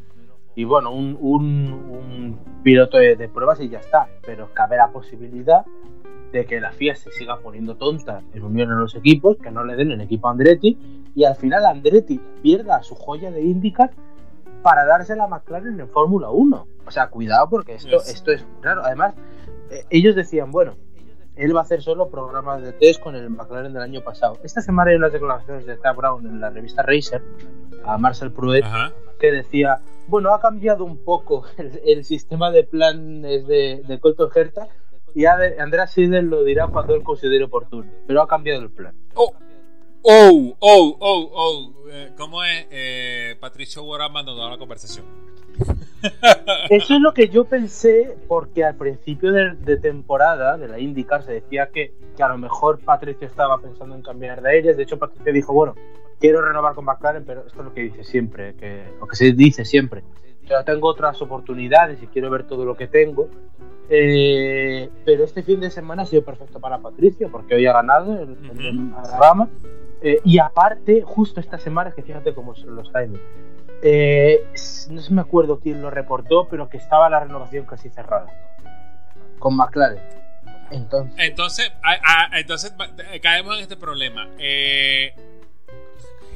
y 0.55 0.63
bueno, 0.65 0.91
un, 0.91 1.17
un, 1.19 2.39
piloto 2.63 2.97
de, 2.97 3.27
pruebas 3.29 3.59
y 3.61 3.69
ya 3.69 3.79
está. 3.79 4.07
Pero 4.25 4.53
cabe 4.53 4.77
la 4.77 4.89
posibilidad 4.89 5.65
de 6.31 6.45
que 6.45 6.59
la 6.59 6.71
FIA 6.71 6.95
se 6.95 7.11
siga 7.11 7.37
poniendo 7.39 7.75
tonta 7.75 8.21
en 8.33 8.43
unión 8.43 8.71
a 8.71 8.75
los 8.75 8.95
equipos, 8.95 9.37
que 9.37 9.51
no 9.51 9.63
le 9.63 9.75
den 9.75 9.91
el 9.91 10.01
equipo 10.01 10.27
a 10.27 10.31
Andretti 10.31 10.77
y 11.15 11.23
al 11.25 11.35
final 11.35 11.65
Andretti 11.65 12.19
pierda 12.41 12.81
su 12.83 12.95
joya 12.95 13.31
de 13.31 13.41
IndyCar 13.41 13.91
para 14.61 14.85
darse 14.85 15.15
la 15.15 15.27
McLaren 15.27 15.79
en 15.79 15.89
Fórmula 15.89 16.29
1. 16.29 16.67
O 16.85 16.91
sea, 16.91 17.07
cuidado 17.07 17.49
porque 17.49 17.75
esto, 17.75 17.97
esto 17.97 18.31
es 18.31 18.45
claro. 18.61 18.83
Además, 18.83 19.15
eh, 19.69 19.83
ellos 19.89 20.15
decían, 20.15 20.51
bueno, 20.51 20.75
él 21.35 21.55
va 21.55 21.61
a 21.61 21.63
hacer 21.63 21.81
solo 21.81 22.09
programas 22.09 22.61
de 22.61 22.73
test 22.73 23.01
con 23.01 23.15
el 23.15 23.29
McLaren 23.29 23.73
del 23.73 23.81
año 23.81 24.01
pasado. 24.01 24.37
Esta 24.43 24.61
semana 24.61 24.91
hay 24.91 24.97
unas 24.97 25.11
declaraciones 25.11 25.65
de 25.65 25.77
Zach 25.77 25.95
Brown 25.95 26.25
en 26.25 26.39
la 26.39 26.49
revista 26.49 26.83
Racer 26.83 27.21
a 27.83 27.97
Marcel 27.97 28.31
Pruett 28.31 28.65
que 29.19 29.31
decía, 29.31 29.79
bueno, 30.07 30.33
ha 30.33 30.39
cambiado 30.39 30.83
un 30.85 30.97
poco 30.97 31.43
el, 31.85 32.03
sistema 32.05 32.51
de 32.51 32.63
planes 32.63 33.47
de, 33.47 33.83
de 33.87 33.99
Colton 33.99 34.29
Herta 34.33 34.67
y 35.13 35.25
Andrea 35.25 35.87
Sidel 35.87 36.25
lo 36.25 36.43
dirá 36.43 36.67
cuando 36.67 36.95
él 36.95 37.03
considere 37.03 37.43
oportuno, 37.43 37.91
pero 38.07 38.21
ha 38.21 38.27
cambiado 38.27 38.61
el 38.61 38.69
plan. 38.69 38.93
Oh, 39.13 39.33
oh, 40.03 40.55
oh, 40.59 40.97
oh, 40.99 41.31
oh. 41.33 41.89
Eh, 41.89 42.11
¿Cómo 42.17 42.43
es? 42.43 42.67
Eh, 42.71 43.35
Patricio 43.39 43.83
Ward 43.83 44.03
abandonó 44.03 44.49
la 44.49 44.57
conversación. 44.57 45.05
Eso 46.69 46.93
es 46.93 47.01
lo 47.01 47.13
que 47.13 47.27
yo 47.27 47.43
pensé, 47.43 48.17
porque 48.27 48.63
al 48.63 48.75
principio 48.75 49.31
de, 49.31 49.77
temporada 49.77 50.57
de 50.57 50.67
la 50.67 50.79
IndyCar 50.79 51.23
se 51.23 51.33
decía 51.33 51.67
que, 51.67 51.93
que, 52.15 52.23
a 52.23 52.29
lo 52.29 52.37
mejor 52.37 52.79
Patricio 52.79 53.27
estaba 53.27 53.59
pensando 53.59 53.95
en 53.95 54.01
cambiar 54.01 54.41
de 54.41 54.51
aires. 54.51 54.77
De 54.77 54.83
hecho, 54.83 54.97
Patricio 54.97 55.33
dijo: 55.33 55.53
Bueno, 55.53 55.75
quiero 56.19 56.41
renovar 56.41 56.75
con 56.75 56.85
McLaren, 56.85 57.25
pero 57.25 57.45
esto 57.45 57.59
es 57.59 57.65
lo 57.65 57.73
que 57.73 57.81
dice 57.81 58.03
siempre, 58.03 58.55
que, 58.55 58.85
lo 58.99 59.07
que 59.07 59.15
se 59.15 59.33
dice 59.33 59.65
siempre. 59.65 60.03
Yo 60.43 60.63
tengo 60.63 60.87
otras 60.87 61.21
oportunidades 61.21 62.01
y 62.01 62.07
quiero 62.07 62.29
ver 62.29 62.47
todo 62.47 62.63
lo 62.63 62.75
que 62.75 62.87
tengo. 62.87 63.27
Eh, 63.93 64.89
pero 65.03 65.25
este 65.25 65.43
fin 65.43 65.59
de 65.59 65.69
semana 65.69 66.03
ha 66.03 66.05
sido 66.05 66.23
perfecto 66.23 66.61
para 66.61 66.79
Patricio, 66.79 67.29
porque 67.29 67.55
hoy 67.55 67.65
ha 67.65 67.73
ganado 67.73 68.13
el, 68.21 68.37
el, 68.57 68.93
eh, 70.01 70.19
y 70.23 70.39
aparte, 70.39 71.01
justo 71.01 71.41
esta 71.41 71.59
semana, 71.59 71.91
que 71.91 72.01
fíjate 72.01 72.33
cómo 72.33 72.55
son 72.55 72.75
los 72.75 72.89
timings. 72.93 73.21
Eh, 73.83 74.45
no 74.89 75.01
me 75.09 75.21
acuerdo 75.21 75.59
quién 75.59 75.81
lo 75.81 75.89
reportó, 75.89 76.47
pero 76.47 76.69
que 76.69 76.77
estaba 76.77 77.09
la 77.09 77.19
renovación 77.19 77.65
casi 77.65 77.89
cerrada. 77.89 78.31
Con 79.39 79.57
McLaren. 79.57 79.99
Entonces, 80.71 81.15
entonces, 81.19 81.71
entonces 82.31 82.73
caemos 83.21 83.57
en 83.57 83.63
este 83.63 83.75
problema. 83.75 84.29
Eh, 84.39 85.13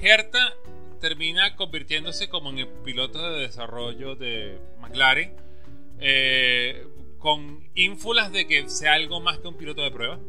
Herta 0.01 0.53
termina 0.99 1.55
convirtiéndose 1.55 2.27
como 2.27 2.49
en 2.49 2.59
el 2.59 2.67
piloto 2.67 3.31
de 3.31 3.39
desarrollo 3.39 4.15
de 4.15 4.59
McLaren. 4.81 5.33
Eh, 5.99 6.85
con 7.25 7.59
ínfulas 7.73 8.31
de 8.31 8.45
que 8.45 8.69
sea 8.69 8.93
algo 8.93 9.19
más 9.19 9.39
que 9.39 9.47
un 9.47 9.57
piloto 9.57 9.81
de 9.81 9.89
prueba. 9.89 10.19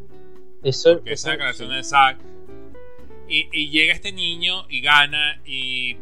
Eso, 0.63 1.03
esa 1.05 1.33
declaración 1.33 1.69
de 1.69 1.85
Zach 1.85 2.17
y, 3.29 3.69
llega 3.69 3.93
este 3.93 4.13
niño 4.13 4.65
y 4.71 4.81
gana 4.81 5.39
y, 5.45 5.99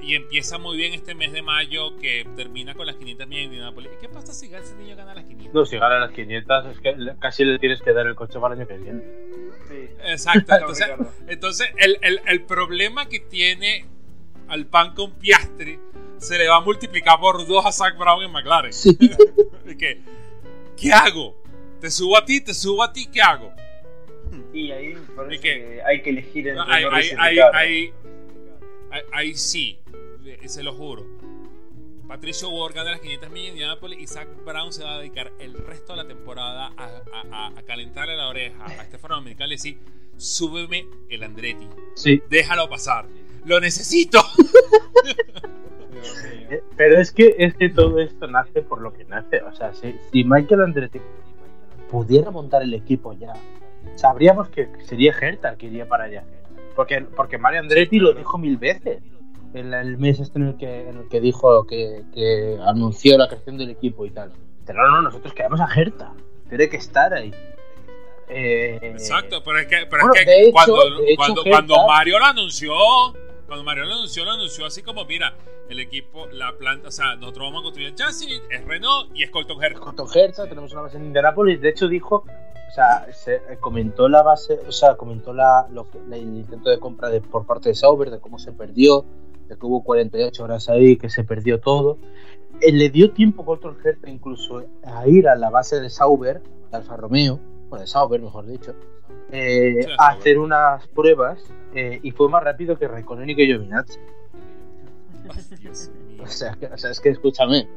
y, 0.00 0.14
empieza 0.14 0.56
muy 0.56 0.78
bien 0.78 0.94
este 0.94 1.14
mes 1.14 1.32
de 1.34 1.42
mayo 1.42 1.98
que 1.98 2.26
termina 2.34 2.74
con 2.74 2.86
las 2.86 2.96
500 2.96 3.26
millas 3.26 3.40
en 3.40 3.52
Indianapolis. 3.52 3.90
¿Y 3.94 4.00
qué 4.00 4.08
pasa 4.08 4.32
si 4.32 4.46
ese 4.46 4.74
niño 4.76 4.96
gana 4.96 5.14
las 5.14 5.24
500? 5.24 5.52
No, 5.52 5.66
si 5.66 5.76
gana 5.76 5.98
las 5.98 6.12
500 6.12 6.64
es 6.64 6.80
que 6.80 6.96
casi 7.18 7.44
le 7.44 7.58
tienes 7.58 7.82
que 7.82 7.92
dar 7.92 8.06
el 8.06 8.14
coche 8.14 8.40
para 8.40 8.54
el 8.54 8.60
año 8.60 8.68
que 8.68 8.78
viene. 8.78 9.02
Exacto. 10.06 10.54
Entonces, 10.58 10.86
entonces 11.28 11.68
el, 11.76 11.98
el, 12.00 12.22
el, 12.26 12.40
problema 12.40 13.06
que 13.06 13.20
tiene 13.20 13.84
al 14.48 14.64
pan 14.64 14.94
con 14.94 15.12
Piastri 15.18 15.78
se 16.18 16.38
le 16.38 16.48
va 16.48 16.56
a 16.56 16.60
multiplicar 16.60 17.18
por 17.20 17.46
dos 17.46 17.64
a 17.64 17.72
Zach 17.72 17.96
Brown 17.96 18.22
en 18.22 18.32
McLaren. 18.32 18.72
Sí. 18.72 18.96
¿Qué? 19.78 20.00
¿Qué 20.76 20.92
hago? 20.92 21.36
¿Te 21.80 21.90
subo 21.90 22.16
a 22.16 22.24
ti? 22.24 22.40
¿Te 22.40 22.54
subo 22.54 22.82
a 22.82 22.92
ti? 22.92 23.06
¿Qué 23.06 23.20
hago? 23.20 23.52
Y 24.52 24.70
ahí 24.70 24.94
parece 25.14 25.40
que, 25.40 25.82
hay 25.82 26.02
que 26.02 26.10
elegir 26.10 26.48
entre 26.48 26.62
ahí, 27.52 27.92
ahí, 29.12 29.34
sí, 29.34 29.78
se 30.46 30.62
lo 30.62 30.72
juro. 30.74 31.06
Patricio 32.08 32.48
Ward 32.48 32.74
gana 32.74 32.92
las 32.92 33.00
500 33.00 33.30
millas 33.30 33.46
de 33.46 33.50
Indianapolis 33.50 33.98
y 34.00 34.06
Zach 34.06 34.28
Brown 34.44 34.72
se 34.72 34.84
va 34.84 34.94
a 34.94 34.98
dedicar 34.98 35.32
el 35.40 35.54
resto 35.54 35.92
de 35.92 36.02
la 36.02 36.08
temporada 36.08 36.72
a, 36.76 37.52
a, 37.56 37.62
calentarle 37.62 38.16
la 38.16 38.28
oreja 38.28 38.64
a 38.64 38.84
Stefano 38.84 39.16
Dominicali 39.16 39.54
y 39.54 39.56
decir: 39.56 39.78
súbeme 40.16 40.86
el 41.10 41.22
Andretti. 41.22 41.68
Sí. 41.94 42.22
Déjalo 42.30 42.68
pasar. 42.68 43.06
Lo 43.44 43.60
necesito. 43.60 44.22
Eh, 46.50 46.62
pero 46.76 46.98
es 47.00 47.12
que, 47.12 47.34
es 47.38 47.54
que 47.54 47.68
todo 47.68 47.98
esto 47.98 48.26
nace 48.26 48.62
por 48.62 48.80
lo 48.80 48.92
que 48.92 49.04
nace. 49.04 49.42
O 49.42 49.52
sea, 49.52 49.72
si, 49.74 49.94
si 50.12 50.24
Michael 50.24 50.62
Andretti 50.62 51.00
pudiera 51.90 52.30
montar 52.30 52.62
el 52.62 52.74
equipo 52.74 53.12
ya 53.12 53.32
sabríamos 53.94 54.48
que 54.48 54.68
sería 54.84 55.12
Hertha 55.12 55.50
el 55.50 55.56
que 55.56 55.66
iría 55.66 55.88
para 55.88 56.04
allá. 56.04 56.24
Porque, 56.74 57.02
porque 57.02 57.38
Mario 57.38 57.60
Andretti 57.60 57.98
lo 57.98 58.12
dijo 58.12 58.38
mil 58.38 58.56
veces 58.56 59.02
en 59.54 59.72
el 59.72 59.96
mes 59.96 60.20
este 60.20 60.38
en 60.38 60.48
el 60.48 60.56
que, 60.56 60.88
en 60.88 60.98
el 60.98 61.08
que 61.08 61.20
dijo 61.20 61.66
que, 61.66 62.02
que 62.12 62.58
anunció 62.66 63.16
la 63.16 63.28
creación 63.28 63.56
del 63.56 63.70
equipo 63.70 64.04
y 64.04 64.10
tal. 64.10 64.32
Pero 64.66 64.82
no, 64.82 64.96
no, 64.96 65.02
nosotros 65.02 65.32
queremos 65.32 65.60
a 65.60 65.68
Hertha. 65.74 66.12
Tiene 66.48 66.68
que 66.68 66.76
estar 66.76 67.14
ahí. 67.14 67.32
Eh, 68.28 68.78
Exacto, 68.82 69.42
pero 69.44 69.58
es 69.60 69.66
que, 69.68 69.86
pero 69.88 70.12
es 70.12 70.24
que 70.24 70.50
cuando, 70.52 70.76
cuando, 71.16 71.44
cuando 71.44 71.86
Mario 71.86 72.18
lo 72.18 72.24
anunció, 72.24 72.74
cuando 73.46 73.64
Mario 73.64 73.84
lo 73.84 73.94
anunció, 73.94 74.24
lo 74.24 74.32
anunció 74.32 74.66
así 74.66 74.82
como, 74.82 75.04
mira, 75.04 75.34
el 75.68 75.80
equipo, 75.80 76.26
la 76.28 76.52
planta, 76.56 76.88
o 76.88 76.90
sea, 76.90 77.16
nosotros 77.16 77.46
vamos 77.46 77.60
a 77.60 77.62
construir 77.64 77.88
el 77.88 77.94
chasis, 77.94 78.42
es 78.50 78.64
Renault 78.64 79.10
y 79.14 79.22
es 79.22 79.30
Colton 79.30 79.62
Herta. 79.62 79.80
Colton 79.80 80.08
Herta, 80.14 80.48
tenemos 80.48 80.72
una 80.72 80.82
base 80.82 80.96
en 80.96 81.06
Indianapolis, 81.06 81.60
de 81.60 81.68
hecho 81.68 81.88
dijo, 81.88 82.24
o 82.68 82.74
sea, 82.74 83.06
se 83.12 83.36
eh, 83.36 83.58
comentó 83.60 84.08
la 84.08 84.22
base, 84.22 84.58
o 84.66 84.72
sea, 84.72 84.96
comentó 84.96 85.32
la, 85.32 85.66
lo, 85.70 85.86
el 86.12 86.22
intento 86.22 86.70
de 86.70 86.78
compra 86.78 87.08
de, 87.08 87.20
por 87.20 87.46
parte 87.46 87.68
de 87.68 87.74
Sauber, 87.74 88.10
de 88.10 88.20
cómo 88.20 88.38
se 88.38 88.52
perdió, 88.52 89.04
de 89.48 89.56
que 89.56 89.66
hubo 89.66 89.82
48 89.84 90.42
horas 90.44 90.68
ahí, 90.68 90.96
que 90.96 91.08
se 91.08 91.24
perdió 91.24 91.60
todo. 91.60 91.98
Él 92.60 92.74
eh, 92.74 92.78
le 92.78 92.90
dio 92.90 93.12
tiempo 93.12 93.44
Colton 93.44 93.76
Herta 93.84 94.10
incluso 94.10 94.64
a 94.84 95.06
ir 95.06 95.28
a 95.28 95.36
la 95.36 95.50
base 95.50 95.80
de 95.80 95.90
Sauber, 95.90 96.42
de 96.70 96.76
Alfa 96.76 96.96
Romeo, 96.96 97.38
o 97.70 97.76
de 97.76 97.86
Sauber 97.86 98.20
mejor 98.20 98.46
dicho, 98.46 98.74
eh, 99.30 99.86
a 99.98 100.08
hacer 100.08 100.38
unas 100.38 100.86
pruebas 100.88 101.42
y 102.02 102.10
fue 102.10 102.28
más 102.28 102.42
rápido 102.42 102.78
que 102.78 102.88
Raikkonen 102.88 103.30
y 103.30 103.36
que 103.36 103.46
Giovinazzi. 103.46 103.98
O 106.18 106.26
sea, 106.26 106.56
o 106.72 106.78
sea, 106.78 106.90
es 106.90 107.00
que 107.00 107.10
escúchame. 107.10 107.68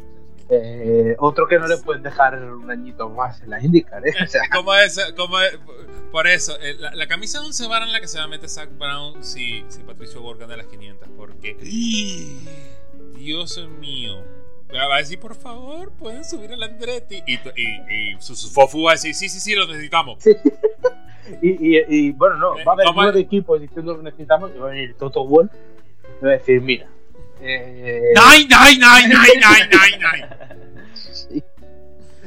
Eh, 0.51 1.15
otro 1.19 1.47
que 1.47 1.59
no 1.59 1.67
le 1.67 1.77
pueden 1.77 2.01
dejar 2.01 2.43
un 2.43 2.71
añito 2.71 3.07
más 3.09 3.39
en 3.41 3.51
la 3.51 3.63
IndyCar, 3.63 4.07
¿eh? 4.07 4.13
¿Cómo 4.51 4.73
es? 4.73 4.99
¿Cómo 5.15 5.39
es? 5.39 5.59
Por 6.11 6.27
eso, 6.27 6.59
eh, 6.59 6.75
la, 6.79 7.07
camisa 7.07 7.39
de 7.39 7.45
un 7.45 7.69
bar 7.69 7.83
en 7.83 7.91
la 7.91 8.01
que 8.01 8.07
se 8.07 8.17
va 8.17 8.23
a 8.23 8.27
meter 8.27 8.49
Zach 8.49 8.69
Brown 8.75 9.23
si, 9.23 9.63
si 9.69 9.83
Patricio 9.83 10.21
Borg 10.21 10.39
gana 10.39 10.57
las 10.57 10.65
500. 10.65 11.07
Porque, 11.15 11.53
Dios 13.15 13.67
mío, 13.79 14.23
va 14.73 14.95
a 14.95 14.97
decir, 14.97 15.19
por 15.19 15.35
favor, 15.35 15.91
pueden 15.91 16.25
subir 16.25 16.51
al 16.51 16.63
Andretti. 16.63 17.21
Y, 17.27 17.35
y, 17.35 18.17
su, 18.19 18.35
Fofu 18.35 18.83
va 18.83 18.91
a 18.91 18.93
decir, 18.95 19.13
sí, 19.13 19.29
sí, 19.29 19.39
sí, 19.39 19.53
lo 19.53 19.67
necesitamos. 19.67 20.23
Y, 21.41 21.77
y, 21.87 22.11
bueno, 22.11 22.37
no, 22.37 22.55
va 22.65 22.71
a 22.71 22.73
haber 22.73 22.87
nueve 22.95 23.19
equipos 23.19 23.59
diciendo 23.61 23.93
lo 23.93 24.01
necesitamos 24.01 24.51
y 24.55 24.59
va 24.59 24.67
a 24.67 24.71
venir 24.71 24.95
Toto 24.95 25.25
Wolff 25.25 25.51
y 26.21 26.25
va 26.25 26.31
a 26.31 26.33
decir, 26.33 26.61
mira, 26.61 26.87
eh... 27.41 28.13
¡Nine, 28.15 28.47
nine, 28.49 28.79
nine, 28.79 29.07
nine, 29.07 29.39
nine, 29.69 29.97
nine, 31.31 31.43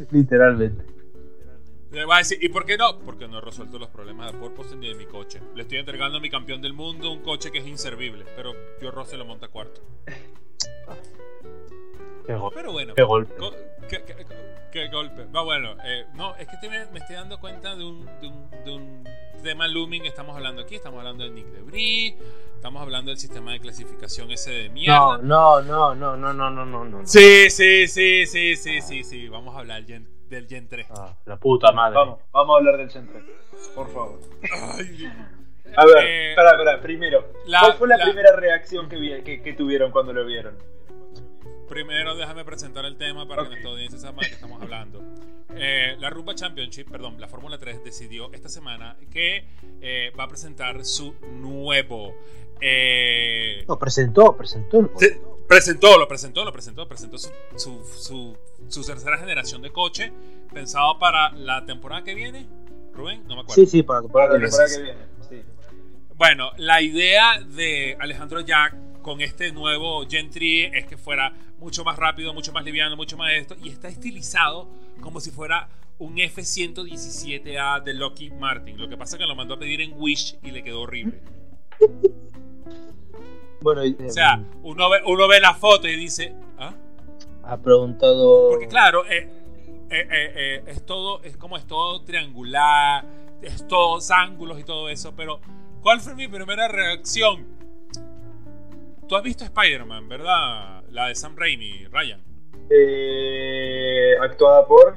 Literalmente. 0.11 0.84
Le 1.92 2.05
va 2.07 2.16
a 2.16 2.18
decir, 2.18 2.38
¿y 2.40 2.48
por 2.48 2.64
qué 2.64 2.78
no? 2.78 2.98
Porque 3.00 3.28
no 3.28 3.38
he 3.38 3.40
resuelto 3.42 3.78
los 3.78 3.90
problemas 3.90 4.32
de 4.32 4.38
porpoise 4.38 4.76
ni 4.76 4.88
de 4.88 4.94
mi 4.94 5.05
coche. 5.05 5.40
Le 5.55 5.62
estoy 5.62 5.76
entregando 5.78 6.16
a 6.16 6.20
mi 6.20 6.30
campeón 6.30 6.62
del 6.62 6.72
mundo 6.72 7.12
un 7.12 7.20
coche 7.20 7.50
que 7.53 7.59
es 7.59 7.66
inservible, 7.66 8.24
pero 8.34 8.55
yo 8.80 8.90
Rose 8.90 9.16
lo 9.18 9.26
monta 9.26 9.48
cuarto. 9.48 9.82
Qué. 12.26 12.34
Pero 12.55 12.72
bueno, 12.72 12.94
qué 12.94 13.03
golpe. 13.03 13.34
Qué, 14.72 14.88
golpe. 14.88 15.26
Va 15.26 15.42
bueno, 15.42 15.76
eh, 15.84 16.06
no, 16.14 16.34
es 16.36 16.48
que 16.48 16.68
me, 16.68 16.82
estoy 16.98 17.16
dando 17.16 17.38
cuenta 17.38 17.76
de 17.76 17.84
un, 17.84 18.04
de 18.20 18.28
un, 18.28 18.50
de 18.64 18.70
un 18.70 19.04
tema 19.42 19.68
looming 19.68 20.02
que 20.02 20.08
estamos 20.08 20.34
hablando 20.34 20.62
aquí. 20.62 20.74
Estamos 20.74 20.98
hablando 20.98 21.24
de 21.24 21.30
Nick 21.30 21.46
Debris, 21.46 22.14
Estamos 22.54 22.82
hablando 22.82 23.10
del 23.10 23.18
sistema 23.18 23.52
de 23.52 23.60
clasificación 23.60 24.30
ese 24.30 24.52
de 24.52 24.68
mierda. 24.68 25.18
No, 25.18 25.60
no, 25.60 25.94
no, 25.94 26.16
no, 26.16 26.32
no, 26.32 26.50
no, 26.50 26.64
no, 26.64 26.84
no. 26.84 27.06
Sí, 27.06 27.50
sí, 27.50 27.88
sí, 27.88 28.26
sí, 28.26 28.56
sí, 28.56 28.80
sí, 28.80 29.04
sí. 29.04 29.28
Vamos 29.28 29.54
a 29.56 29.60
hablar 29.60 29.84
del 29.84 30.46
Gen 30.48 30.68
3. 30.68 30.86
Ah, 30.90 31.14
la 31.26 31.36
puta 31.36 31.72
madre. 31.72 31.96
Vamos, 31.96 32.20
vamos 32.32 32.54
a 32.54 32.58
hablar 32.58 32.76
del 32.78 32.90
Gen 32.90 33.08
3. 33.08 33.24
Por 33.74 33.92
favor. 33.92 34.20
a 35.76 35.84
ver, 35.86 35.96
eh, 36.04 36.30
espera, 36.30 36.50
espera. 36.52 36.80
Primero, 36.80 37.32
¿cuál 37.46 37.74
fue 37.74 37.88
la, 37.88 37.98
primera 37.98 38.36
reacción 38.36 38.88
que, 38.88 39.22
que, 39.24 39.42
que, 39.42 39.52
tuvieron 39.54 39.90
cuando 39.90 40.12
lo 40.12 40.24
vieron? 40.24 40.56
Primero 41.72 42.14
déjame 42.14 42.44
presentar 42.44 42.84
el 42.84 42.96
tema 42.96 43.26
para 43.26 43.44
que 43.44 43.48
nuestra 43.48 43.70
audiencia 43.70 43.98
sepa 43.98 44.20
de 44.20 44.28
qué 44.28 44.34
estamos 44.34 44.60
hablando. 44.60 45.02
Eh, 45.56 45.96
la 45.98 46.10
Rumba 46.10 46.34
Championship, 46.34 46.90
perdón, 46.90 47.18
la 47.18 47.28
Fórmula 47.28 47.56
3 47.58 47.82
decidió 47.82 48.30
esta 48.34 48.50
semana 48.50 48.96
que 49.10 49.46
eh, 49.80 50.12
va 50.18 50.24
a 50.24 50.28
presentar 50.28 50.84
su 50.84 51.14
nuevo. 51.32 52.14
Eh, 52.60 53.64
no, 53.66 53.78
presentó, 53.78 54.36
presentó. 54.36 54.90
presentó, 55.48 55.98
lo 55.98 56.06
presentó, 56.06 56.44
lo 56.44 56.52
presentó, 56.52 56.86
presentó 56.86 57.16
su, 57.16 57.30
su, 57.56 58.36
su, 58.68 58.84
tercera 58.84 59.16
generación 59.16 59.62
de 59.62 59.70
coche 59.70 60.12
pensado 60.52 60.98
para 60.98 61.32
la 61.32 61.64
temporada 61.64 62.04
que 62.04 62.14
viene. 62.14 62.46
Rubén, 62.92 63.22
no 63.26 63.36
me 63.36 63.40
acuerdo. 63.40 63.54
Sí, 63.54 63.66
sí, 63.66 63.82
para 63.82 64.00
la 64.00 64.02
temporada, 64.02 64.38
que 64.38 64.82
viene. 64.82 65.44
Bueno, 66.16 66.52
la 66.58 66.82
idea 66.82 67.40
de 67.40 67.96
Alejandro 67.98 68.40
Jack 68.40 68.76
con 69.03 69.20
este 69.20 69.53
nuevo 69.53 70.07
Gentry 70.09 70.64
es 70.64 70.86
que 70.86 70.96
fuera 70.96 71.34
mucho 71.59 71.84
más 71.84 71.96
rápido, 71.96 72.32
mucho 72.32 72.53
más 72.53 72.64
liviano, 72.64 72.96
mucho 72.96 73.16
más 73.16 73.32
esto, 73.32 73.57
y 73.62 73.68
está 73.68 73.88
estilizado 73.88 74.68
como 75.00 75.20
si 75.20 75.30
fuera 75.30 75.68
un 75.98 76.18
F-117A 76.18 77.82
de 77.82 77.94
Lockheed 77.94 78.32
Martin. 78.32 78.78
Lo 78.78 78.88
que 78.88 78.96
pasa 78.96 79.16
es 79.16 79.20
que 79.20 79.26
lo 79.26 79.34
mandó 79.34 79.55
a 79.55 79.59
pedir 79.59 79.80
en 79.80 79.92
Wish 79.96 80.38
y 80.42 80.50
le 80.50 80.62
quedó 80.62 80.82
horrible. 80.82 81.20
Bueno, 83.61 83.82
o 83.82 84.11
sea, 84.11 84.42
uno 84.62 84.90
ve, 84.90 84.98
uno 85.07 85.28
ve 85.28 85.40
la 85.40 85.55
foto 85.55 85.86
y 85.88 85.94
dice, 85.94 86.34
¿ah? 86.59 86.74
Ha 87.44 87.57
preguntado. 87.59 88.50
Porque 88.50 88.66
claro, 88.66 89.05
eh, 89.07 89.28
eh, 89.90 90.07
eh, 90.11 90.64
es 90.66 90.84
todo, 90.84 91.22
es 91.22 91.36
como 91.36 91.57
es 91.57 91.66
todo 91.66 92.03
triangular, 92.03 93.05
es 93.40 93.66
todos 93.68 94.11
ángulos 94.11 94.59
y 94.59 94.64
todo 94.64 94.88
eso, 94.88 95.14
pero 95.14 95.40
¿cuál 95.80 96.00
fue 96.00 96.14
mi 96.14 96.26
primera 96.28 96.66
reacción? 96.66 97.46
Tú 99.09 99.16
has 99.16 99.22
visto 99.22 99.44
Spider-Man, 99.44 100.09
¿verdad? 100.09 100.84
La 100.90 101.09
de 101.09 101.14
Sam 101.14 101.36
Raimi, 101.36 101.86
Ryan. 101.86 102.22
Eh, 102.70 104.14
actuada 104.20 104.66
por. 104.66 104.96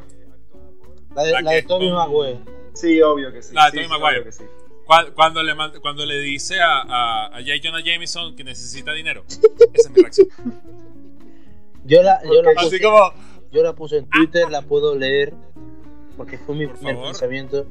La 1.16 1.24
de, 1.24 1.41
la, 1.41 1.51
de 1.51 1.64
Tobey 1.64 1.91
Maguire. 1.91 2.39
Sí, 2.74 3.01
obvio 3.01 3.32
que 3.34 3.41
sí. 3.41 3.53
La 3.53 3.66
de 3.66 3.72
sí, 3.72 3.88
Tobey 3.88 3.99
Maguire. 3.99 4.32
Sí. 4.32 4.43
Cuando, 5.16 5.41
le, 5.41 5.53
cuando 5.82 6.06
le 6.06 6.20
dice 6.20 6.62
a, 6.62 6.82
a, 6.82 7.26
a 7.28 7.39
J. 7.39 7.53
Jonah 7.64 7.82
Jameson 7.84 8.36
que 8.36 8.43
necesita 8.43 8.93
dinero. 8.93 9.24
Esa 9.28 9.39
es 9.74 9.89
mi 9.89 10.01
reacción. 10.01 10.28
Yo 11.86 12.03
la, 12.03 12.22
yo 12.24 12.41
la 12.41 12.53
puse, 12.53 12.68
Así 12.68 12.80
como... 12.82 13.14
yo 13.51 13.64
la 13.64 13.74
puse 13.74 13.97
en 13.97 14.10
Twitter, 14.10 14.49
la 14.49 14.62
puedo 14.62 14.95
leer. 14.95 15.34
Porque 16.18 16.38
fue 16.38 16.56
mi 16.56 16.68
primer 16.68 16.97
pensamiento. 16.97 17.66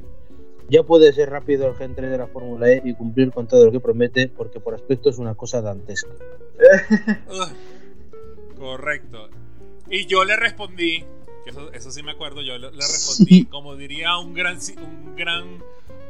Ya 0.69 0.83
puede 0.83 1.13
ser 1.13 1.29
rápido 1.29 1.67
el 1.67 1.75
Gen 1.75 1.95
3 1.95 2.09
de 2.09 2.17
la 2.17 2.27
Fórmula 2.27 2.69
E 2.69 2.81
y 2.83 2.93
cumplir 2.95 3.31
con 3.31 3.47
todo 3.47 3.65
lo 3.65 3.71
que 3.71 3.79
promete, 3.79 4.27
porque 4.27 4.59
por 4.59 4.73
aspecto 4.73 5.09
es 5.09 5.17
una 5.17 5.35
cosa 5.35 5.61
dantesca. 5.61 6.09
Correcto. 8.57 9.29
Y 9.89 10.07
yo 10.07 10.23
le 10.23 10.35
respondí, 10.35 11.05
que 11.43 11.51
eso, 11.51 11.71
eso 11.71 11.91
sí 11.91 12.01
me 12.01 12.11
acuerdo, 12.11 12.41
yo 12.41 12.57
le, 12.57 12.71
respondí, 12.71 13.45
como 13.45 13.75
diría 13.75 14.17
un 14.17 14.33
gran, 14.33 14.57
un 14.77 15.15
gran, 15.15 15.63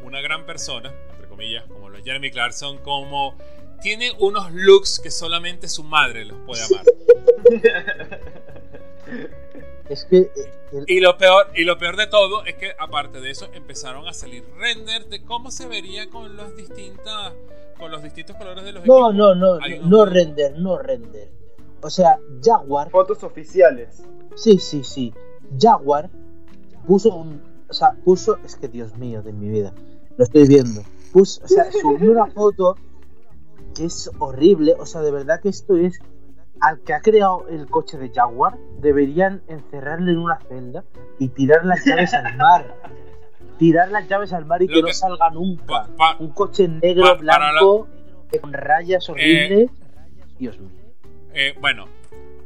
una 0.03 0.21
gran 0.21 0.45
persona, 0.45 0.93
entre 1.11 1.27
comillas, 1.27 1.65
como 1.65 1.89
los 1.89 2.01
Jeremy 2.03 2.31
Clarkson, 2.31 2.77
como 2.77 3.35
tiene 3.81 4.13
unos 4.19 4.53
looks 4.53 4.99
que 4.99 5.11
solamente 5.11 5.67
su 5.67 5.83
madre 5.83 6.23
los 6.23 6.37
puede 6.45 6.63
amar. 6.63 6.85
Es 9.89 10.05
que. 10.05 10.17
Eh, 10.17 10.83
y, 10.87 10.99
lo 10.99 11.17
peor, 11.17 11.47
y 11.55 11.63
lo 11.63 11.77
peor 11.77 11.95
de 11.95 12.07
todo 12.07 12.43
es 12.45 12.55
que, 12.55 12.71
aparte 12.79 13.21
de 13.21 13.31
eso, 13.31 13.47
empezaron 13.53 14.07
a 14.07 14.13
salir 14.13 14.43
renders 14.57 15.09
de 15.09 15.23
cómo 15.23 15.51
se 15.51 15.67
vería 15.67 16.09
con 16.09 16.35
los 16.35 16.55
distintas. 16.55 17.33
Con 17.77 17.91
los 17.91 18.01
distintos 18.01 18.37
colores 18.37 18.63
de 18.63 18.71
los 18.71 18.85
no, 18.85 19.11
No, 19.11 19.35
no, 19.35 19.59
no, 19.59 19.79
no 19.83 20.05
render, 20.05 20.57
no 20.57 20.77
render. 20.77 21.29
O 21.81 21.89
sea, 21.89 22.17
Jaguar. 22.41 22.89
Fotos 22.89 23.23
oficiales. 23.23 24.01
Sí, 24.35 24.57
sí, 24.57 24.83
sí. 24.83 25.13
Jaguar 25.59 26.09
puso 26.87 27.13
un. 27.15 27.41
O 27.69 27.73
sea, 27.73 27.91
puso. 28.03 28.37
Es 28.45 28.55
que 28.55 28.67
Dios 28.67 28.95
mío 28.97 29.21
de 29.21 29.33
mi 29.33 29.49
vida. 29.49 29.73
Lo 30.17 30.23
estoy 30.23 30.47
viendo. 30.47 30.81
Puso, 31.11 31.43
o 31.43 31.47
sea, 31.47 31.71
subió 31.71 32.11
una 32.11 32.27
foto 32.27 32.75
que 33.75 33.85
es 33.85 34.09
horrible. 34.19 34.75
O 34.79 34.85
sea, 34.85 35.01
de 35.01 35.11
verdad 35.11 35.41
que 35.41 35.49
esto 35.49 35.75
es 35.75 35.99
al 36.61 36.79
que 36.81 36.93
ha 36.93 37.01
creado 37.01 37.47
el 37.49 37.67
coche 37.67 37.97
de 37.97 38.09
Jaguar 38.09 38.57
deberían 38.79 39.41
encerrarle 39.47 40.11
en 40.11 40.19
una 40.19 40.39
celda 40.39 40.83
y 41.19 41.29
tirar 41.29 41.65
las 41.65 41.85
llaves 41.85 42.13
al 42.13 42.35
mar. 42.37 42.75
Tirar 43.57 43.89
las 43.89 44.07
llaves 44.09 44.33
al 44.33 44.45
mar 44.45 44.61
y 44.61 44.67
que, 44.67 44.81
no 44.81 44.87
salga 44.89 45.29
nunca. 45.29 45.87
un 46.19 46.31
coche 46.31 46.67
negro, 46.67 47.17
blanco, 47.17 47.87
con 48.41 48.53
rayas 48.53 49.09
horribles. 49.09 49.69
Dios 50.37 50.59
mío. 50.59 50.69
Eh, 51.33 51.55
bueno, 51.59 51.87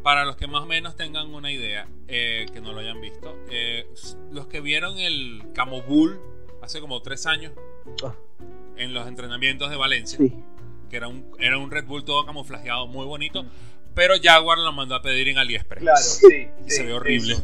para 0.04 0.26
los 0.26 0.36
que 0.36 0.48
más 0.48 0.64
o 0.64 0.66
menos 0.66 0.96
tengan 0.96 1.34
una 1.34 1.52
idea, 1.52 1.88
eh, 2.08 2.46
que 2.54 2.62
no 2.62 2.74
lo 2.74 2.80
hayan 2.80 3.02
visto, 3.02 3.38
eh, 3.50 3.88
los 4.32 4.48
que 4.48 4.62
vieron 4.62 4.98
el 4.98 5.44
Camo 5.54 5.82
Bull 5.82 6.20
hace 6.62 6.80
como 6.80 7.02
tres 7.02 7.26
años 7.26 7.54
ah. 8.04 8.14
en 8.78 8.94
los 8.94 9.08
entrenamientos 9.08 9.70
de 9.70 9.78
Valencia, 9.78 10.20
que 10.90 10.98
era 10.98 11.08
un, 11.08 11.32
era 11.40 11.58
un 11.58 11.70
Red 11.72 11.86
Bull 11.86 12.04
todo 12.04 12.26
camuflajeado, 12.26 12.88
muy 12.88 13.06
bonito. 13.06 13.46
Pero 14.00 14.14
Jaguar 14.24 14.58
lo 14.60 14.72
mandó 14.72 14.96
a 14.96 15.02
pedir 15.02 15.28
en 15.28 15.38
AliExpress. 15.40 15.82
Claro, 15.82 15.98
sí. 15.98 16.48
Y 16.66 16.72
se 16.72 16.84
ve 16.86 16.94
horrible. 16.94 17.36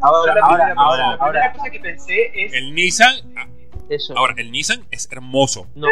Ahora, 0.00 0.34
ahora, 0.40 0.74
ahora, 0.76 1.14
ahora. 1.14 1.40
La 1.40 1.52
cosa 1.54 1.70
que 1.70 1.80
pensé 1.80 2.30
es. 2.32 2.52
El 2.52 2.72
Nissan. 2.72 3.16
Ah, 3.36 3.48
Eso. 3.88 4.16
Ahora, 4.16 4.34
el 4.36 4.52
Nissan 4.52 4.86
es 4.92 5.10
hermoso. 5.10 5.66
No. 5.74 5.88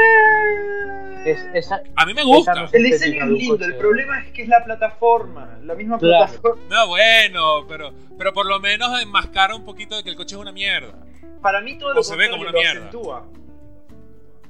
Es, 1.24 1.72
a 1.72 2.06
mí 2.06 2.14
me 2.14 2.22
gusta. 2.22 2.68
el 2.70 2.84
diseño 2.84 3.24
es 3.24 3.30
lindo, 3.30 3.64
el 3.64 3.74
problema 3.78 4.20
es 4.20 4.30
que 4.30 4.42
es 4.42 4.48
la 4.48 4.64
plataforma, 4.64 5.58
la 5.64 5.74
misma 5.74 5.98
plataforma. 5.98 6.62
No, 6.70 6.86
bueno, 6.86 7.66
pero, 7.66 7.92
pero 8.16 8.32
por 8.32 8.46
lo 8.46 8.60
menos 8.60 9.02
enmascara 9.02 9.56
un 9.56 9.64
poquito 9.64 9.96
de 9.96 10.04
que 10.04 10.10
el 10.10 10.16
coche 10.16 10.36
es 10.36 10.40
una 10.40 10.52
mierda. 10.52 10.94
Para 11.42 11.60
mí 11.62 11.76
todo 11.78 11.94
lo 11.94 12.02
se 12.04 12.14
ve 12.14 12.30
como 12.30 12.42
una 12.42 12.52
mierda. 12.52 12.86
Acentúa. 12.90 13.26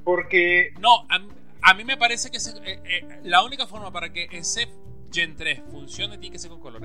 Porque. 0.04 0.74
No, 0.80 1.06
a, 1.08 1.18
a 1.64 1.72
mí 1.72 1.82
me 1.82 1.96
parece 1.96 2.30
que 2.30 2.36
eh, 2.36 2.80
eh, 2.84 3.20
la 3.24 3.42
única 3.42 3.66
forma 3.66 3.90
para 3.90 4.12
que 4.12 4.28
ese 4.32 4.68
Gen 5.10 5.34
3 5.34 5.62
funcione 5.70 6.18
tiene 6.18 6.32
que 6.32 6.38
ser 6.38 6.50
con 6.50 6.60
color. 6.60 6.82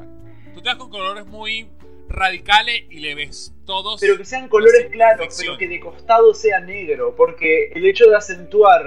Tú 0.54 0.62
te 0.62 0.70
vas 0.70 0.78
con 0.78 0.90
colores 0.90 1.26
muy 1.26 1.68
radicales 2.08 2.84
y 2.90 3.00
le 3.00 3.14
ves 3.14 3.54
todos. 3.66 4.00
Pero 4.00 4.18
que 4.18 4.24
sean 4.24 4.48
colores 4.48 4.88
claros, 4.90 5.36
pero 5.38 5.58
que 5.58 5.68
de 5.68 5.80
costado 5.82 6.34
sea 6.34 6.62
negro. 6.62 7.14
Porque 7.16 7.72
el 7.74 7.86
hecho 7.86 8.10
de 8.10 8.16
acentuar 8.16 8.86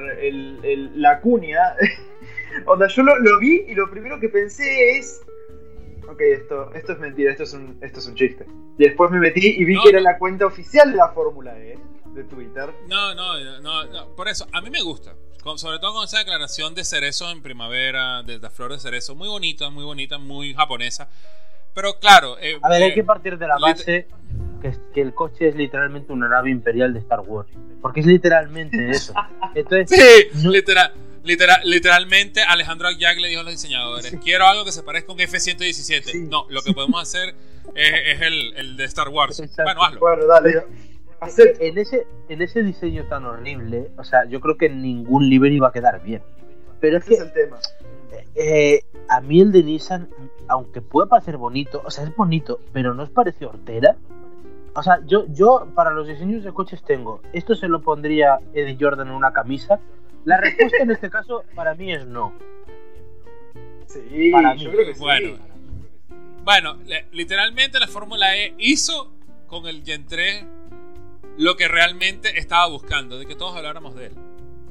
la 0.95 1.21
cuña. 1.21 1.77
onda, 2.67 2.87
yo 2.89 3.03
lo, 3.03 3.39
vi 3.39 3.65
y 3.69 3.75
lo 3.75 3.91
primero 3.91 4.19
que 4.19 4.31
pensé 4.31 4.97
es. 4.97 5.21
Ok, 6.09 6.21
esto, 6.21 6.73
esto 6.75 6.93
es 6.93 6.99
mentira, 6.99 7.31
esto 7.31 7.43
es, 7.45 7.53
un, 7.53 7.79
esto 7.83 8.01
es 8.01 8.07
un 8.07 8.15
chiste. 8.15 8.47
Y 8.79 8.85
después 8.85 9.11
me 9.11 9.19
metí 9.19 9.57
y 9.59 9.65
vi 9.65 9.81
que 9.83 9.91
era 9.91 10.01
la 10.01 10.19
cuenta 10.19 10.47
oficial 10.47 10.91
de 10.91 10.97
la 10.97 11.09
Fórmula 11.11 11.59
E 11.59 11.79
de 12.15 12.25
Twitter. 12.25 12.71
No, 12.89 13.15
no, 13.15 13.39
no, 13.61 13.85
no, 13.85 14.17
por 14.17 14.29
eso, 14.29 14.47
a 14.53 14.61
mí 14.61 14.71
me 14.71 14.83
gusta 14.83 15.15
sobre 15.57 15.79
todo 15.79 15.95
con 15.95 16.05
esa 16.05 16.19
declaración 16.19 16.75
de 16.75 16.85
cerezo 16.85 17.31
en 17.31 17.43
primavera, 17.43 18.23
de 18.23 18.39
la 18.39 18.51
flor 18.51 18.73
de 18.73 18.79
cerezo, 18.79 19.15
muy 19.15 19.29
bonita, 19.29 19.71
muy 19.71 19.85
bonita, 19.85 20.19
muy 20.19 20.55
japonesa. 20.55 21.09
Pero 21.75 21.99
claro. 21.99 22.37
Eh, 22.41 22.59
a 22.63 22.69
ver, 22.69 22.83
hay 22.83 22.91
eh, 22.91 22.95
que 22.95 23.05
partir 23.05 23.39
de 23.39 23.47
la 23.47 23.57
base 23.59 24.07
que, 24.61 24.73
que, 24.95 25.01
el 25.01 25.15
coche 25.15 25.49
es 25.49 25.57
literalmente 25.57 26.13
una 26.13 26.29
nave 26.29 26.51
imperial 26.51 26.93
de 26.93 27.01
Star 27.01 27.21
Wars. 27.21 27.49
Porque 27.81 28.01
es 28.01 28.07
literalmente 28.07 28.91
eso. 28.91 29.15
Entonces, 29.55 29.99
sí, 29.99 30.49
literal, 30.49 30.93
literal, 31.25 31.61
literalmente 31.65 32.43
Alejandro 32.43 32.91
Jack 32.91 33.19
le 33.19 33.29
dijo 33.29 33.41
a 33.41 33.45
los 33.45 33.53
diseñadores: 33.53 34.17
Quiero 34.23 34.47
algo 34.47 34.65
que 34.65 34.73
se 34.73 34.83
parezca 34.83 35.13
a 35.13 35.15
un 35.15 35.21
F-117. 35.21 36.29
No, 36.29 36.47
lo 36.49 36.63
que 36.63 36.73
podemos 36.73 37.03
hacer 37.03 37.35
es, 37.75 37.93
es 38.07 38.21
el, 38.21 38.55
el, 38.57 38.77
de 38.77 38.85
Star 38.85 39.09
Wars. 39.09 39.43
Bueno, 39.57 39.83
hazlo. 39.83 40.01
Bueno, 40.01 40.27
dale 40.27 40.63
en 41.61 41.79
ese, 41.79 42.07
en 42.29 42.43
ese 42.43 42.63
diseño 42.63 43.07
tan 43.07 43.25
horrible, 43.25 43.91
o 43.97 44.05
sea, 44.05 44.25
yo 44.25 44.41
creo 44.41 44.57
que 44.57 44.69
ningún 44.69 45.29
livery 45.29 45.59
va 45.59 45.69
a 45.69 45.73
quedar 45.73 46.03
bien. 46.03 46.23
Pero 46.81 46.99
es 46.99 47.05
que. 47.05 47.15
el 47.15 47.33
tema. 47.33 47.59
Eh, 48.35 48.83
a 49.09 49.21
mí 49.21 49.41
el 49.41 49.53
de 49.53 49.63
Nissan, 49.63 50.09
aunque 50.49 50.81
pueda 50.81 51.09
parecer 51.09 51.37
bonito, 51.37 51.83
o 51.85 51.91
sea, 51.91 52.05
es 52.05 52.15
bonito, 52.15 52.61
pero 52.73 52.95
¿no 52.95 53.05
os 53.05 53.11
parece 53.11 53.47
hortera? 53.47 53.97
O 54.75 54.83
sea, 54.83 55.01
yo, 55.07 55.27
yo 55.29 55.69
para 55.75 55.91
los 55.91 56.09
diseños 56.09 56.45
de 56.45 56.53
coches 56.53 56.83
tengo, 56.83 57.21
esto 57.33 57.55
se 57.55 57.69
lo 57.69 57.83
pondría 57.83 58.39
Eddie 58.55 58.77
Jordan 58.81 59.09
en 59.09 59.15
una 59.15 59.33
camisa. 59.33 59.81
La 60.25 60.39
respuesta 60.39 60.79
en 60.83 60.91
este 60.91 61.11
caso 61.11 61.45
para 61.55 61.75
mí 61.75 61.93
es 61.93 62.07
no. 62.07 62.33
Sí, 63.87 64.31
para 64.31 64.55
yo 64.55 64.71
creo 64.71 64.93
que 64.93 64.99
bueno. 64.99 65.39
Bueno, 66.45 66.79
literalmente 67.13 67.79
la 67.79 67.87
Fórmula 67.87 68.37
E 68.37 68.55
hizo 68.59 69.13
con 69.47 69.67
el 69.67 69.85
Gen 69.85 70.07
3 70.07 70.45
lo 71.39 71.57
que 71.57 71.69
realmente 71.69 72.39
estaba 72.39 72.67
buscando, 72.69 73.19
de 73.19 73.27
que 73.27 73.35
todos 73.35 73.57
habláramos 73.57 73.95
de 73.95 74.07
él. 74.07 74.13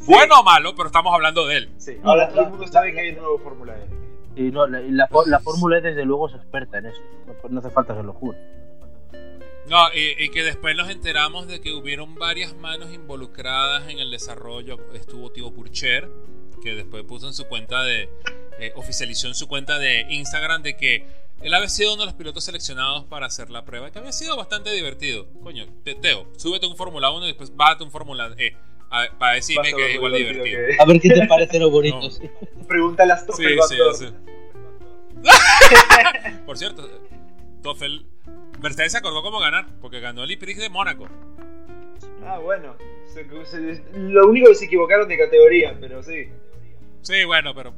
Bueno 0.06 0.40
o 0.40 0.44
malo, 0.44 0.74
pero 0.76 0.88
estamos 0.88 1.14
hablando 1.14 1.46
de 1.46 1.58
él. 1.58 1.70
Sí, 1.78 1.98
ahora 2.04 2.30
todo 2.30 2.42
el 2.42 2.50
mundo 2.50 2.68
sabe 2.68 2.94
que 2.94 3.02
hay 3.02 3.10
un 3.10 3.18
nuevo 3.18 3.40
Fórmula 3.40 3.76
E. 3.78 4.42
Y 4.42 4.52
no, 4.52 4.66
la, 4.66 4.82
la, 4.82 5.40
Fórmula 5.40 5.78
E 5.78 5.82
desde 5.82 6.06
luego 6.06 6.30
es 6.30 6.36
experta 6.36 6.80
en 6.80 6.88
eso. 6.88 7.02
No, 7.50 7.60
hace 7.60 7.70
falta 7.70 7.96
que 7.96 8.04
lo 8.04 8.14
jure. 8.14 8.38
No, 9.68 9.78
y, 9.94 10.30
que 10.32 10.44
después 10.44 10.76
nos 10.76 10.90
enteramos 10.90 11.48
de 11.48 11.62
que 11.62 11.74
hubieron 11.74 12.16
varias 12.16 12.56
manos 12.56 12.92
involucradas 12.92 13.88
en 13.90 14.00
el 14.00 14.10
desarrollo. 14.10 14.78
Estuvo 14.94 15.32
Tío 15.32 15.52
Purcher, 15.54 16.10
que 16.64 16.76
después 16.76 17.04
puso 17.04 17.28
en 17.28 17.34
su 17.34 17.46
cuenta 17.46 17.84
de 17.84 18.10
eh, 18.60 18.74
oficializó 18.76 19.28
en 19.28 19.36
su 19.36 19.48
cuenta 19.48 19.80
de 19.80 20.06
Instagram 20.10 20.62
de 20.62 20.78
que 20.78 21.08
él 21.44 21.54
había 21.54 21.70
sido 21.70 21.94
uno 21.94 22.04
de 22.04 22.06
los 22.08 22.16
pilotos 22.16 22.44
seleccionados 22.44 23.06
para 23.06 23.26
hacer 23.26 23.50
la 23.50 23.66
prueba, 23.66 23.92
que 23.92 24.00
había 24.00 24.12
sido 24.12 24.38
bastante 24.38 24.72
divertido. 24.72 25.28
Coño, 25.44 25.66
Teo, 25.84 26.28
súbete 26.38 26.68
un 26.68 26.76
Fórmula 26.76 27.12
1 27.12 27.26
y 27.26 27.28
después 27.30 27.56
bájate 27.56 27.84
un 27.84 27.92
Fórmula 27.92 28.34
E. 28.38 28.56
para 29.18 29.36
decirme 29.36 29.74
que 29.74 29.90
es 29.90 29.96
igual 29.96 30.14
divertido. 30.14 30.60
A 30.80 30.86
ver 30.86 31.02
qué 31.02 31.10
te 31.10 31.28
parece 31.28 31.60
lo 31.60 31.70
bonito. 31.70 32.10
Pregúntale 32.68 33.14
a 33.14 33.26
Toffel. 33.26 33.60
Sí, 33.68 33.76
sí, 33.76 34.06
sí. 34.06 34.14
Por 36.46 36.58
cierto, 36.58 36.90
Toffel. 37.62 38.06
Mercedes 38.62 38.92
se 38.92 39.00
acordó 39.00 39.24
cómo 39.24 39.40
ganar, 39.40 39.66
porque 39.82 40.00
ganó 40.00 40.24
el 40.24 40.32
IPRIX 40.32 40.60
de 40.60 40.70
Mónaco. 40.70 41.08
Ah, 42.24 42.38
bueno. 42.38 42.76
lo 43.94 44.28
único 44.28 44.50
que 44.50 44.56
se 44.56 44.66
equivocaron 44.66 45.08
de 45.08 45.18
categoría, 45.18 45.76
pero 45.80 46.04
sí. 46.04 46.30
Sí, 47.02 47.24
bueno, 47.26 47.54
pero. 47.54 47.74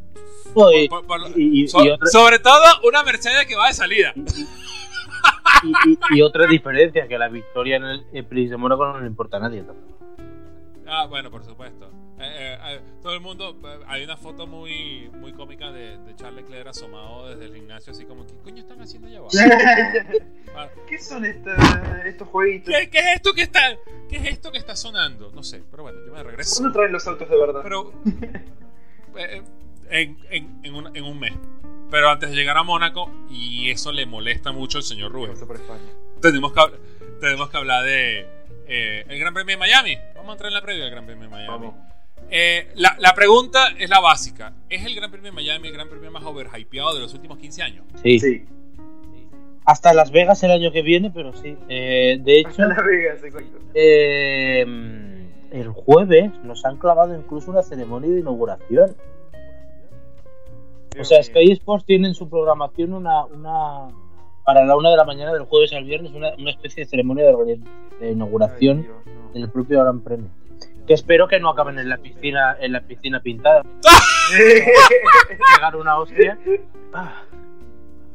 sobre 2.11 2.39
todo 2.39 2.63
una 2.83 3.03
Mercedes 3.03 3.45
que 3.47 3.55
va 3.55 3.67
de 3.67 3.73
salida. 3.73 4.13
Y, 6.11 6.21
otra 6.21 6.47
diferencia, 6.47 7.07
que 7.07 7.17
la 7.17 7.29
victoria 7.29 7.77
en 7.77 7.83
el, 7.85 8.05
el 8.11 8.25
Prix 8.25 8.49
de 8.49 8.57
Mónaco 8.57 8.85
no 8.85 8.99
le 8.99 9.07
importa 9.07 9.37
a 9.37 9.39
nadie. 9.39 9.63
Ah, 10.85 11.05
bueno, 11.07 11.31
por 11.31 11.43
supuesto. 11.43 11.89
Eh, 12.19 12.57
eh, 12.61 12.81
todo 13.01 13.13
el 13.13 13.21
mundo, 13.21 13.59
hay 13.87 14.03
una 14.03 14.15
foto 14.15 14.47
muy, 14.47 15.09
muy 15.13 15.33
cómica 15.33 15.71
de, 15.71 15.97
de 15.97 16.15
Charles 16.15 16.43
Leclerc 16.43 16.67
asomado 16.67 17.27
desde 17.27 17.45
el 17.45 17.55
gimnasio, 17.55 17.91
así 17.91 18.05
como, 18.05 18.25
¿qué 18.25 18.33
coño 18.43 18.61
están 18.61 18.81
haciendo 18.81 19.07
allá 19.07 19.19
abajo? 19.19 19.35
Ah. 20.55 20.69
¿Qué 20.87 20.99
son 20.99 21.25
estos, 21.25 21.51
estos 22.05 22.27
jueguitos? 22.27 22.71
¿Qué, 22.91 22.99
es 22.99 23.15
esto 23.15 23.33
que 23.33 23.41
está, 23.41 23.75
¿Qué 24.07 24.17
es 24.17 24.25
esto 24.25 24.51
que 24.51 24.59
está 24.59 24.75
sonando? 24.75 25.31
No 25.31 25.41
sé, 25.41 25.63
pero 25.71 25.81
bueno, 25.81 25.97
yo 26.05 26.13
me 26.13 26.21
regreso. 26.21 26.57
¿Cuándo 26.57 26.77
traen 26.77 26.91
los 26.91 27.07
autos 27.07 27.27
de 27.27 27.39
verdad? 27.39 27.61
Pero, 27.63 27.91
eh, 28.05 28.45
en, 29.17 30.17
en, 30.29 30.59
en, 30.63 30.75
un, 30.75 30.95
en 30.95 31.03
un 31.03 31.19
mes. 31.19 31.33
Pero 31.91 32.09
antes 32.09 32.29
de 32.29 32.35
llegar 32.35 32.57
a 32.57 32.63
Mónaco, 32.63 33.11
y 33.29 33.69
eso 33.69 33.91
le 33.91 34.05
molesta 34.05 34.51
mucho 34.51 34.79
al 34.79 34.83
señor 34.83 35.11
Rubén. 35.11 35.33
Tenemos 36.21 36.53
que, 36.53 36.61
tenemos 37.19 37.49
que 37.49 37.57
hablar 37.57 37.83
de 37.83 38.27
el 38.67 39.19
Gran 39.19 39.33
Premio 39.33 39.55
de 39.55 39.59
Miami. 39.59 39.97
Vamos 40.15 40.29
a 40.29 40.31
entrar 40.33 40.47
en 40.49 40.53
la 40.55 40.61
previa 40.61 40.83
del 40.83 40.91
Gran 40.91 41.05
Premio 41.05 41.23
de 41.23 41.29
Miami. 41.29 41.47
Vamos. 41.47 41.75
Eh, 42.29 42.69
la, 42.75 42.95
la, 42.99 43.13
pregunta 43.13 43.73
es 43.77 43.89
la 43.89 43.99
básica. 43.99 44.53
¿Es 44.69 44.85
el 44.85 44.95
Gran 44.95 45.11
Premio 45.11 45.29
de 45.29 45.35
Miami 45.35 45.67
el 45.67 45.73
Gran 45.73 45.89
Premio 45.89 46.09
más 46.09 46.23
overhypeado 46.23 46.95
de 46.95 47.01
los 47.01 47.13
últimos 47.13 47.37
15 47.37 47.61
años? 47.61 47.85
Sí. 48.01 48.19
sí. 48.19 48.45
Hasta 49.65 49.93
Las 49.93 50.11
Vegas 50.11 50.41
el 50.43 50.51
año 50.51 50.71
que 50.71 50.81
viene, 50.81 51.11
pero 51.11 51.33
sí. 51.33 51.55
Eh, 51.69 52.17
de 52.21 52.39
hecho, 52.39 52.65
Las 52.65 52.83
Vegas, 52.83 53.19
eh, 53.73 54.65
el 55.53 55.69
jueves 55.69 56.31
nos 56.43 56.65
han 56.65 56.77
clavado 56.77 57.15
incluso 57.15 57.51
una 57.51 57.61
ceremonia 57.61 58.09
de 58.09 58.19
inauguración. 58.19 58.95
O 60.99 61.03
sea, 61.03 61.21
Sky 61.21 61.51
Sports 61.51 61.85
tiene 61.85 62.07
en 62.07 62.15
su 62.15 62.27
programación 62.27 62.93
una, 62.93 63.25
una 63.25 63.89
para 64.43 64.65
la 64.65 64.75
una 64.75 64.89
de 64.89 64.97
la 64.97 65.05
mañana 65.05 65.31
del 65.31 65.43
jueves 65.43 65.71
al 65.73 65.85
viernes 65.85 66.11
una, 66.13 66.33
una 66.37 66.49
especie 66.49 66.83
de 66.83 66.89
ceremonia 66.89 67.25
de, 67.25 68.11
inauguración 68.11 68.87
del 69.33 69.49
propio 69.49 69.81
Gran 69.81 70.01
Premio 70.01 70.29
que 70.87 70.93
espero 70.93 71.27
que 71.27 71.39
no 71.39 71.49
acaben 71.49 71.79
en 71.79 71.87
la 71.87 71.97
piscina 71.97 72.57
en 72.59 72.73
la 72.73 72.81
piscina 72.81 73.21
pintada. 73.21 73.63
Pegar 75.55 75.75
una 75.75 75.97
hostia. 75.97 76.37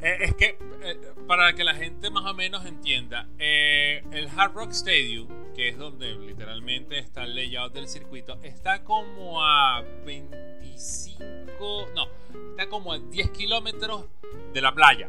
Eh, 0.02 0.16
es 0.20 0.34
que 0.34 0.58
eh, 0.84 1.00
para 1.28 1.52
que 1.52 1.62
la 1.62 1.74
gente 1.74 2.10
más 2.10 2.24
o 2.24 2.34
menos 2.34 2.66
entienda 2.66 3.28
eh, 3.38 4.02
el 4.10 4.28
Hard 4.36 4.54
Rock 4.54 4.70
Stadium 4.70 5.28
que 5.54 5.68
es 5.68 5.78
donde 5.78 6.16
literalmente 6.16 6.98
está 6.98 7.24
el 7.24 7.36
layout 7.36 7.72
del 7.72 7.86
circuito 7.86 8.38
está 8.42 8.82
como 8.82 9.44
a 9.44 9.84
25 10.04 11.88
no 11.94 12.08
está 12.50 12.68
como 12.68 12.92
a 12.92 12.98
10 12.98 13.30
kilómetros 13.30 14.06
de 14.52 14.60
la 14.60 14.74
playa 14.74 15.08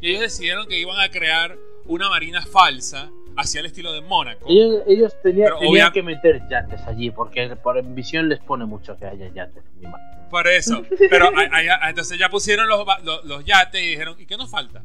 y 0.00 0.10
ellos 0.10 0.22
decidieron 0.22 0.66
que 0.68 0.78
iban 0.78 0.98
a 1.00 1.10
crear 1.10 1.58
una 1.84 2.08
marina 2.08 2.42
falsa 2.42 3.10
hacia 3.36 3.60
el 3.60 3.66
estilo 3.66 3.92
de 3.92 4.00
Mónaco. 4.00 4.46
Ellos, 4.48 5.14
tenían, 5.22 5.92
que 5.92 6.02
meter 6.02 6.42
yates 6.48 6.80
allí, 6.86 7.10
porque 7.10 7.54
por 7.56 7.82
visión 7.84 8.28
les 8.28 8.40
pone 8.40 8.64
mucho 8.64 8.96
que 8.96 9.06
haya 9.06 9.28
yates. 9.28 9.62
Por 10.30 10.48
eso. 10.48 10.82
Pero 11.10 11.30
entonces 11.88 12.18
ya 12.18 12.28
pusieron 12.28 12.68
los, 12.68 12.86
los, 13.24 13.44
yates 13.44 13.80
y 13.82 13.90
dijeron, 13.90 14.16
¿y 14.18 14.26
qué 14.26 14.36
nos 14.36 14.50
falta? 14.50 14.82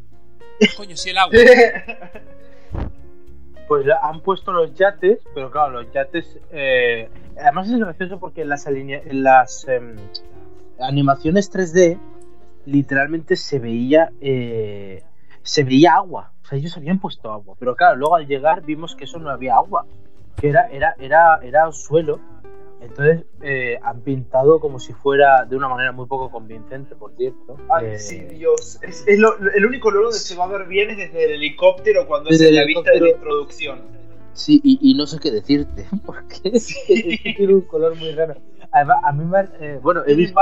Coño, 0.77 0.97
si 0.97 1.09
el 1.09 1.17
agua. 1.17 1.33
Pues 3.67 3.85
han 4.03 4.19
puesto 4.19 4.51
los 4.51 4.73
yates, 4.73 5.19
pero 5.33 5.49
claro, 5.49 5.81
los 5.81 5.93
yates. 5.93 6.37
Eh, 6.51 7.07
además 7.39 7.69
es 7.69 7.79
gracioso 7.79 8.19
porque 8.19 8.43
las, 8.43 8.67
en 8.67 9.23
las 9.23 9.65
em, 9.65 9.95
animaciones 10.77 11.49
3D 11.49 11.97
literalmente 12.65 13.37
se 13.37 13.59
veía 13.59 14.11
eh, 14.19 15.03
se 15.41 15.63
veía 15.63 15.93
agua 15.93 16.33
ellos 16.51 16.75
habían 16.77 16.99
puesto 16.99 17.31
agua, 17.31 17.55
pero 17.59 17.75
claro, 17.75 17.95
luego 17.95 18.15
al 18.15 18.27
llegar 18.27 18.63
vimos 18.63 18.95
que 18.95 19.05
eso 19.05 19.19
no 19.19 19.29
había 19.29 19.55
agua, 19.55 19.85
que 20.35 20.49
era, 20.49 20.67
era, 20.67 20.95
era, 20.99 21.39
era 21.41 21.71
suelo. 21.71 22.19
Entonces 22.81 23.25
eh, 23.41 23.77
han 23.83 24.01
pintado 24.01 24.59
como 24.59 24.79
si 24.79 24.93
fuera 24.93 25.45
de 25.45 25.55
una 25.55 25.69
manera 25.69 25.91
muy 25.91 26.07
poco 26.07 26.31
convincente, 26.31 26.95
por 26.95 27.15
cierto. 27.15 27.57
Ay, 27.69 27.91
eh, 27.91 27.99
sí, 27.99 28.19
Dios. 28.21 28.79
Es, 28.81 29.05
el 29.07 29.65
único 29.65 29.91
lugar 29.91 30.05
donde 30.05 30.19
se 30.19 30.35
va 30.35 30.45
a 30.45 30.47
ver 30.47 30.67
bien 30.67 30.89
es 30.89 30.97
desde 30.97 31.25
el 31.25 31.31
helicóptero 31.33 32.07
cuando 32.07 32.31
es 32.31 32.41
la 32.51 32.65
vista 32.65 32.91
de 32.91 33.01
la 33.01 33.09
introducción. 33.09 33.81
Sí, 34.33 34.61
y, 34.63 34.93
no 34.95 35.05
sé 35.05 35.19
qué 35.19 35.29
decirte, 35.29 35.85
porque 36.05 36.51
tiene 37.37 37.53
un 37.53 37.61
color 37.61 37.95
muy 37.95 38.11
raro. 38.13 38.35
Además, 38.71 38.97
a 39.03 39.11
mí 39.11 39.25
me. 39.25 39.39
Eh, 39.59 39.79
bueno, 39.81 40.01
he 40.07 40.15
visto. 40.15 40.39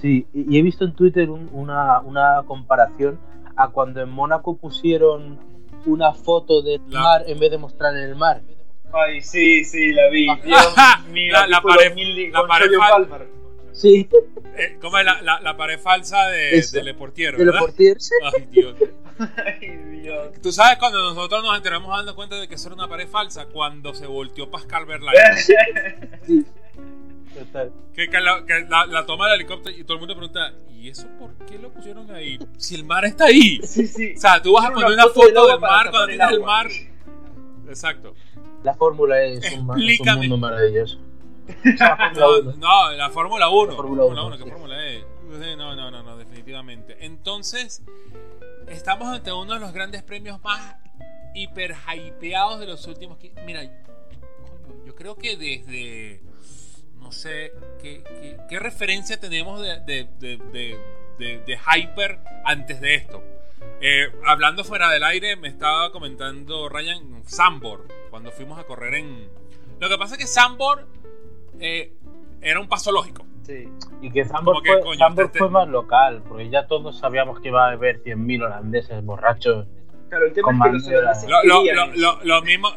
Sí, 0.00 0.26
y 0.32 0.58
he 0.58 0.62
visto 0.62 0.84
en 0.84 0.94
Twitter 0.94 1.30
una, 1.30 2.00
una 2.00 2.42
comparación 2.46 3.20
a 3.54 3.68
cuando 3.68 4.00
en 4.00 4.10
Mónaco 4.10 4.56
pusieron 4.56 5.38
una 5.86 6.12
foto 6.12 6.62
del 6.62 6.80
mar 6.88 7.22
en 7.26 7.38
vez 7.38 7.50
de 7.50 7.58
mostrar 7.58 7.96
el 7.96 8.16
mar. 8.16 8.42
Ay, 8.92 9.22
sí, 9.22 9.64
sí, 9.64 9.92
la 9.92 10.08
vi. 10.08 10.26
Dios 10.44 10.74
mío, 11.10 11.32
la, 11.32 11.46
la 11.46 11.62
pared, 11.62 11.92
la 12.30 12.46
pared 12.46 12.70
falsa. 12.76 13.18
Sí. 13.72 14.08
Eh, 14.56 14.76
¿Cómo 14.80 14.98
es 14.98 15.04
la, 15.04 15.40
la, 15.40 15.56
pared 15.56 15.80
falsa 15.80 16.28
de, 16.28 16.60
de 16.60 16.84
Le 16.84 16.94
Portier, 16.94 17.36
¿verdad? 17.36 17.46
De 17.46 17.52
Le 17.52 17.58
Portier, 17.58 18.00
sí. 18.00 18.14
Ay, 18.22 18.46
Dios. 18.50 18.76
Ay, 19.18 19.68
Dios. 20.00 20.40
Tú 20.42 20.52
sabes 20.52 20.78
cuando 20.78 21.00
nosotros 21.00 21.42
nos 21.42 21.56
enteramos 21.56 21.96
dando 21.96 22.14
cuenta 22.14 22.36
de 22.36 22.48
que 22.48 22.56
eso 22.56 22.68
era 22.68 22.74
una 22.74 22.88
pared 22.88 23.08
falsa, 23.08 23.46
cuando 23.46 23.94
se 23.94 24.06
volteó 24.06 24.50
Pascal 24.50 24.84
Verlaine. 24.84 25.36
sí. 26.26 26.46
Que, 27.94 28.08
la, 28.20 29.06
toma 29.06 29.30
del 29.30 29.40
helicóptero 29.40 29.76
y 29.76 29.84
todo 29.84 29.94
el 29.94 30.00
mundo 30.00 30.14
pregunta, 30.14 30.52
¿y 30.70 30.88
eso 30.88 31.06
por 31.18 31.34
qué 31.46 31.58
lo 31.58 31.70
pusieron 31.70 32.10
ahí? 32.10 32.38
Si 32.58 32.74
el 32.74 32.84
mar 32.84 33.06
está 33.06 33.24
ahí. 33.26 33.58
Sí, 33.64 33.86
sí. 33.86 34.14
O 34.16 34.20
sea, 34.20 34.42
tú 34.42 34.52
vas 34.52 34.66
a 34.66 34.70
poner 34.72 34.92
una 34.92 35.08
foto 35.08 35.46
del, 35.46 35.58
mar 35.58 35.90
cuando 35.90 36.08
tienes 36.08 36.30
el, 36.30 36.40
mar. 36.40 36.68
Exacto. 37.68 38.14
La 38.62 38.74
fórmula 38.74 39.22
es 39.22 39.52
un, 39.52 39.66
mundo 39.66 40.36
maravilloso. 40.36 40.98
no, 42.58 42.92
la 42.92 43.10
Fórmula 43.10 43.48
1. 43.48 43.70
La 43.70 43.76
Fórmula 43.76 44.04
1, 44.04 44.38
¿qué 44.38 44.50
Fórmula 44.50 44.86
es? 44.86 45.04
No, 45.56 45.74
no, 45.74 45.90
no, 45.90 46.02
no, 46.02 46.16
definitivamente. 46.16 47.04
Entonces, 47.04 47.82
estamos 48.68 49.08
ante 49.08 49.32
uno 49.32 49.54
de 49.54 49.60
los 49.60 49.72
grandes 49.72 50.02
premios 50.02 50.40
más 50.42 50.76
hiper 51.34 51.74
hypeados 51.94 52.60
de 52.60 52.66
los 52.66 52.86
últimos. 52.86 53.18
Mira, 53.44 53.64
yo 54.84 54.94
creo 54.94 55.16
que 55.16 55.36
desde 55.36 56.22
sé 57.12 57.52
qué, 57.80 58.02
qué, 58.48 58.58
referencia 58.58 59.20
tenemos 59.20 59.60
de, 59.60 59.80
de, 59.80 60.08
de, 61.18 61.58
Hyper 61.58 62.18
antes 62.44 62.80
de 62.80 62.94
esto. 62.94 63.22
Eh, 63.84 64.12
hablando 64.24 64.62
fuera 64.62 64.88
del 64.90 65.02
aire, 65.02 65.34
me 65.34 65.48
estaba 65.48 65.90
comentando 65.90 66.68
Ryan 66.68 67.24
Sambor 67.24 67.88
cuando 68.10 68.30
fuimos 68.30 68.56
a 68.60 68.62
correr 68.62 68.94
en. 68.94 69.28
Lo 69.80 69.88
que 69.88 69.98
pasa 69.98 70.14
es 70.14 70.20
que 70.20 70.26
Sambor 70.28 70.86
eh, 71.58 71.92
era 72.40 72.60
un 72.60 72.68
paso 72.68 72.92
lógico. 72.92 73.26
Sí. 73.42 73.68
Y 74.00 74.12
que 74.12 74.24
Sambor, 74.24 74.64
fue, 74.64 74.78
este, 74.78 75.22
este 75.22 75.38
fue, 75.40 75.50
más 75.50 75.66
local, 75.66 76.22
porque 76.28 76.48
ya 76.48 76.68
todos 76.68 76.96
sabíamos 76.96 77.40
que 77.40 77.48
iba 77.48 77.66
a 77.66 77.72
haber 77.72 78.04
100.000 78.04 78.44
holandeses 78.44 79.04
borrachos. 79.04 79.66
Claro, 80.08 80.26
el 80.26 80.32
tema 80.32 80.70
es 80.76 80.84
que 80.84 81.26
no 81.26 81.42
lo, 81.42 81.64
lo, 81.64 81.86
lo, 81.96 82.18
lo, 82.24 82.42
mismo, 82.42 82.68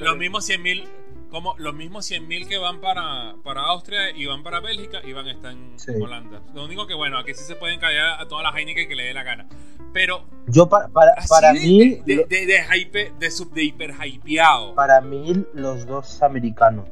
los 0.00 0.16
mismos 0.16 0.50
100.000 0.50 0.88
como 1.30 1.54
los 1.58 1.74
mismos 1.74 2.10
100.000 2.10 2.48
que 2.48 2.58
van 2.58 2.80
para, 2.80 3.34
para 3.42 3.62
Austria 3.62 4.10
y 4.14 4.26
van 4.26 4.42
para 4.42 4.60
Bélgica 4.60 5.00
y 5.04 5.12
van 5.12 5.26
a 5.26 5.32
estar 5.32 5.52
en 5.52 6.02
Holanda. 6.02 6.42
Lo 6.54 6.64
único 6.64 6.86
que, 6.86 6.94
bueno, 6.94 7.18
aquí 7.18 7.34
sí 7.34 7.44
se 7.44 7.56
pueden 7.56 7.80
callar 7.80 8.20
a 8.20 8.28
todas 8.28 8.44
las 8.44 8.54
Heineken 8.54 8.88
que 8.88 8.94
le 8.94 9.04
dé 9.04 9.14
la 9.14 9.22
gana. 9.22 9.46
Pero. 9.92 10.24
Yo, 10.46 10.68
para, 10.68 10.88
para, 10.88 11.14
para 11.28 11.52
mí. 11.52 11.96
De, 12.06 12.26
de, 12.28 12.46
de, 12.46 12.62
hype, 12.70 13.12
de, 13.18 13.30
sub, 13.30 13.52
de 13.52 13.64
hiper 13.64 13.94
hypeado. 14.04 14.74
Para 14.74 15.00
mí, 15.00 15.44
los 15.54 15.86
dos 15.86 16.22
americanos 16.22 16.88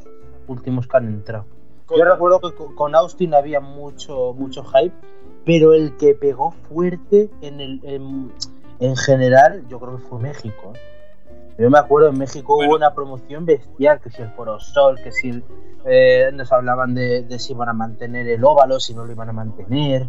últimos 0.47 0.87
que 0.87 0.97
han 0.97 1.07
entrado. 1.07 1.47
Yo 1.97 2.05
recuerdo 2.05 2.41
que 2.41 2.75
con 2.75 2.95
Austin 2.95 3.35
había 3.35 3.61
mucho, 3.61 4.33
mucho 4.35 4.65
hype, 4.65 4.95
pero 5.45 5.75
el 5.75 5.97
que 5.97 6.15
pegó 6.15 6.53
fuerte 6.69 7.31
en, 7.43 7.61
el, 7.61 7.81
en, 7.85 8.33
en 8.81 8.97
general, 8.97 9.65
yo 9.69 9.79
creo 9.79 9.99
que 9.99 10.03
fue 10.05 10.19
México. 10.19 10.73
¿eh? 10.75 10.94
Yo 11.59 11.71
me 11.71 11.79
acuerdo 11.79 12.09
en 12.09 12.19
México 12.19 12.57
hubo 12.57 12.75
una 12.75 12.95
promoción 12.95 13.47
bestial, 13.47 14.01
que 14.01 14.11
si 14.11 14.23
el 14.23 14.31
Forosol, 14.31 15.01
que 15.03 15.13
si 15.13 15.31
el, 15.31 15.45
eh, 15.87 16.31
nos 16.33 16.51
hablaban 16.51 16.95
de, 16.95 17.23
de, 17.23 17.39
si 17.39 17.53
iban 17.53 17.69
a 17.69 17.73
mantener 17.73 18.27
el 18.29 18.45
óvalo, 18.45 18.81
si 18.81 18.95
no 18.95 19.05
lo 19.05 19.13
iban 19.13 19.29
a 19.29 19.33
mantener. 19.33 20.07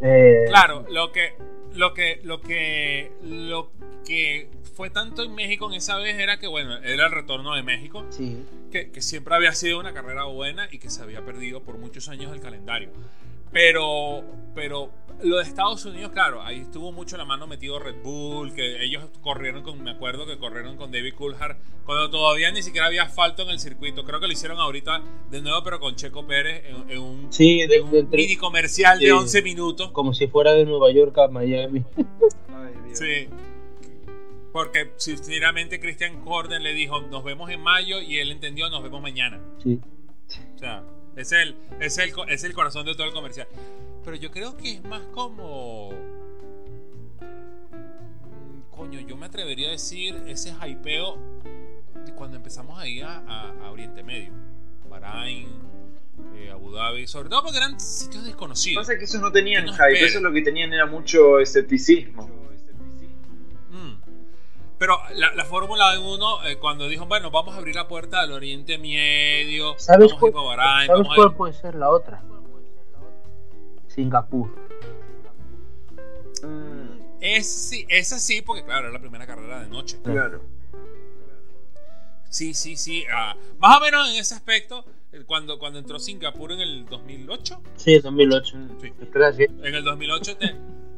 Eh, 0.00 0.44
claro, 0.46 0.84
lo 0.90 1.10
que, 1.10 1.34
lo 1.74 1.92
que, 1.92 2.20
lo 2.22 2.40
que, 2.40 3.12
lo 3.22 3.70
que 4.04 4.50
fue 4.74 4.90
tanto 4.90 5.24
en 5.24 5.34
México 5.34 5.66
en 5.68 5.74
esa 5.74 5.96
vez 5.96 6.18
era 6.18 6.38
que, 6.38 6.46
bueno, 6.46 6.76
era 6.78 7.06
el 7.06 7.12
retorno 7.12 7.54
de 7.54 7.62
México, 7.62 8.04
sí. 8.10 8.44
que, 8.70 8.92
que 8.92 9.00
siempre 9.00 9.34
había 9.34 9.52
sido 9.52 9.80
una 9.80 9.92
carrera 9.92 10.24
buena 10.24 10.68
y 10.70 10.78
que 10.78 10.90
se 10.90 11.02
había 11.02 11.24
perdido 11.24 11.62
por 11.62 11.78
muchos 11.78 12.08
años 12.08 12.32
el 12.32 12.40
calendario. 12.40 12.90
Pero, 13.56 14.22
pero 14.54 14.90
lo 15.22 15.38
de 15.38 15.44
Estados 15.44 15.86
Unidos, 15.86 16.12
claro, 16.12 16.42
ahí 16.42 16.60
estuvo 16.60 16.92
mucho 16.92 17.16
la 17.16 17.24
mano 17.24 17.46
metido 17.46 17.78
Red 17.78 18.02
Bull, 18.02 18.52
que 18.52 18.84
ellos 18.84 19.02
corrieron 19.22 19.62
con, 19.62 19.82
me 19.82 19.92
acuerdo 19.92 20.26
que 20.26 20.36
corrieron 20.36 20.76
con 20.76 20.92
David 20.92 21.14
Coulthard 21.14 21.56
cuando 21.86 22.10
todavía 22.10 22.50
ni 22.50 22.62
siquiera 22.62 22.88
había 22.88 23.04
asfalto 23.04 23.44
en 23.44 23.48
el 23.48 23.58
circuito. 23.58 24.04
Creo 24.04 24.20
que 24.20 24.26
lo 24.26 24.32
hicieron 24.34 24.58
ahorita 24.58 25.02
de 25.30 25.40
nuevo, 25.40 25.62
pero 25.64 25.80
con 25.80 25.96
Checo 25.96 26.26
Pérez 26.26 26.64
en, 26.66 26.98
un, 26.98 27.32
sí, 27.32 27.66
de, 27.66 27.82
mini 27.82 28.36
comercial 28.36 28.98
de 28.98 29.10
11 29.10 29.40
minutos. 29.40 29.90
Como 29.90 30.12
si 30.12 30.26
fuera 30.26 30.52
de 30.52 30.66
Nueva 30.66 30.90
York 30.90 31.16
a 31.16 31.28
Miami. 31.28 31.82
sí. 32.92 33.26
Porque 34.52 34.90
sinceramente 34.96 35.80
Christian 35.80 36.20
Corden 36.20 36.62
le 36.62 36.74
dijo, 36.74 37.00
nos 37.00 37.24
vemos 37.24 37.48
en 37.48 37.62
mayo 37.62 38.02
y 38.02 38.18
él 38.18 38.32
entendió, 38.32 38.68
nos 38.68 38.82
vemos 38.82 39.00
mañana. 39.00 39.40
Sí. 39.62 39.80
O 40.54 40.58
sea, 40.58 40.84
es 41.16 41.32
el, 41.32 41.56
es 41.80 41.98
el, 41.98 42.12
es 42.28 42.44
el 42.44 42.52
corazón 42.52 42.86
de 42.86 42.94
todo 42.94 43.06
el 43.06 43.12
comercial. 43.12 43.48
Pero 44.04 44.16
yo 44.16 44.30
creo 44.30 44.56
que 44.56 44.74
es 44.74 44.84
más 44.84 45.02
como. 45.12 45.90
Mm, 47.20 48.70
coño, 48.70 49.00
yo 49.00 49.16
me 49.16 49.26
atrevería 49.26 49.68
a 49.68 49.72
decir 49.72 50.22
ese 50.26 50.54
hypeo 50.54 51.18
de 52.04 52.12
cuando 52.12 52.36
empezamos 52.36 52.78
a 52.78 52.86
ir 52.86 53.04
a, 53.04 53.70
Oriente 53.70 54.02
Medio. 54.02 54.32
Bahrain, 54.88 55.48
eh, 56.36 56.50
Abu 56.52 56.70
Dhabi, 56.70 57.06
sobre 57.06 57.28
todo 57.28 57.42
porque 57.42 57.58
eran 57.58 57.80
sitios 57.80 58.24
desconocidos. 58.24 58.86
Pasa 58.86 58.96
que 58.96 59.04
esos 59.04 59.20
no 59.20 59.32
tenían 59.32 59.66
hype, 59.66 60.04
eso 60.04 60.20
lo 60.20 60.32
que 60.32 60.42
tenían 60.42 60.72
era 60.72 60.86
mucho 60.86 61.40
escepticismo. 61.40 62.45
Pero 64.78 64.98
la, 65.14 65.44
Fórmula 65.46 65.98
1, 65.98 66.46
eh, 66.48 66.58
cuando 66.58 66.86
dijo, 66.88 67.06
bueno, 67.06 67.30
vamos 67.30 67.54
a 67.54 67.58
abrir 67.58 67.74
la 67.74 67.88
puerta 67.88 68.20
al 68.20 68.32
Oriente 68.32 68.76
Medio, 68.76 69.74
¿sabes, 69.78 70.12
cuál, 70.12 70.32
¿sabes 70.86 71.08
cuál 71.14 71.34
puede 71.34 71.54
ser 71.54 71.74
la 71.74 71.88
otra? 71.88 72.22
Singapur. 73.88 74.50
Mm, 76.42 77.00
es, 77.20 77.50
sí, 77.50 77.86
esa 77.88 78.18
sí, 78.18 78.42
porque 78.42 78.64
claro, 78.64 78.88
era 78.88 78.92
la 78.92 79.00
primera 79.00 79.26
carrera 79.26 79.60
de 79.60 79.68
noche. 79.68 79.98
Claro. 80.04 80.42
Sí, 82.28 82.52
sí, 82.52 82.76
sí. 82.76 83.04
Ah, 83.10 83.34
más 83.58 83.78
o 83.78 83.80
menos 83.80 84.10
en 84.10 84.16
ese 84.16 84.34
aspecto, 84.34 84.84
eh, 85.12 85.22
cuando, 85.26 85.58
cuando 85.58 85.78
entró 85.78 85.98
Singapur 85.98 86.52
en 86.52 86.60
el 86.60 86.84
2008. 86.84 87.62
Sí, 87.76 87.98
2008. 87.98 88.56
Sí. 88.82 88.92
En 89.62 89.74
el 89.74 89.84
2008, 89.84 90.36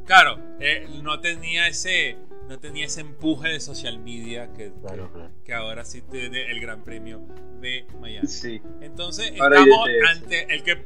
claro, 0.05 0.41
eh, 0.59 0.89
no 1.01 1.21
tenía 1.21 1.69
ese 1.69 2.17
no 2.49 2.59
tenía 2.59 2.87
ese 2.87 3.03
empuje 3.03 3.51
de 3.51 3.61
social 3.61 3.99
media 3.99 4.53
que, 4.55 4.73
que, 5.45 5.53
ahora 5.53 5.85
sí 5.85 6.01
tiene 6.01 6.51
el 6.51 6.61
Gran 6.61 6.83
Premio 6.83 7.21
de 7.61 7.87
Miami. 8.01 8.27
Sí. 8.27 8.63
Entonces, 8.81 9.33
estamos 9.33 9.89
ante 10.11 10.55
el 10.55 10.63
que. 10.63 10.85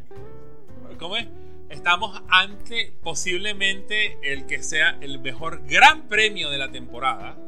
¿Cómo 0.98 1.16
es? 1.16 1.28
Estamos 1.68 2.20
ante 2.28 2.92
posiblemente 3.02 4.18
el 4.22 4.46
que 4.46 4.62
sea 4.62 4.98
el 5.00 5.20
mejor 5.20 5.62
Gran 5.66 6.08
Premio 6.08 6.50
de 6.50 6.58
la 6.58 6.70
temporada. 6.72 7.38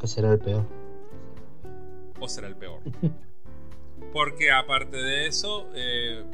Que 0.00 0.08
será 0.08 0.32
el 0.32 0.40
peor. 0.40 0.66
O 2.18 2.28
será 2.28 2.48
el 2.48 2.56
peor. 2.56 2.80
Porque 4.12 4.50
aparte 4.50 4.96
de 4.96 5.28
eso, 5.28 5.68
eh, 5.74 6.24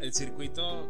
el 0.00 0.14
circuito 0.14 0.88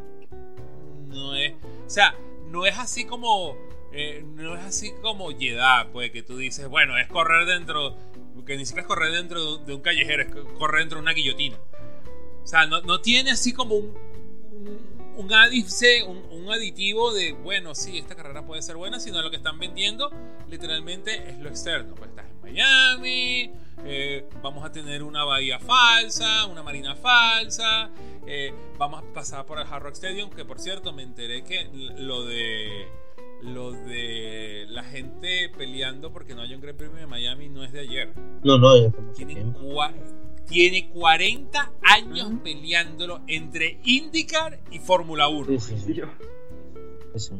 no 1.09 1.35
es. 1.35 1.55
O 1.87 1.91
sea, 1.91 2.15
no 2.47 2.67
es 2.67 2.79
así 2.79 3.05
como 3.05 3.57
eh, 3.97 4.25
no 4.27 4.57
es 4.57 4.65
así 4.65 4.93
como 5.03 5.31
Jeddah, 5.31 5.91
pues 5.93 6.11
que 6.11 6.25
tú 6.25 6.37
dices, 6.37 6.67
bueno, 6.67 6.99
es 6.99 7.07
correr 7.07 7.47
dentro, 7.47 7.97
que 8.45 8.57
ni 8.57 8.67
siquiera 8.67 8.83
es 8.83 8.89
correr 8.89 9.13
dentro 9.13 9.59
de 9.59 9.73
un 9.73 9.83
callejero, 9.83 10.23
es 10.25 10.31
correr 10.59 10.81
dentro 10.81 10.99
de 10.99 11.03
una 11.03 11.13
guillotina. 11.13 11.57
O 12.43 12.47
sea, 12.47 12.67
no, 12.67 13.01
tiene 13.01 13.31
así 13.31 13.53
como 13.53 13.77
un, 13.77 15.33
aditivo 16.53 17.13
de, 17.15 17.35
bueno, 17.35 17.77
sí, 17.77 17.97
esta 17.99 18.17
carrera 18.17 18.45
puede 18.45 18.63
ser 18.63 18.75
buena, 18.75 18.99
sino 18.99 19.23
lo 19.23 19.31
que 19.31 19.37
están 19.37 19.61
vendiendo 19.61 20.11
literalmente 20.49 21.31
es 21.31 21.39
lo 21.39 21.49
externo. 21.49 21.95
Pues 21.95 22.11
estás 22.11 22.27
en 22.29 22.41
Miami, 22.43 23.53
eh, 23.85 24.29
vamos 24.43 24.65
a 24.65 24.73
tener 24.73 25.05
una 25.05 25.23
bahía 25.25 25.61
falsa, 25.61 26.47
una 26.47 26.65
marina 26.65 26.97
falsa, 26.97 27.91
eh, 28.27 28.53
vamos 28.77 29.05
a 29.05 29.13
pasar 29.13 29.47
por 29.47 29.61
el 29.61 29.67
Hard 29.69 29.85
Rock 29.85 29.95
Stadium, 29.95 30.31
que 30.31 30.45
por 30.45 30.59
cierto 30.59 30.93
me 30.93 31.05
enteré 31.05 31.45
que 31.45 31.71
lo 31.97 32.25
de 32.25 33.04
lo 33.43 33.73
de 33.73 34.67
la 34.69 34.83
gente 34.85 35.51
peleando 35.57 36.13
porque 36.13 36.35
no 36.35 36.43
hay 36.43 36.55
un 36.55 36.61
Gran 36.61 36.77
Premio 36.77 36.97
de 36.97 37.07
Miami 37.07 37.49
no 37.49 37.65
es 37.65 37.73
de 37.73 37.81
ayer. 37.81 38.13
No, 38.43 38.59
no, 38.59 38.77
ya 38.77 38.93
tiene, 39.15 39.45
tiene 40.47 40.91
40 40.91 41.73
años 41.83 42.33
peleándolo 42.43 43.21
entre 43.27 43.81
IndyCar 43.85 44.61
y 44.71 44.79
Fórmula 44.79 45.29
1. 45.29 45.61
Sí, 45.61 45.77
sí, 45.77 45.95
sí. 47.17 47.35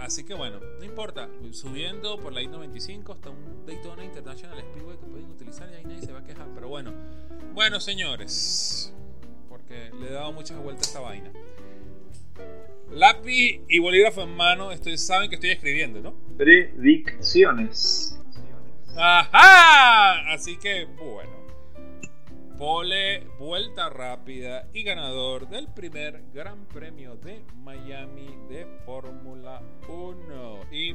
Así 0.00 0.24
que 0.24 0.34
bueno, 0.34 0.60
no 0.78 0.84
importa, 0.84 1.28
subiendo 1.50 2.18
por 2.20 2.32
la 2.32 2.42
I-95 2.42 3.14
hasta 3.14 3.30
un 3.30 3.66
Daytona 3.66 4.04
International 4.04 4.58
Speedway 4.60 4.96
que 4.96 5.06
pueden 5.06 5.30
utilizar 5.30 5.68
y 5.70 5.74
ahí 5.74 5.84
nadie 5.84 6.02
se 6.02 6.12
va 6.12 6.20
a 6.20 6.24
quejar. 6.24 6.48
Pero 6.54 6.68
bueno, 6.68 6.92
bueno 7.52 7.80
señores, 7.80 8.94
porque 9.48 9.90
le 9.98 10.08
he 10.08 10.12
dado 10.12 10.32
muchas 10.32 10.62
vueltas 10.62 10.86
a 10.86 10.90
esta 10.90 11.00
vaina. 11.00 11.32
Lápiz 12.94 13.60
y 13.68 13.78
bolígrafo 13.80 14.22
en 14.22 14.36
mano, 14.36 14.70
estoy, 14.70 14.96
saben 14.98 15.28
que 15.28 15.34
estoy 15.34 15.50
escribiendo, 15.50 16.00
¿no? 16.00 16.14
Predicciones. 16.36 18.20
Ajá. 18.96 20.32
Así 20.32 20.56
que, 20.58 20.84
bueno. 20.84 21.34
Pole, 22.56 23.26
vuelta 23.40 23.90
rápida 23.90 24.68
y 24.72 24.84
ganador 24.84 25.48
del 25.48 25.66
primer 25.66 26.22
Gran 26.32 26.66
Premio 26.66 27.16
de 27.16 27.44
Miami 27.56 28.28
de 28.48 28.64
Fórmula 28.86 29.60
1. 29.88 30.60
Y 30.70 30.94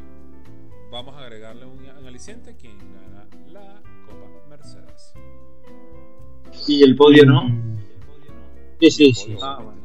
vamos 0.90 1.16
a 1.16 1.26
agregarle 1.26 1.66
un, 1.66 1.86
aliciente 2.08 2.56
quien 2.56 2.78
gana 2.78 3.28
la 3.52 3.82
Copa 4.06 4.48
Mercedes. 4.50 5.14
¿Y 6.66 6.82
el 6.82 6.96
podio 6.96 7.26
no? 7.26 7.50
Sí, 8.80 8.90
sí, 8.90 9.14
sí. 9.14 9.36
Ah, 9.42 9.60
bueno. 9.62 9.79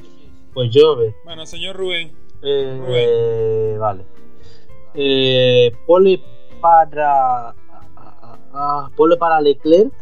Pues 0.54 0.70
yo, 0.70 0.96
Bueno, 1.24 1.44
señor 1.46 1.74
Rubén. 1.74 2.12
Eh, 2.40 3.76
Vale. 3.78 4.04
Eh, 4.94 5.72
pole 5.84 6.22
para. 6.60 7.54
pole 8.96 9.16
para 9.16 9.40
Leclerc. 9.40 9.92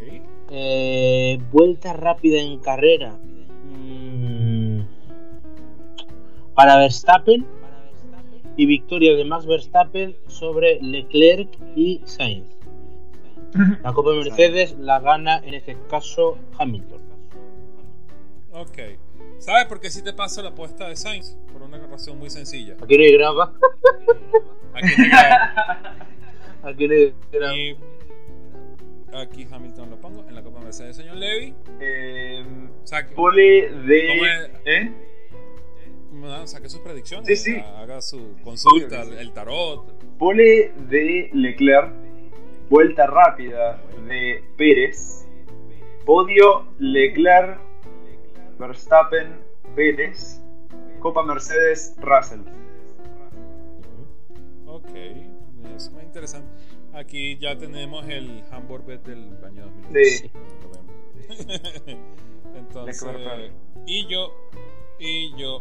Okay. 0.00 0.22
Eh, 0.50 1.38
vuelta 1.52 1.92
rápida 1.92 2.40
en 2.40 2.58
carrera. 2.60 3.18
Mm, 3.64 4.80
para 6.54 6.78
Verstappen. 6.78 7.46
Y 8.56 8.66
victoria 8.66 9.14
de 9.14 9.24
Max 9.24 9.46
Verstappen 9.46 10.16
sobre 10.28 10.80
Leclerc 10.80 11.50
y 11.76 12.00
Sainz. 12.04 12.46
La 13.82 13.92
Copa 13.92 14.12
Mercedes 14.12 14.76
la 14.78 15.00
gana 15.00 15.38
en 15.44 15.54
este 15.54 15.76
caso 15.90 16.38
Hamilton. 16.58 17.13
Ok. 18.54 18.78
¿Sabes 19.38 19.66
por 19.66 19.80
qué 19.80 19.90
si 19.90 20.02
te 20.02 20.12
paso 20.12 20.40
la 20.40 20.50
apuesta 20.50 20.88
de 20.88 20.94
Sainz? 20.94 21.36
Por 21.52 21.62
una 21.62 21.76
razón 21.78 22.18
muy 22.20 22.30
sencilla. 22.30 22.76
Aquí 22.80 22.96
no 22.96 23.02
hay 23.02 23.12
grava. 23.12 23.52
Aquí 24.74 24.94
no 24.96 25.04
hay 25.04 25.10
grava. 25.10 26.06
Aquí 26.62 26.88
no 26.88 26.94
hay 26.94 27.14
grava. 27.32 27.56
Y 27.56 27.76
aquí 29.12 29.46
Hamilton 29.50 29.90
lo 29.90 30.00
pongo 30.00 30.24
en 30.28 30.36
la 30.36 30.42
Copa 30.42 30.60
Mercedes, 30.60 30.96
señor 30.96 31.16
Levy. 31.16 31.52
Eh, 31.80 32.44
pole 33.16 33.70
de. 33.86 34.50
¿Eh? 34.64 34.92
saque 36.44 36.68
sus 36.68 36.80
predicciones. 36.80 37.26
Sí, 37.26 37.36
sí. 37.36 37.60
Haga 37.76 38.00
su 38.00 38.36
consulta, 38.44 39.02
el 39.02 39.32
tarot. 39.32 40.16
Pole 40.16 40.72
de 40.88 41.28
Leclerc. 41.32 41.92
Vuelta 42.70 43.08
rápida 43.08 43.82
de 44.06 44.44
Pérez. 44.56 45.26
Podio 46.06 46.68
Leclerc 46.78 47.63
Verstappen, 48.58 49.38
Vélez, 49.74 50.40
Copa 51.00 51.22
Mercedes, 51.22 51.94
Russell. 52.00 52.40
Ok, 54.66 54.90
es 55.76 55.90
muy 55.90 56.02
interesante. 56.02 56.48
Aquí 56.92 57.36
ya 57.38 57.56
tenemos 57.56 58.08
el 58.08 58.42
Hamburg 58.50 58.84
del 59.02 59.36
año 59.44 59.66
2010. 59.66 60.18
Sí. 60.18 60.30
Entonces, 62.54 63.52
y 63.86 64.06
yo, 64.06 64.32
y 64.98 65.36
yo, 65.36 65.58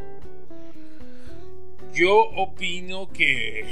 yo 1.92 2.22
opino 2.38 3.10
que 3.10 3.66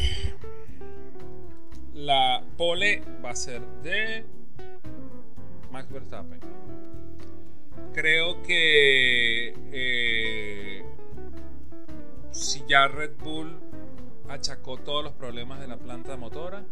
la 1.94 2.44
pole 2.58 3.04
va 3.24 3.32
a 3.32 3.36
ser 3.36 3.62
de 3.84 4.26
Max 5.72 5.92
Verstappen. 5.92 6.40
Creo 7.94 8.42
que 8.44 9.54
eh, 9.74 10.84
si 12.32 12.64
ya 12.68 12.88
Red 12.88 13.12
Bull 13.22 13.60
achacó 14.30 14.78
todos 14.78 15.04
los 15.04 15.14
problemas 15.14 15.60
de 15.60 15.68
la 15.68 15.78
planta 15.78 16.16
motora, 16.16 16.64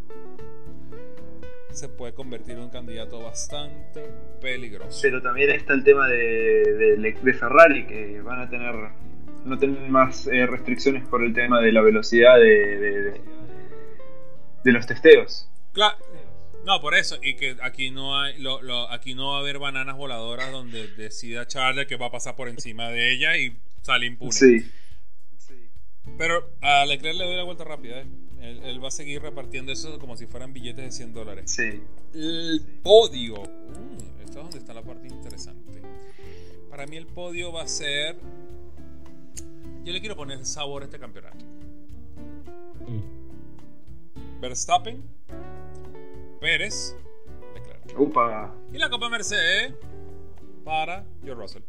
se 1.71 1.89
puede 1.89 2.13
convertir 2.13 2.55
en 2.55 2.61
un 2.61 2.69
candidato 2.69 3.21
bastante 3.21 4.09
peligroso. 4.41 4.99
Pero 5.01 5.21
también 5.21 5.51
está 5.51 5.73
el 5.73 5.83
tema 5.83 6.07
de, 6.07 6.97
de, 6.97 7.33
Ferrari, 7.33 7.85
que 7.85 8.21
van 8.21 8.41
a 8.41 8.49
tener 8.49 8.75
no 9.45 9.57
tener 9.57 9.89
más 9.89 10.27
eh, 10.27 10.45
restricciones 10.45 11.07
por 11.07 11.23
el 11.23 11.33
tema 11.33 11.61
de 11.61 11.71
la 11.71 11.81
velocidad 11.81 12.37
de, 12.37 13.21
de, 14.63 14.71
los 14.71 14.85
testeos. 14.85 15.49
Claro. 15.73 15.97
No, 16.69 16.79
por 16.81 16.93
eso, 16.93 17.17
y 17.23 17.33
que 17.33 17.57
aquí 17.63 17.89
no 17.89 18.19
hay, 18.19 18.37
lo, 18.37 18.91
aquí 18.91 19.15
no 19.15 19.29
va 19.29 19.37
a 19.37 19.39
haber 19.39 19.57
bananas 19.57 19.97
voladoras 19.97 20.51
donde 20.51 20.87
decida 20.89 21.47
Charles 21.47 21.87
que 21.87 21.95
va 21.95 22.05
a 22.05 22.11
pasar 22.11 22.35
por 22.35 22.47
encima 22.47 22.89
de 22.89 23.11
ella 23.11 23.35
y 23.37 23.57
sale 23.81 24.05
impune. 24.05 24.31
Sí. 24.31 24.69
Pero 26.15 26.47
a 26.61 26.85
Leclerc 26.85 27.17
le 27.17 27.25
doy 27.25 27.37
la 27.37 27.43
vuelta 27.43 27.63
rápida, 27.63 28.01
¿eh? 28.01 28.05
Él, 28.41 28.83
va 28.83 28.89
a 28.89 28.91
seguir 28.91 29.19
repartiendo 29.19 29.71
eso 29.71 29.97
como 29.97 30.15
si 30.15 30.27
fueran 30.27 30.53
billetes 30.53 30.85
de 30.85 30.91
100 30.91 31.13
dólares. 31.13 31.49
Sí. 31.49 31.81
El 32.13 32.61
podio. 32.83 33.41
Uh, 33.41 34.21
esto 34.23 34.29
es 34.29 34.35
donde 34.35 34.59
está 34.59 34.75
la 34.75 34.83
parte 34.83 35.07
interesante. 35.07 35.81
Para 36.69 36.85
mí 36.85 36.97
el 36.97 37.07
podio 37.07 37.51
va 37.51 37.63
a 37.63 37.67
ser... 37.67 38.15
Yo 39.83 39.91
le 39.91 39.99
quiero 40.01 40.15
poner 40.15 40.45
sabor 40.45 40.83
a 40.83 40.85
este 40.85 40.99
campeonato. 40.99 41.43
Mm. 42.87 44.39
Verstappen, 44.39 45.03
Pérez, 46.39 46.95
Leclerc. 47.53 47.99
Upa. 47.99 48.55
Y 48.73 48.77
la 48.77 48.89
Copa 48.89 49.09
Mercedes 49.09 49.73
para 50.63 51.05
George 51.23 51.41
Russell 51.41 51.63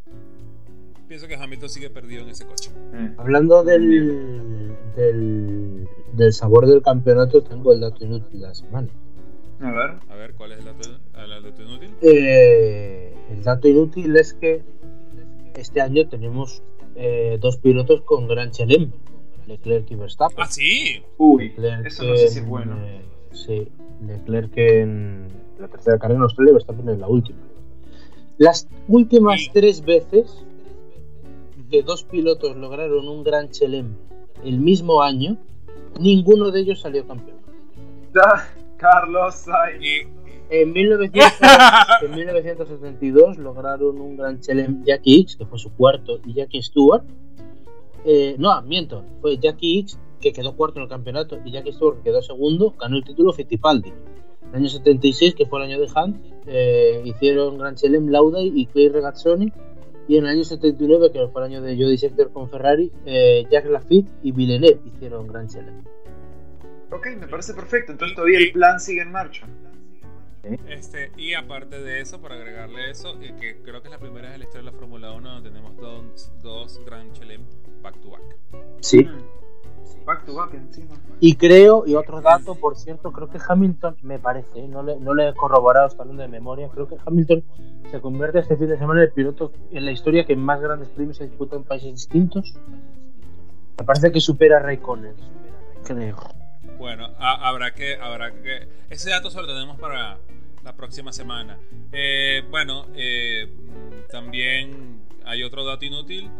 pienso 1.11 1.27
que 1.27 1.35
Hamilton 1.35 1.69
sigue 1.69 1.91
perdido 1.91 2.23
en 2.23 2.29
ese 2.29 2.47
coche. 2.47 2.71
Mm. 2.93 3.19
Hablando 3.19 3.65
del, 3.65 4.77
del, 4.95 6.33
sabor 6.33 6.67
del 6.69 6.83
campeonato, 6.83 7.43
tengo 7.43 7.73
el 7.73 7.81
dato 7.81 8.05
inútil 8.05 8.41
de 8.41 8.47
la 8.47 8.55
semana. 8.55 8.89
A 9.61 9.73
ver. 9.73 9.91
A 10.09 10.15
ver, 10.15 10.35
¿cuál 10.35 10.53
es 10.53 10.61
el 10.61 10.67
dato, 10.67 11.63
inútil? 11.63 11.91
Eh, 12.01 13.13
el 13.29 13.43
dato 13.43 13.67
inútil 13.67 14.17
es 14.17 14.35
que 14.35 14.63
este 15.57 15.81
año 15.81 16.07
tenemos 16.07 16.63
eh, 16.95 17.39
dos 17.41 17.57
pilotos 17.57 18.03
con 18.03 18.29
Gran 18.29 18.53
Chelem, 18.53 18.93
Leclerc 19.49 19.91
y 19.91 19.97
Verstappen. 19.97 20.37
Ah, 20.39 20.47
sí. 20.47 21.03
Uy, 21.19 21.53
eso 21.87 22.05
no 22.05 22.17
sé 22.17 22.29
si 22.29 22.39
es 22.39 22.47
bueno. 22.47 22.79
Eh, 22.85 23.03
sí, 23.33 23.69
Leclerc 24.07 24.57
en 24.57 25.29
la 25.59 25.69
tercera 25.69 25.99
carrera 25.99 26.19
en 26.19 26.23
Australia 26.23 26.51
y 26.51 26.55
Verstappen 26.55 26.89
en 26.89 27.01
la 27.01 27.09
última. 27.09 27.39
Las 28.39 28.69
últimas 28.89 29.51
tres 29.53 29.85
veces 29.85 30.45
que 31.71 31.83
dos 31.83 32.05
pilotos 32.05 32.57
lograron 32.57 33.07
un 33.09 33.23
Gran 33.23 33.51
Chelem 33.51 33.95
el 34.45 34.59
mismo 34.59 35.03
año, 35.03 35.37
ninguno 35.99 36.51
de 36.51 36.61
ellos 36.61 36.81
salió 36.81 37.07
campeón. 37.07 37.39
Carlos 38.77 39.35
Sainz. 39.35 40.09
En, 40.49 40.73
1972 40.73 43.39
lograron 43.39 44.01
un 44.01 44.17
Gran 44.17 44.41
Chelem 44.41 44.85
Jackie 44.85 45.21
X, 45.21 45.37
que 45.37 45.47
fue 45.47 45.59
su 45.59 45.73
cuarto, 45.75 46.21
y 46.25 46.35
Jackie 46.35 46.63
Stewart. 46.63 47.05
Eh, 48.05 48.37
no, 48.39 48.63
miento, 48.63 49.05
fue 49.21 49.39
Jackie 49.39 49.81
X 49.81 49.99
que 50.21 50.33
quedó 50.33 50.57
cuarto 50.57 50.79
en 50.79 50.85
el 50.85 50.89
campeonato 50.89 51.39
y 51.45 51.53
Jackie 51.53 51.73
Stewart 51.73 51.99
que 51.99 52.05
quedó 52.05 52.23
segundo, 52.23 52.75
ganó 52.79 52.97
el 52.97 53.05
título 53.05 53.33
Fittipaldi. 53.33 53.93
El 54.51 54.57
año 54.57 54.69
76, 54.69 55.35
que 55.35 55.47
fue 55.47 55.61
el 55.61 55.71
año 55.71 55.81
de 55.81 55.89
Hunt, 55.95 56.17
eh, 56.47 57.03
hicieron 57.05 57.59
Gran 57.59 57.77
Chelem 57.77 58.09
Lauda 58.09 58.41
y 58.43 58.67
Clay 58.67 58.89
Regazzoni 58.89 59.53
y 60.09 60.17
en 60.17 60.25
el 60.25 60.31
año 60.31 60.45
79, 60.45 61.13
que 61.13 61.29
fue 61.29 61.43
el 61.43 61.53
año 61.53 61.63
de 61.63 61.77
Jody 61.77 61.97
Sector 61.97 62.33
con 62.33 62.51
Ferrari, 62.51 62.91
eh, 63.07 63.47
Jacques 63.51 63.71
Lafitte 63.71 64.11
y 64.23 64.33
Villeneuve 64.33 64.81
hicieron 64.85 65.29
Gran 65.29 65.47
Chelem. 65.47 65.85
Ok, 66.91 67.07
me 67.19 67.29
parece 67.29 67.55
perfecto. 67.55 67.93
Entonces 67.93 68.17
todavía 68.17 68.39
el 68.39 68.51
plan 68.51 68.81
sigue 68.81 69.03
en 69.03 69.13
marcha. 69.13 69.47
Este, 70.69 71.13
y 71.17 71.35
aparte 71.35 71.81
de 71.81 72.01
eso, 72.01 72.21
para 72.21 72.35
agregarle 72.35 72.91
eso, 72.91 73.21
eh, 73.21 73.37
que 73.39 73.63
creo 73.63 73.83
que 73.83 73.89
es 73.89 73.93
la 73.93 74.01
primera 74.01 74.29
vez 74.29 74.35
en 74.35 74.41
la 74.41 74.45
historia 74.47 74.71
de 74.71 74.73
la 74.73 74.79
Fórmula 74.79 75.13
1 75.13 75.31
donde 75.35 75.51
tenemos 75.51 75.77
dos, 75.77 76.33
dos 76.43 76.81
Grand 76.85 77.13
Chelem 77.13 77.45
back 77.83 78.01
to 78.01 78.11
back. 78.11 78.37
Sí. 78.81 79.05
Mm. 79.05 79.50
Y 81.21 81.37
creo, 81.37 81.85
y 81.87 81.95
otro 81.95 82.21
dato, 82.21 82.55
por 82.55 82.77
cierto, 82.77 83.13
creo 83.13 83.31
que 83.31 83.39
Hamilton, 83.47 83.97
me 84.03 84.19
parece, 84.19 84.67
no 84.69 84.83
le, 84.83 84.99
no 84.99 85.15
le 85.15 85.29
he 85.29 85.35
corroborado, 85.35 85.89
hablando 85.99 86.23
de 86.23 86.29
memoria, 86.29 86.69
creo 86.69 86.89
que 86.89 86.97
Hamilton 87.05 87.43
se 87.91 88.01
convierte 88.01 88.39
este 88.39 88.57
fin 88.57 88.69
de 88.69 88.79
semana 88.79 89.01
en 89.01 89.09
el 89.09 89.13
piloto 89.13 89.53
en 89.71 89.85
la 89.85 89.93
historia 89.93 90.25
que 90.25 90.37
más 90.37 90.61
grandes 90.61 90.89
premios 90.89 91.17
se 91.17 91.25
disputan 91.25 91.61
en 91.61 91.65
países 91.65 91.93
distintos. 91.93 92.55
Me 93.79 93.85
parece 93.85 94.13
que 94.13 94.21
supera 94.21 94.59
a 94.59 94.61
Raikkonen, 94.61 95.15
creo. 95.85 96.17
Bueno, 96.79 97.09
habrá 97.19 97.75
que, 97.75 97.97
habrá 97.97 98.33
que. 98.33 98.69
Ese 98.89 99.11
dato 99.11 99.31
solo 99.31 99.47
tenemos 99.49 99.79
para 99.79 100.19
la 100.65 100.77
próxima 100.77 101.13
semana. 101.13 101.59
Eh, 101.93 102.43
bueno, 102.51 102.87
eh, 102.95 103.51
también 104.11 105.03
hay 105.25 105.43
otro 105.43 105.65
dato 105.65 105.85
inútil 105.85 106.31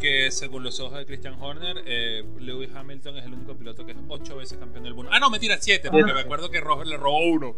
que 0.00 0.30
según 0.30 0.62
los 0.62 0.78
ojos 0.80 0.96
de 0.98 1.06
Christian 1.06 1.40
Horner, 1.40 1.82
eh, 1.86 2.22
Lewis 2.38 2.68
Hamilton 2.74 3.16
es 3.18 3.24
el 3.24 3.32
único 3.32 3.56
piloto 3.56 3.86
que 3.86 3.92
es 3.92 3.98
ocho 4.08 4.36
veces 4.36 4.58
campeón 4.58 4.84
del 4.84 4.94
mundo. 4.94 5.10
Ah, 5.12 5.20
no, 5.20 5.30
mentira, 5.30 5.56
siete, 5.58 5.90
porque 5.90 6.12
me 6.12 6.20
acuerdo 6.20 6.50
que 6.50 6.60
Roger 6.60 6.86
le 6.86 6.96
robó 6.96 7.20
uno. 7.20 7.56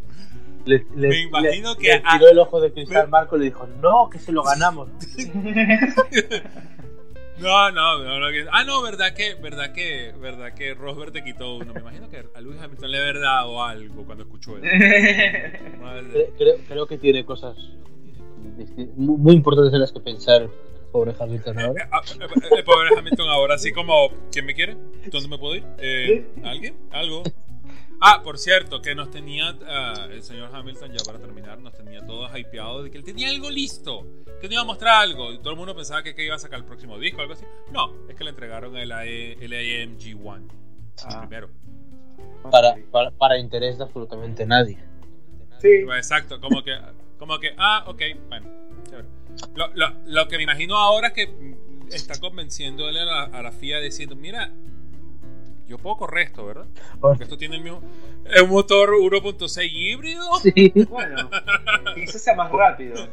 me 0.66 1.20
imagino 1.20 1.76
que. 1.76 1.88
Le 1.88 2.02
tiró 2.12 2.28
el 2.28 2.38
ojo 2.38 2.60
de 2.60 2.72
Cristal 2.72 3.08
Marco 3.08 3.36
y 3.36 3.40
le 3.40 3.44
dijo, 3.46 3.66
no, 3.82 4.08
que 4.10 4.20
se 4.20 4.30
lo 4.32 4.42
ganamos. 4.42 4.88
no, 7.40 7.70
no, 7.72 8.20
no, 8.20 8.26
Ah, 8.52 8.64
no, 8.64 8.82
verdad 8.82 9.14
que, 9.14 9.34
verdad 9.34 9.72
que, 9.72 10.12
verdad 10.20 10.54
que 10.54 10.74
Rosberg 10.74 11.12
te 11.12 11.24
quitó 11.24 11.56
uno. 11.56 11.74
Me 11.74 11.80
imagino 11.80 12.08
que 12.08 12.24
a 12.34 12.40
Lewis 12.40 12.60
Hamilton 12.60 12.90
le 12.90 12.98
haber 12.98 13.20
dado 13.20 13.64
algo 13.64 14.06
cuando 14.06 14.22
escuchó 14.22 14.56
eso. 14.58 14.64
creo, 16.38 16.54
creo 16.68 16.86
que 16.86 16.98
tiene 16.98 17.24
cosas 17.24 17.56
muy 18.96 19.34
importantes 19.34 19.74
en 19.74 19.80
las 19.80 19.92
que 19.92 20.00
pensar 20.00 20.48
Pobre 20.92 21.14
Hamilton 21.18 21.58
ahora. 21.58 21.84
Eh, 21.84 21.88
ah, 21.92 22.02
eh, 22.56 22.62
pobre 22.62 22.88
Hamilton 22.98 23.28
ahora, 23.28 23.54
así 23.54 23.72
como, 23.72 24.10
¿quién 24.32 24.46
me 24.46 24.54
quiere? 24.54 24.76
¿Dónde 25.10 25.28
me 25.28 25.38
puedo 25.38 25.56
ir? 25.56 25.64
Eh, 25.78 26.26
¿Alguien? 26.44 26.76
¿Algo? 26.90 27.22
Ah, 28.00 28.22
por 28.22 28.38
cierto, 28.38 28.80
que 28.80 28.94
nos 28.94 29.10
tenía 29.10 29.56
ah, 29.66 30.06
el 30.10 30.22
señor 30.22 30.50
Hamilton, 30.54 30.92
ya 30.92 31.04
para 31.04 31.18
terminar, 31.18 31.58
nos 31.58 31.74
tenía 31.74 32.06
todos 32.06 32.30
hypeados 32.36 32.84
de 32.84 32.90
que 32.90 32.98
él 32.98 33.04
tenía 33.04 33.28
algo 33.28 33.50
listo, 33.50 34.06
que 34.40 34.46
nos 34.46 34.52
iba 34.52 34.62
a 34.62 34.64
mostrar 34.64 35.02
algo. 35.02 35.32
Y 35.32 35.38
todo 35.38 35.50
el 35.50 35.56
mundo 35.56 35.74
pensaba 35.74 36.02
que, 36.02 36.14
que 36.14 36.24
iba 36.24 36.36
a 36.36 36.38
sacar 36.38 36.60
el 36.60 36.64
próximo 36.64 36.98
disco 36.98 37.18
o 37.18 37.22
algo 37.22 37.34
así. 37.34 37.44
No, 37.72 37.92
es 38.08 38.14
que 38.14 38.24
le 38.24 38.30
entregaron 38.30 38.76
el, 38.76 38.92
el 38.92 39.52
AMG 39.52 40.26
One. 40.26 40.46
Ah. 41.04 41.20
primero. 41.20 41.50
Para, 42.50 42.76
para, 42.90 43.10
para, 43.10 43.38
interés 43.38 43.78
de 43.78 43.84
absolutamente 43.84 44.46
nadie. 44.46 44.78
Sí. 45.60 45.68
Exacto, 45.68 46.40
como 46.40 46.62
que, 46.62 46.76
como 47.18 47.38
que, 47.38 47.52
ah, 47.58 47.84
ok, 47.86 48.02
bueno. 48.28 48.67
Lo, 49.54 49.68
lo, 49.74 49.92
lo, 50.06 50.28
que 50.28 50.36
me 50.36 50.44
imagino 50.44 50.76
ahora 50.76 51.08
es 51.08 51.14
que 51.14 51.56
está 51.90 52.18
convenciéndole 52.18 53.00
a 53.00 53.04
la, 53.04 53.22
a 53.24 53.42
la 53.42 53.52
FIA 53.52 53.80
diciendo, 53.80 54.16
mira, 54.16 54.52
yo 55.68 55.76
puedo 55.76 55.98
correr 55.98 56.28
esto, 56.28 56.46
¿verdad? 56.46 56.66
Porque 56.98 57.24
esto 57.24 57.36
tiene 57.36 57.58
un 57.58 58.48
motor 58.48 58.90
1.6 58.90 59.68
híbrido. 59.70 60.24
Sí. 60.40 60.72
Bueno, 60.88 61.28
quizás 61.94 62.22
sea 62.22 62.34
más 62.34 62.50
rápido. 62.50 63.06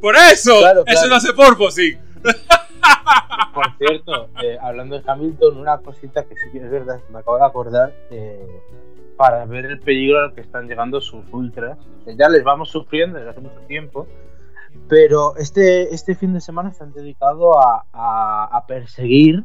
Por 0.00 0.16
eso, 0.16 0.54
eso 0.86 1.08
no 1.08 1.16
hace 1.16 1.34
porpo, 1.34 1.70
sí. 1.70 1.96
Por 3.54 3.76
cierto, 3.76 4.30
eh, 4.42 4.56
hablando 4.60 4.98
de 4.98 5.04
Hamilton, 5.06 5.58
una 5.58 5.78
cosita 5.78 6.24
que 6.24 6.34
sí 6.34 6.50
que 6.52 6.58
es 6.58 6.70
verdad, 6.70 7.00
me 7.10 7.18
acabo 7.18 7.36
de 7.36 7.44
acordar, 7.44 7.94
eh, 8.10 8.62
para 9.16 9.44
ver 9.44 9.66
el 9.66 9.80
peligro 9.80 10.20
al 10.20 10.34
que 10.34 10.40
están 10.40 10.66
llegando 10.66 11.00
sus 11.00 11.24
ultras, 11.30 11.76
ya 12.06 12.28
les 12.30 12.42
vamos 12.42 12.70
sufriendo 12.70 13.18
desde 13.18 13.30
hace 13.30 13.40
mucho 13.40 13.60
tiempo, 13.68 14.06
pero 14.88 15.36
este, 15.36 15.94
este 15.94 16.14
fin 16.14 16.32
de 16.32 16.40
semana 16.40 16.72
se 16.72 16.82
han 16.82 16.92
dedicado 16.92 17.60
a, 17.60 17.86
a, 17.92 18.66
perseguir 18.66 19.44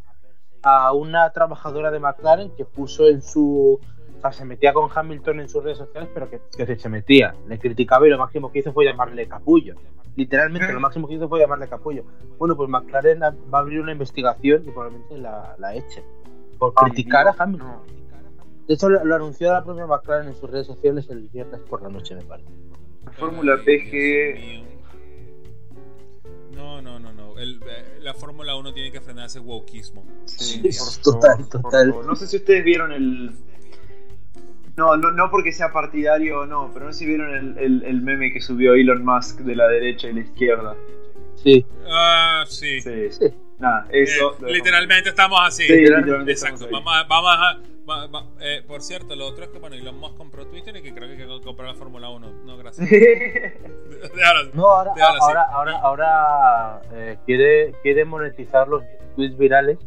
a 0.63 0.91
una 0.93 1.29
trabajadora 1.31 1.91
de 1.91 1.99
McLaren 1.99 2.55
que 2.55 2.65
puso 2.65 3.07
en 3.07 3.21
su. 3.21 3.79
O 4.17 4.21
sea, 4.21 4.31
se 4.31 4.45
metía 4.45 4.73
con 4.73 4.89
Hamilton 4.93 5.41
en 5.41 5.49
sus 5.49 5.63
redes 5.63 5.77
sociales, 5.77 6.09
pero 6.13 6.29
que, 6.29 6.39
que 6.57 6.75
se 6.77 6.89
metía. 6.89 7.35
Le 7.47 7.59
criticaba 7.59 8.07
y 8.07 8.09
lo 8.09 8.17
máximo 8.17 8.51
que 8.51 8.59
hizo 8.59 8.73
fue 8.73 8.85
llamarle 8.85 9.27
capullo. 9.27 9.75
Literalmente, 10.15 10.71
lo 10.71 10.79
máximo 10.79 11.07
que 11.07 11.15
hizo 11.15 11.29
fue 11.29 11.39
llamarle 11.39 11.67
capullo. 11.67 12.05
Bueno, 12.39 12.55
pues 12.55 12.69
McLaren 12.69 13.21
va 13.21 13.35
a 13.51 13.57
abrir 13.57 13.81
una 13.81 13.91
investigación 13.91 14.63
y 14.65 14.71
probablemente 14.71 15.17
la, 15.17 15.55
la 15.59 15.75
echen 15.75 16.03
por 16.57 16.73
criticar 16.73 17.27
a 17.27 17.35
Hamilton. 17.37 17.81
De 18.67 18.73
hecho, 18.73 18.89
lo, 18.89 19.15
anunció 19.15 19.51
la 19.51 19.63
propia 19.63 19.85
McLaren 19.85 20.29
en 20.29 20.35
sus 20.35 20.49
redes 20.49 20.65
sociales 20.65 21.07
el 21.09 21.29
viernes 21.29 21.59
por 21.61 21.83
la 21.83 21.89
noche, 21.89 22.15
me 22.15 22.23
parece. 22.23 22.49
Fórmula 23.11 23.57
PG 23.57 24.74
no, 26.55 26.81
no, 26.81 26.99
no, 26.99 27.13
no. 27.13 27.37
El, 27.37 27.61
eh, 27.63 27.99
la 28.01 28.13
Fórmula 28.13 28.55
1 28.55 28.73
tiene 28.73 28.91
que 28.91 29.01
frenar 29.01 29.27
ese 29.27 29.39
wokismo. 29.39 30.05
Sí, 30.25 30.63
total, 31.03 31.47
total. 31.49 31.93
No 32.05 32.15
sé 32.15 32.27
si 32.27 32.37
ustedes 32.37 32.63
vieron 32.63 32.91
el. 32.91 33.31
No, 34.77 34.97
no, 34.97 35.11
no 35.11 35.29
porque 35.29 35.53
sea 35.53 35.71
partidario 35.71 36.41
o 36.41 36.45
no, 36.45 36.71
pero 36.73 36.85
no 36.85 36.93
sé 36.93 36.99
si 36.99 37.05
vieron 37.05 37.57
el, 37.57 37.83
el, 37.83 38.01
meme 38.01 38.33
que 38.33 38.41
subió 38.41 38.73
Elon 38.73 39.05
Musk 39.05 39.39
de 39.39 39.55
la 39.55 39.67
derecha 39.67 40.09
y 40.09 40.13
la 40.13 40.19
izquierda. 40.21 40.75
Sí. 41.45 41.65
Ah, 41.87 42.43
sí. 42.47 42.81
Sí. 42.81 43.09
Nada, 43.59 43.87
eso. 43.91 44.35
Eh, 44.45 44.51
literalmente 44.51 45.09
estamos 45.09 45.39
así. 45.41 45.63
Sí, 45.63 45.73
literalmente 45.73 46.31
Exacto. 46.31 46.67
Vamos 46.71 46.93
a, 46.93 47.03
vamos 47.03 47.31
a 47.31 47.59
eh, 48.39 48.63
por 48.67 48.81
cierto, 48.81 49.15
lo 49.15 49.27
otro 49.27 49.43
es 49.43 49.51
que 49.51 49.59
bueno, 49.59 49.75
Elon 49.75 49.99
Musk 49.99 50.17
compró 50.17 50.47
Twitter 50.47 50.75
y 50.75 50.81
que 50.81 50.93
creo 50.93 51.07
que 51.07 51.43
comprar 51.43 51.69
la 51.69 51.75
Fórmula 51.75 52.09
1. 52.09 52.31
No, 52.43 52.57
gracias. 52.57 52.89
no, 54.53 54.65
ahora, 54.65 54.91
ahora, 55.19 55.43
ahora, 55.51 55.79
ahora 55.79 56.81
eh, 56.93 57.17
quiere, 57.27 57.75
quiere 57.83 58.03
monetizar 58.05 58.67
los 58.67 58.83
tweets 59.15 59.37
virales. 59.37 59.77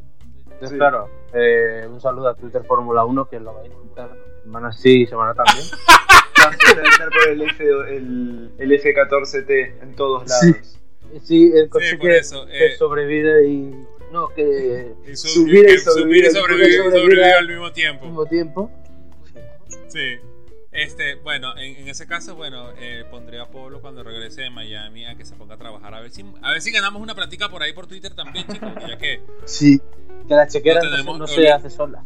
Entonces, 0.45 0.79
claro, 0.79 1.09
eh, 1.33 1.87
un 1.91 2.01
saludo 2.01 2.29
a 2.29 2.35
Twitter 2.35 2.63
Fórmula 2.65 3.05
1 3.05 3.29
que 3.29 3.41
lo 3.41 3.55
va 3.55 3.63
a 3.63 3.67
intentar 3.67 4.11
semana 4.45 4.73
sí, 4.73 5.07
semana 5.07 5.35
también. 5.35 5.67
por 7.13 7.29
el, 7.29 7.43
F, 7.43 7.65
el, 7.65 8.53
el 8.59 8.71
F14T 8.71 9.83
en 9.83 9.97
todos 9.97 10.29
lados. 10.29 10.78
Sí, 11.25 11.51
el 11.55 11.69
coche 11.69 11.99
que, 11.99 12.09
que 12.09 12.77
sobrevive 12.77 13.49
y 13.49 13.75
no, 14.13 14.29
que 14.29 14.95
subir, 15.15 15.69
y 15.69 15.79
sobrevivir, 15.79 17.23
al 17.23 17.47
mismo 17.47 17.73
tiempo. 17.73 18.05
Al 18.05 18.11
mismo 18.11 18.27
tiempo. 18.27 18.71
Sí. 19.89 20.19
Este, 20.71 21.17
bueno, 21.17 21.57
en, 21.59 21.89
ese 21.89 22.07
caso, 22.07 22.37
bueno, 22.37 22.71
eh, 22.79 23.05
pondré 23.11 23.41
a 23.41 23.51
Pablo 23.51 23.81
cuando 23.81 24.03
regrese 24.03 24.43
de 24.43 24.51
Miami 24.51 25.07
a 25.07 25.17
que 25.17 25.25
se 25.25 25.35
ponga 25.35 25.55
a 25.55 25.59
trabajar. 25.59 25.93
A 25.95 26.01
ver 26.01 26.11
si, 26.11 26.25
a 26.41 26.53
ver 26.53 26.63
si 26.63 26.71
ganamos 26.71 27.03
una 27.03 27.15
práctica 27.15 27.49
por 27.49 27.63
ahí 27.63 27.73
por 27.73 27.87
Twitter 27.87 28.15
también, 28.15 28.47
chicos, 28.47 28.71
ya 28.89 28.97
que. 28.97 29.21
Sí, 29.45 29.81
que 30.29 30.35
la 30.35 30.47
chequera 30.47 30.81
no, 31.05 31.27
se 31.27 31.49
hace 31.51 31.69
sola. 31.69 32.05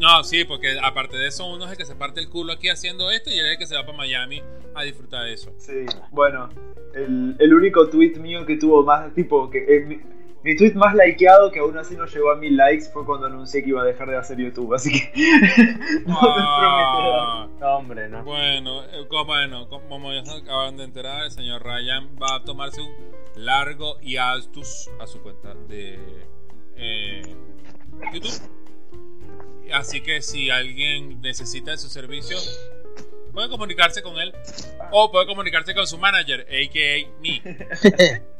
No, 0.00 0.22
sí, 0.22 0.44
porque 0.44 0.78
aparte 0.82 1.16
de 1.16 1.28
eso, 1.28 1.46
uno 1.46 1.64
es 1.64 1.72
el 1.72 1.76
que 1.76 1.84
se 1.84 1.94
parte 1.94 2.20
el 2.20 2.28
culo 2.28 2.52
aquí 2.52 2.68
haciendo 2.68 3.10
esto 3.10 3.30
y 3.30 3.38
él 3.38 3.46
es 3.46 3.52
el 3.52 3.58
que 3.58 3.66
se 3.66 3.74
va 3.74 3.84
para 3.84 3.98
Miami 3.98 4.42
a 4.74 4.82
disfrutar 4.84 5.24
de 5.24 5.32
eso. 5.32 5.52
Sí, 5.58 5.86
bueno, 6.10 6.48
el, 6.94 7.36
el 7.38 7.54
único 7.54 7.88
tweet 7.88 8.16
mío 8.18 8.46
que 8.46 8.56
tuvo 8.56 8.84
más, 8.84 9.12
tipo, 9.14 9.50
que. 9.50 9.58
Eh, 9.58 10.00
mi 10.44 10.56
tweet 10.56 10.74
más 10.74 10.94
likeado, 10.94 11.50
que 11.50 11.58
aún 11.58 11.76
así 11.76 11.96
no 11.96 12.06
llegó 12.06 12.30
a 12.30 12.36
mil 12.36 12.56
likes, 12.56 12.86
fue 12.92 13.04
cuando 13.04 13.26
anuncié 13.26 13.62
que 13.62 13.70
iba 13.70 13.82
a 13.82 13.84
dejar 13.84 14.08
de 14.08 14.16
hacer 14.16 14.38
YouTube, 14.38 14.72
así 14.72 14.92
que 14.92 15.12
no 16.06 16.18
ah, 16.22 17.48
No, 17.60 17.76
hombre, 17.76 18.08
no. 18.08 18.22
Bueno, 18.22 18.84
eh, 18.84 19.06
bueno, 19.26 19.68
como 19.68 20.12
ya 20.12 20.24
se 20.24 20.38
acaban 20.38 20.76
de 20.76 20.84
enterar, 20.84 21.24
el 21.24 21.30
señor 21.32 21.62
Ryan 21.64 22.16
va 22.22 22.36
a 22.36 22.44
tomarse 22.44 22.80
un 22.80 22.92
largo 23.34 23.98
y 24.00 24.16
astus 24.16 24.88
a 25.00 25.06
su 25.06 25.20
cuenta 25.20 25.54
de 25.68 25.98
eh, 26.76 27.22
YouTube. 28.14 28.57
Así 29.72 30.00
que 30.00 30.22
si 30.22 30.50
alguien 30.50 31.20
necesita 31.20 31.72
de 31.72 31.78
su 31.78 31.88
servicio, 31.88 32.38
puede 33.32 33.48
comunicarse 33.48 34.02
con 34.02 34.18
él 34.18 34.32
o 34.90 35.10
puede 35.10 35.26
comunicarse 35.26 35.74
con 35.74 35.86
su 35.86 35.98
manager, 35.98 36.40
a.k.a. 36.40 37.08
me. 37.20 38.22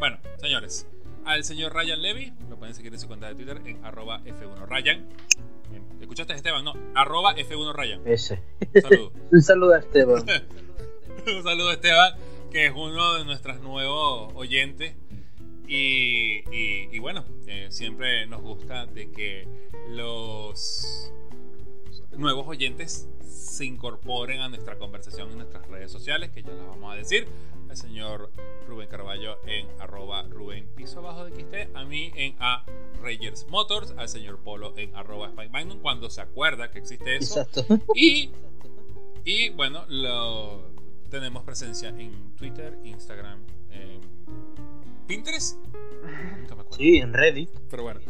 Bueno, 0.00 0.18
señores, 0.38 0.86
al 1.26 1.44
señor 1.44 1.74
Ryan 1.74 2.00
Levy 2.00 2.32
lo 2.48 2.56
pueden 2.58 2.74
seguir 2.74 2.90
en 2.94 2.98
su 2.98 3.06
cuenta 3.06 3.28
de 3.28 3.34
Twitter 3.34 3.60
en 3.66 3.84
arroba 3.84 4.22
F1Ryan. 4.24 5.04
¿Escuchaste 6.00 6.32
Esteban? 6.32 6.64
No, 6.64 6.72
arroba 6.94 7.36
F1Ryan. 7.36 8.00
Ese. 8.06 8.42
Un 8.74 8.80
saludo. 8.82 9.12
Un 9.30 9.42
saludo 9.42 9.74
a 9.74 9.78
Esteban. 9.78 10.24
Un 11.26 11.42
saludo 11.42 11.68
a 11.68 11.72
Esteban, 11.74 12.14
que 12.50 12.66
es 12.66 12.72
uno 12.74 13.18
de 13.18 13.24
nuestros 13.26 13.60
nuevos 13.60 14.32
oyentes. 14.34 14.94
Y, 15.72 16.98
bueno, 16.98 17.24
eh, 17.46 17.68
siempre 17.70 18.26
nos 18.26 18.42
gusta 18.42 18.86
de 18.86 19.12
que 19.12 19.46
los 19.90 21.12
nuevos 22.16 22.48
oyentes 22.48 23.08
se 23.20 23.64
incorporen 23.64 24.40
a 24.40 24.48
nuestra 24.48 24.78
conversación 24.78 25.30
en 25.30 25.38
nuestras 25.38 25.68
redes 25.68 25.92
sociales, 25.92 26.30
que 26.30 26.42
ya 26.42 26.50
las 26.50 26.66
vamos 26.66 26.92
a 26.92 26.96
decir 26.96 27.28
al 27.68 27.76
señor 27.76 28.32
Rubén 28.66 28.88
Carballo 28.88 29.38
en 29.46 29.68
arroba 29.78 30.24
Rubén 30.24 30.66
piso 30.74 30.98
abajo 30.98 31.24
de 31.24 31.40
XT, 31.40 31.76
a 31.76 31.84
mí 31.84 32.10
en 32.16 32.34
a 32.40 32.64
Rangers 33.00 33.46
Motors, 33.48 33.94
al 33.96 34.08
señor 34.08 34.40
Polo 34.40 34.74
en 34.76 34.92
arroba 34.96 35.28
Spike 35.28 35.50
Magnum, 35.50 35.78
cuando 35.78 36.10
se 36.10 36.20
acuerda 36.20 36.72
que 36.72 36.80
existe 36.80 37.14
eso. 37.14 37.46
Y, 37.94 38.30
y 39.24 39.50
bueno, 39.50 39.84
lo, 39.88 40.68
tenemos 41.10 41.44
presencia 41.44 41.90
en 41.90 42.34
Twitter, 42.36 42.76
Instagram, 42.82 43.40
en 43.70 44.00
Pinterest. 45.10 45.58
Sí, 46.70 46.98
en 46.98 47.12
Reddit. 47.12 47.50
Pero 47.68 47.82
bueno, 47.82 48.00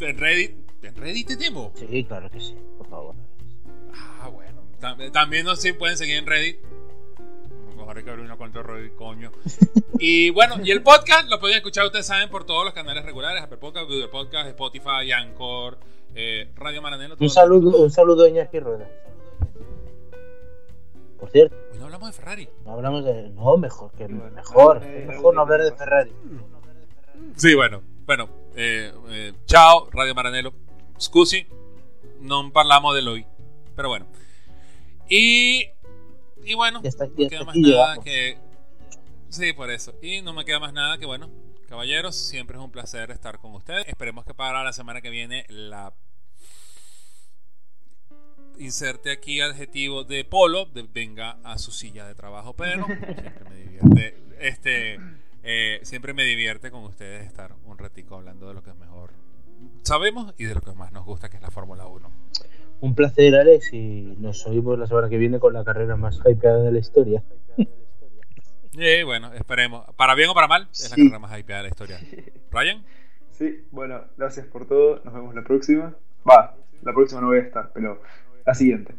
en 0.00 0.18
Reddit, 0.18 0.54
¿en 0.82 0.94
Reddit 0.94 1.28
tenemos? 1.28 1.72
Sí, 1.74 2.04
claro 2.04 2.30
que 2.30 2.40
sí, 2.40 2.54
por 2.76 2.88
favor. 2.88 3.14
Ah, 3.94 4.28
bueno. 4.28 4.60
También 5.12 5.46
nos 5.46 5.60
sí 5.60 5.72
pueden 5.72 5.96
seguir 5.96 6.18
en 6.18 6.26
Reddit 6.26 6.58
hay 7.96 8.04
que 8.04 8.10
abrir 8.10 8.24
una 8.24 8.36
cuenta 8.36 8.62
de 8.62 8.94
coño. 8.94 9.32
y 9.98 10.30
bueno, 10.30 10.56
y 10.62 10.70
el 10.70 10.82
podcast 10.82 11.28
lo 11.30 11.40
pueden 11.40 11.56
escuchar, 11.56 11.86
ustedes 11.86 12.06
saben, 12.06 12.28
por 12.28 12.44
todos 12.44 12.64
los 12.64 12.74
canales 12.74 13.04
regulares: 13.04 13.42
Apple 13.42 13.58
Podcast, 13.58 13.88
Google 13.88 14.08
Podcast, 14.08 14.48
Spotify, 14.48 15.12
Anchor, 15.12 15.78
eh, 16.14 16.50
Radio 16.56 16.82
Maranelo. 16.82 17.16
Un 17.18 17.30
saludo, 17.30 17.78
un 17.78 17.90
saludo 17.90 18.24
a 18.24 18.28
Iñaki 18.28 18.60
Rueda. 18.60 18.88
Por 21.18 21.30
cierto. 21.30 21.56
Hoy 21.72 21.78
no 21.78 21.86
hablamos 21.86 22.08
de 22.08 22.12
Ferrari. 22.12 22.48
No 22.64 22.72
hablamos 22.72 23.04
de. 23.04 23.30
No, 23.30 23.56
mejor, 23.56 23.92
que 23.92 24.08
mejor. 24.08 24.80
mejor 24.80 25.34
no 25.34 25.40
hablar 25.40 25.62
de 25.62 25.72
Ferrari. 25.72 26.12
Sí, 27.36 27.54
bueno. 27.54 27.82
Bueno, 28.04 28.28
eh, 28.54 28.92
eh, 29.08 29.32
chao, 29.46 29.88
Radio 29.90 30.14
Maranelo. 30.14 30.52
Scusi, 31.00 31.46
no 32.20 32.50
hablamos 32.54 32.94
de 32.94 33.08
hoy. 33.08 33.26
Pero 33.74 33.88
bueno. 33.88 34.06
Y 35.08 35.70
y 36.46 36.54
bueno, 36.54 36.80
no 36.80 37.08
me 37.16 37.28
queda 37.28 37.44
más 37.44 37.56
nada 37.56 37.96
que. 38.02 38.38
Sí, 39.28 39.52
por 39.52 39.68
eso. 39.68 39.94
Y 40.00 40.22
no 40.22 40.32
me 40.32 40.44
queda 40.44 40.60
más 40.60 40.72
nada 40.72 40.96
que, 40.96 41.04
bueno, 41.04 41.28
caballeros, 41.68 42.14
siempre 42.14 42.56
es 42.56 42.62
un 42.62 42.70
placer 42.70 43.10
estar 43.10 43.40
con 43.40 43.52
ustedes. 43.52 43.84
Esperemos 43.88 44.24
que 44.24 44.32
para 44.32 44.62
la 44.62 44.72
semana 44.72 45.00
que 45.00 45.10
viene 45.10 45.44
la. 45.48 45.92
Inserte 48.58 49.10
aquí 49.10 49.40
adjetivo 49.40 50.04
de 50.04 50.24
polo, 50.24 50.68
venga 50.92 51.38
a 51.44 51.58
su 51.58 51.72
silla 51.72 52.06
de 52.06 52.14
trabajo, 52.14 52.54
pero 52.54 52.86
siempre 52.86 53.44
me 53.50 53.56
divierte. 53.56 54.16
Este, 54.40 54.98
eh, 55.42 55.80
siempre 55.82 56.12
me 56.12 56.24
divierte 56.24 56.70
con 56.70 56.84
ustedes 56.84 57.26
estar 57.26 57.54
un 57.64 57.78
ratico 57.78 58.16
hablando 58.16 58.48
de 58.48 58.54
lo 58.54 58.62
que 58.62 58.70
es 58.70 58.76
mejor 58.76 59.12
sabemos 59.86 60.34
y 60.36 60.44
de 60.44 60.54
lo 60.54 60.60
que 60.60 60.72
más 60.72 60.92
nos 60.92 61.04
gusta, 61.04 61.28
que 61.28 61.36
es 61.36 61.42
la 61.42 61.50
Fórmula 61.50 61.86
1. 61.86 62.10
Un 62.80 62.94
placer, 62.94 63.34
Alex, 63.36 63.72
y 63.72 64.16
nos 64.18 64.46
oímos 64.46 64.78
la 64.78 64.86
semana 64.86 65.08
que 65.08 65.16
viene 65.16 65.38
con 65.38 65.54
la 65.54 65.64
carrera 65.64 65.96
más 65.96 66.20
hypeada 66.26 66.62
de 66.62 66.72
la 66.72 66.78
historia. 66.78 67.22
Eh, 68.78 69.04
bueno, 69.04 69.32
esperemos. 69.32 69.86
Para 69.96 70.14
bien 70.14 70.28
o 70.28 70.34
para 70.34 70.48
mal, 70.48 70.68
es 70.70 70.90
la 70.90 70.96
carrera 70.96 71.18
más 71.18 71.38
hypeada 71.38 71.62
de 71.62 71.68
la 71.68 71.70
historia. 71.70 71.98
¿Ryan? 72.50 72.84
Sí, 73.30 73.64
bueno, 73.70 74.02
gracias 74.18 74.44
por 74.48 74.66
todo. 74.66 75.00
Nos 75.02 75.14
vemos 75.14 75.34
la 75.34 75.42
próxima. 75.44 75.94
Va, 76.28 76.54
la 76.82 76.92
próxima 76.92 77.22
no 77.22 77.28
voy 77.28 77.38
a 77.38 77.40
estar, 77.40 77.70
pero 77.72 78.02
la 78.46 78.54
siguiente. 78.54 78.94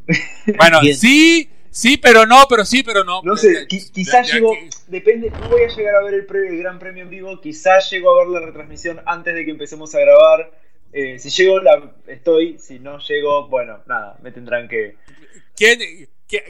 Bueno, 0.58 0.82
sí, 0.94 1.50
sí, 1.72 1.98
pero 1.98 2.26
no, 2.26 2.44
pero 2.50 2.66
sí, 2.66 2.84
pero 2.84 3.04
no. 3.04 3.22
No 3.24 3.36
sé, 3.36 3.68
quizás 3.68 4.32
llego, 4.32 4.54
depende, 4.88 5.32
no 5.32 5.50
voy 5.50 5.64
a 5.64 5.76
llegar 5.76 5.96
a 5.96 6.04
ver 6.04 6.14
el, 6.14 6.46
el 6.46 6.58
Gran 6.60 6.78
Premio 6.78 7.04
en 7.04 7.10
vivo, 7.10 7.42
quizás 7.42 7.90
llego 7.90 8.12
a 8.12 8.24
ver 8.24 8.28
la 8.28 8.46
retransmisión 8.46 9.02
antes 9.06 9.34
de 9.34 9.46
que 9.46 9.52
empecemos 9.52 9.96
a 9.96 10.00
grabar 10.00 10.52
eh, 10.94 11.20
si 11.20 11.30
llego, 11.30 11.60
la, 11.60 11.92
estoy. 12.08 12.58
Si 12.60 12.80
no 12.80 13.00
llego, 13.00 13.48
bueno, 13.48 13.84
nada, 13.88 14.18
me 14.22 14.32
tendrán 14.32 14.68
que. 14.68 14.96
¿Quién, 15.56 15.80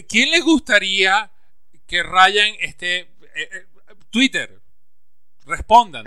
quién 0.08 0.32
le 0.32 0.40
gustaría 0.42 1.32
que 1.86 2.04
Ryan 2.04 2.56
esté. 2.60 3.00
Eh, 3.00 3.08
eh, 3.36 3.66
Twitter, 4.10 4.60
respondan. 5.46 6.06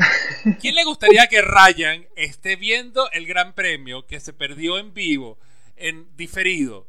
¿Quién 0.61 0.75
le 0.75 0.85
gustaría 0.85 1.27
que 1.27 1.43
Ryan 1.43 2.07
esté 2.17 2.57
viendo 2.57 3.11
el 3.12 3.27
Gran 3.27 3.53
Premio 3.53 4.07
que 4.07 4.21
se 4.21 4.33
perdió 4.33 4.79
en 4.79 4.95
vivo, 4.95 5.39
en 5.81 6.16
diferido, 6.16 6.86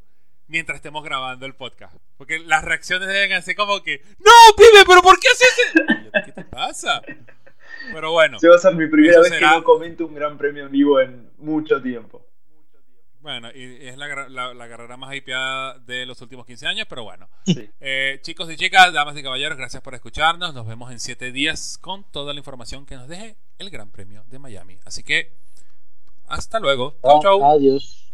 mientras 0.48 0.78
estemos 0.78 1.04
grabando 1.04 1.46
el 1.46 1.56
podcast? 1.56 1.96
Porque 2.18 2.40
las 2.40 2.64
reacciones 2.64 3.08
deben 3.08 3.42
ser 3.42 3.56
como 3.56 3.82
que, 3.82 4.02
¡No, 4.20 4.56
pibe, 4.56 4.84
pero 4.86 5.02
¿por 5.02 5.20
qué 5.20 5.28
haces 5.30 6.26
¿Qué 6.26 6.32
te 6.32 6.44
pasa? 6.46 7.02
Pero 7.94 8.12
bueno. 8.12 8.40
Se 8.40 8.48
va 8.48 8.56
a 8.56 8.60
ser 8.60 8.76
mi 8.76 8.88
primera 8.88 9.20
vez 9.22 9.32
que 9.32 9.46
no 9.46 9.64
comento 9.64 10.06
un 10.06 10.14
gran 10.14 10.38
premio 10.38 10.66
en 10.66 10.72
vivo 10.72 11.00
en 11.00 11.32
mucho 11.38 11.82
tiempo. 11.82 12.26
Bueno, 13.22 13.50
y 13.54 13.88
es 13.88 13.98
la, 13.98 14.08
carrera 14.68 14.98
más 14.98 15.14
hypeada 15.14 15.78
de 15.78 16.08
los 16.08 16.20
últimos 16.22 16.46
15 16.46 16.68
años, 16.68 16.88
pero 16.90 17.04
bueno. 17.04 17.30
Eh, 17.80 18.20
chicos 18.22 18.52
y 18.52 18.56
chicas, 18.56 18.92
damas 18.94 19.16
y 19.18 19.24
caballeros, 19.24 19.58
gracias 19.58 19.82
por 19.84 19.94
escucharnos. 19.94 20.54
Nos 20.54 20.68
vemos 20.68 20.92
en 20.92 21.00
7 21.00 21.32
días 21.32 21.78
con 21.80 22.04
toda 22.12 22.34
la 22.34 22.40
información 22.40 22.86
que 22.86 22.96
nos 22.96 23.08
deje 23.08 23.38
el 23.60 23.70
Gran 23.70 23.92
Premio 23.92 24.24
de 24.28 24.40
Miami. 24.40 24.80
Así 24.86 25.04
que, 25.04 25.34
hasta 26.28 26.60
luego. 26.60 26.96
Chau, 27.04 27.22
chau. 27.22 27.46
Adiós. 27.46 28.11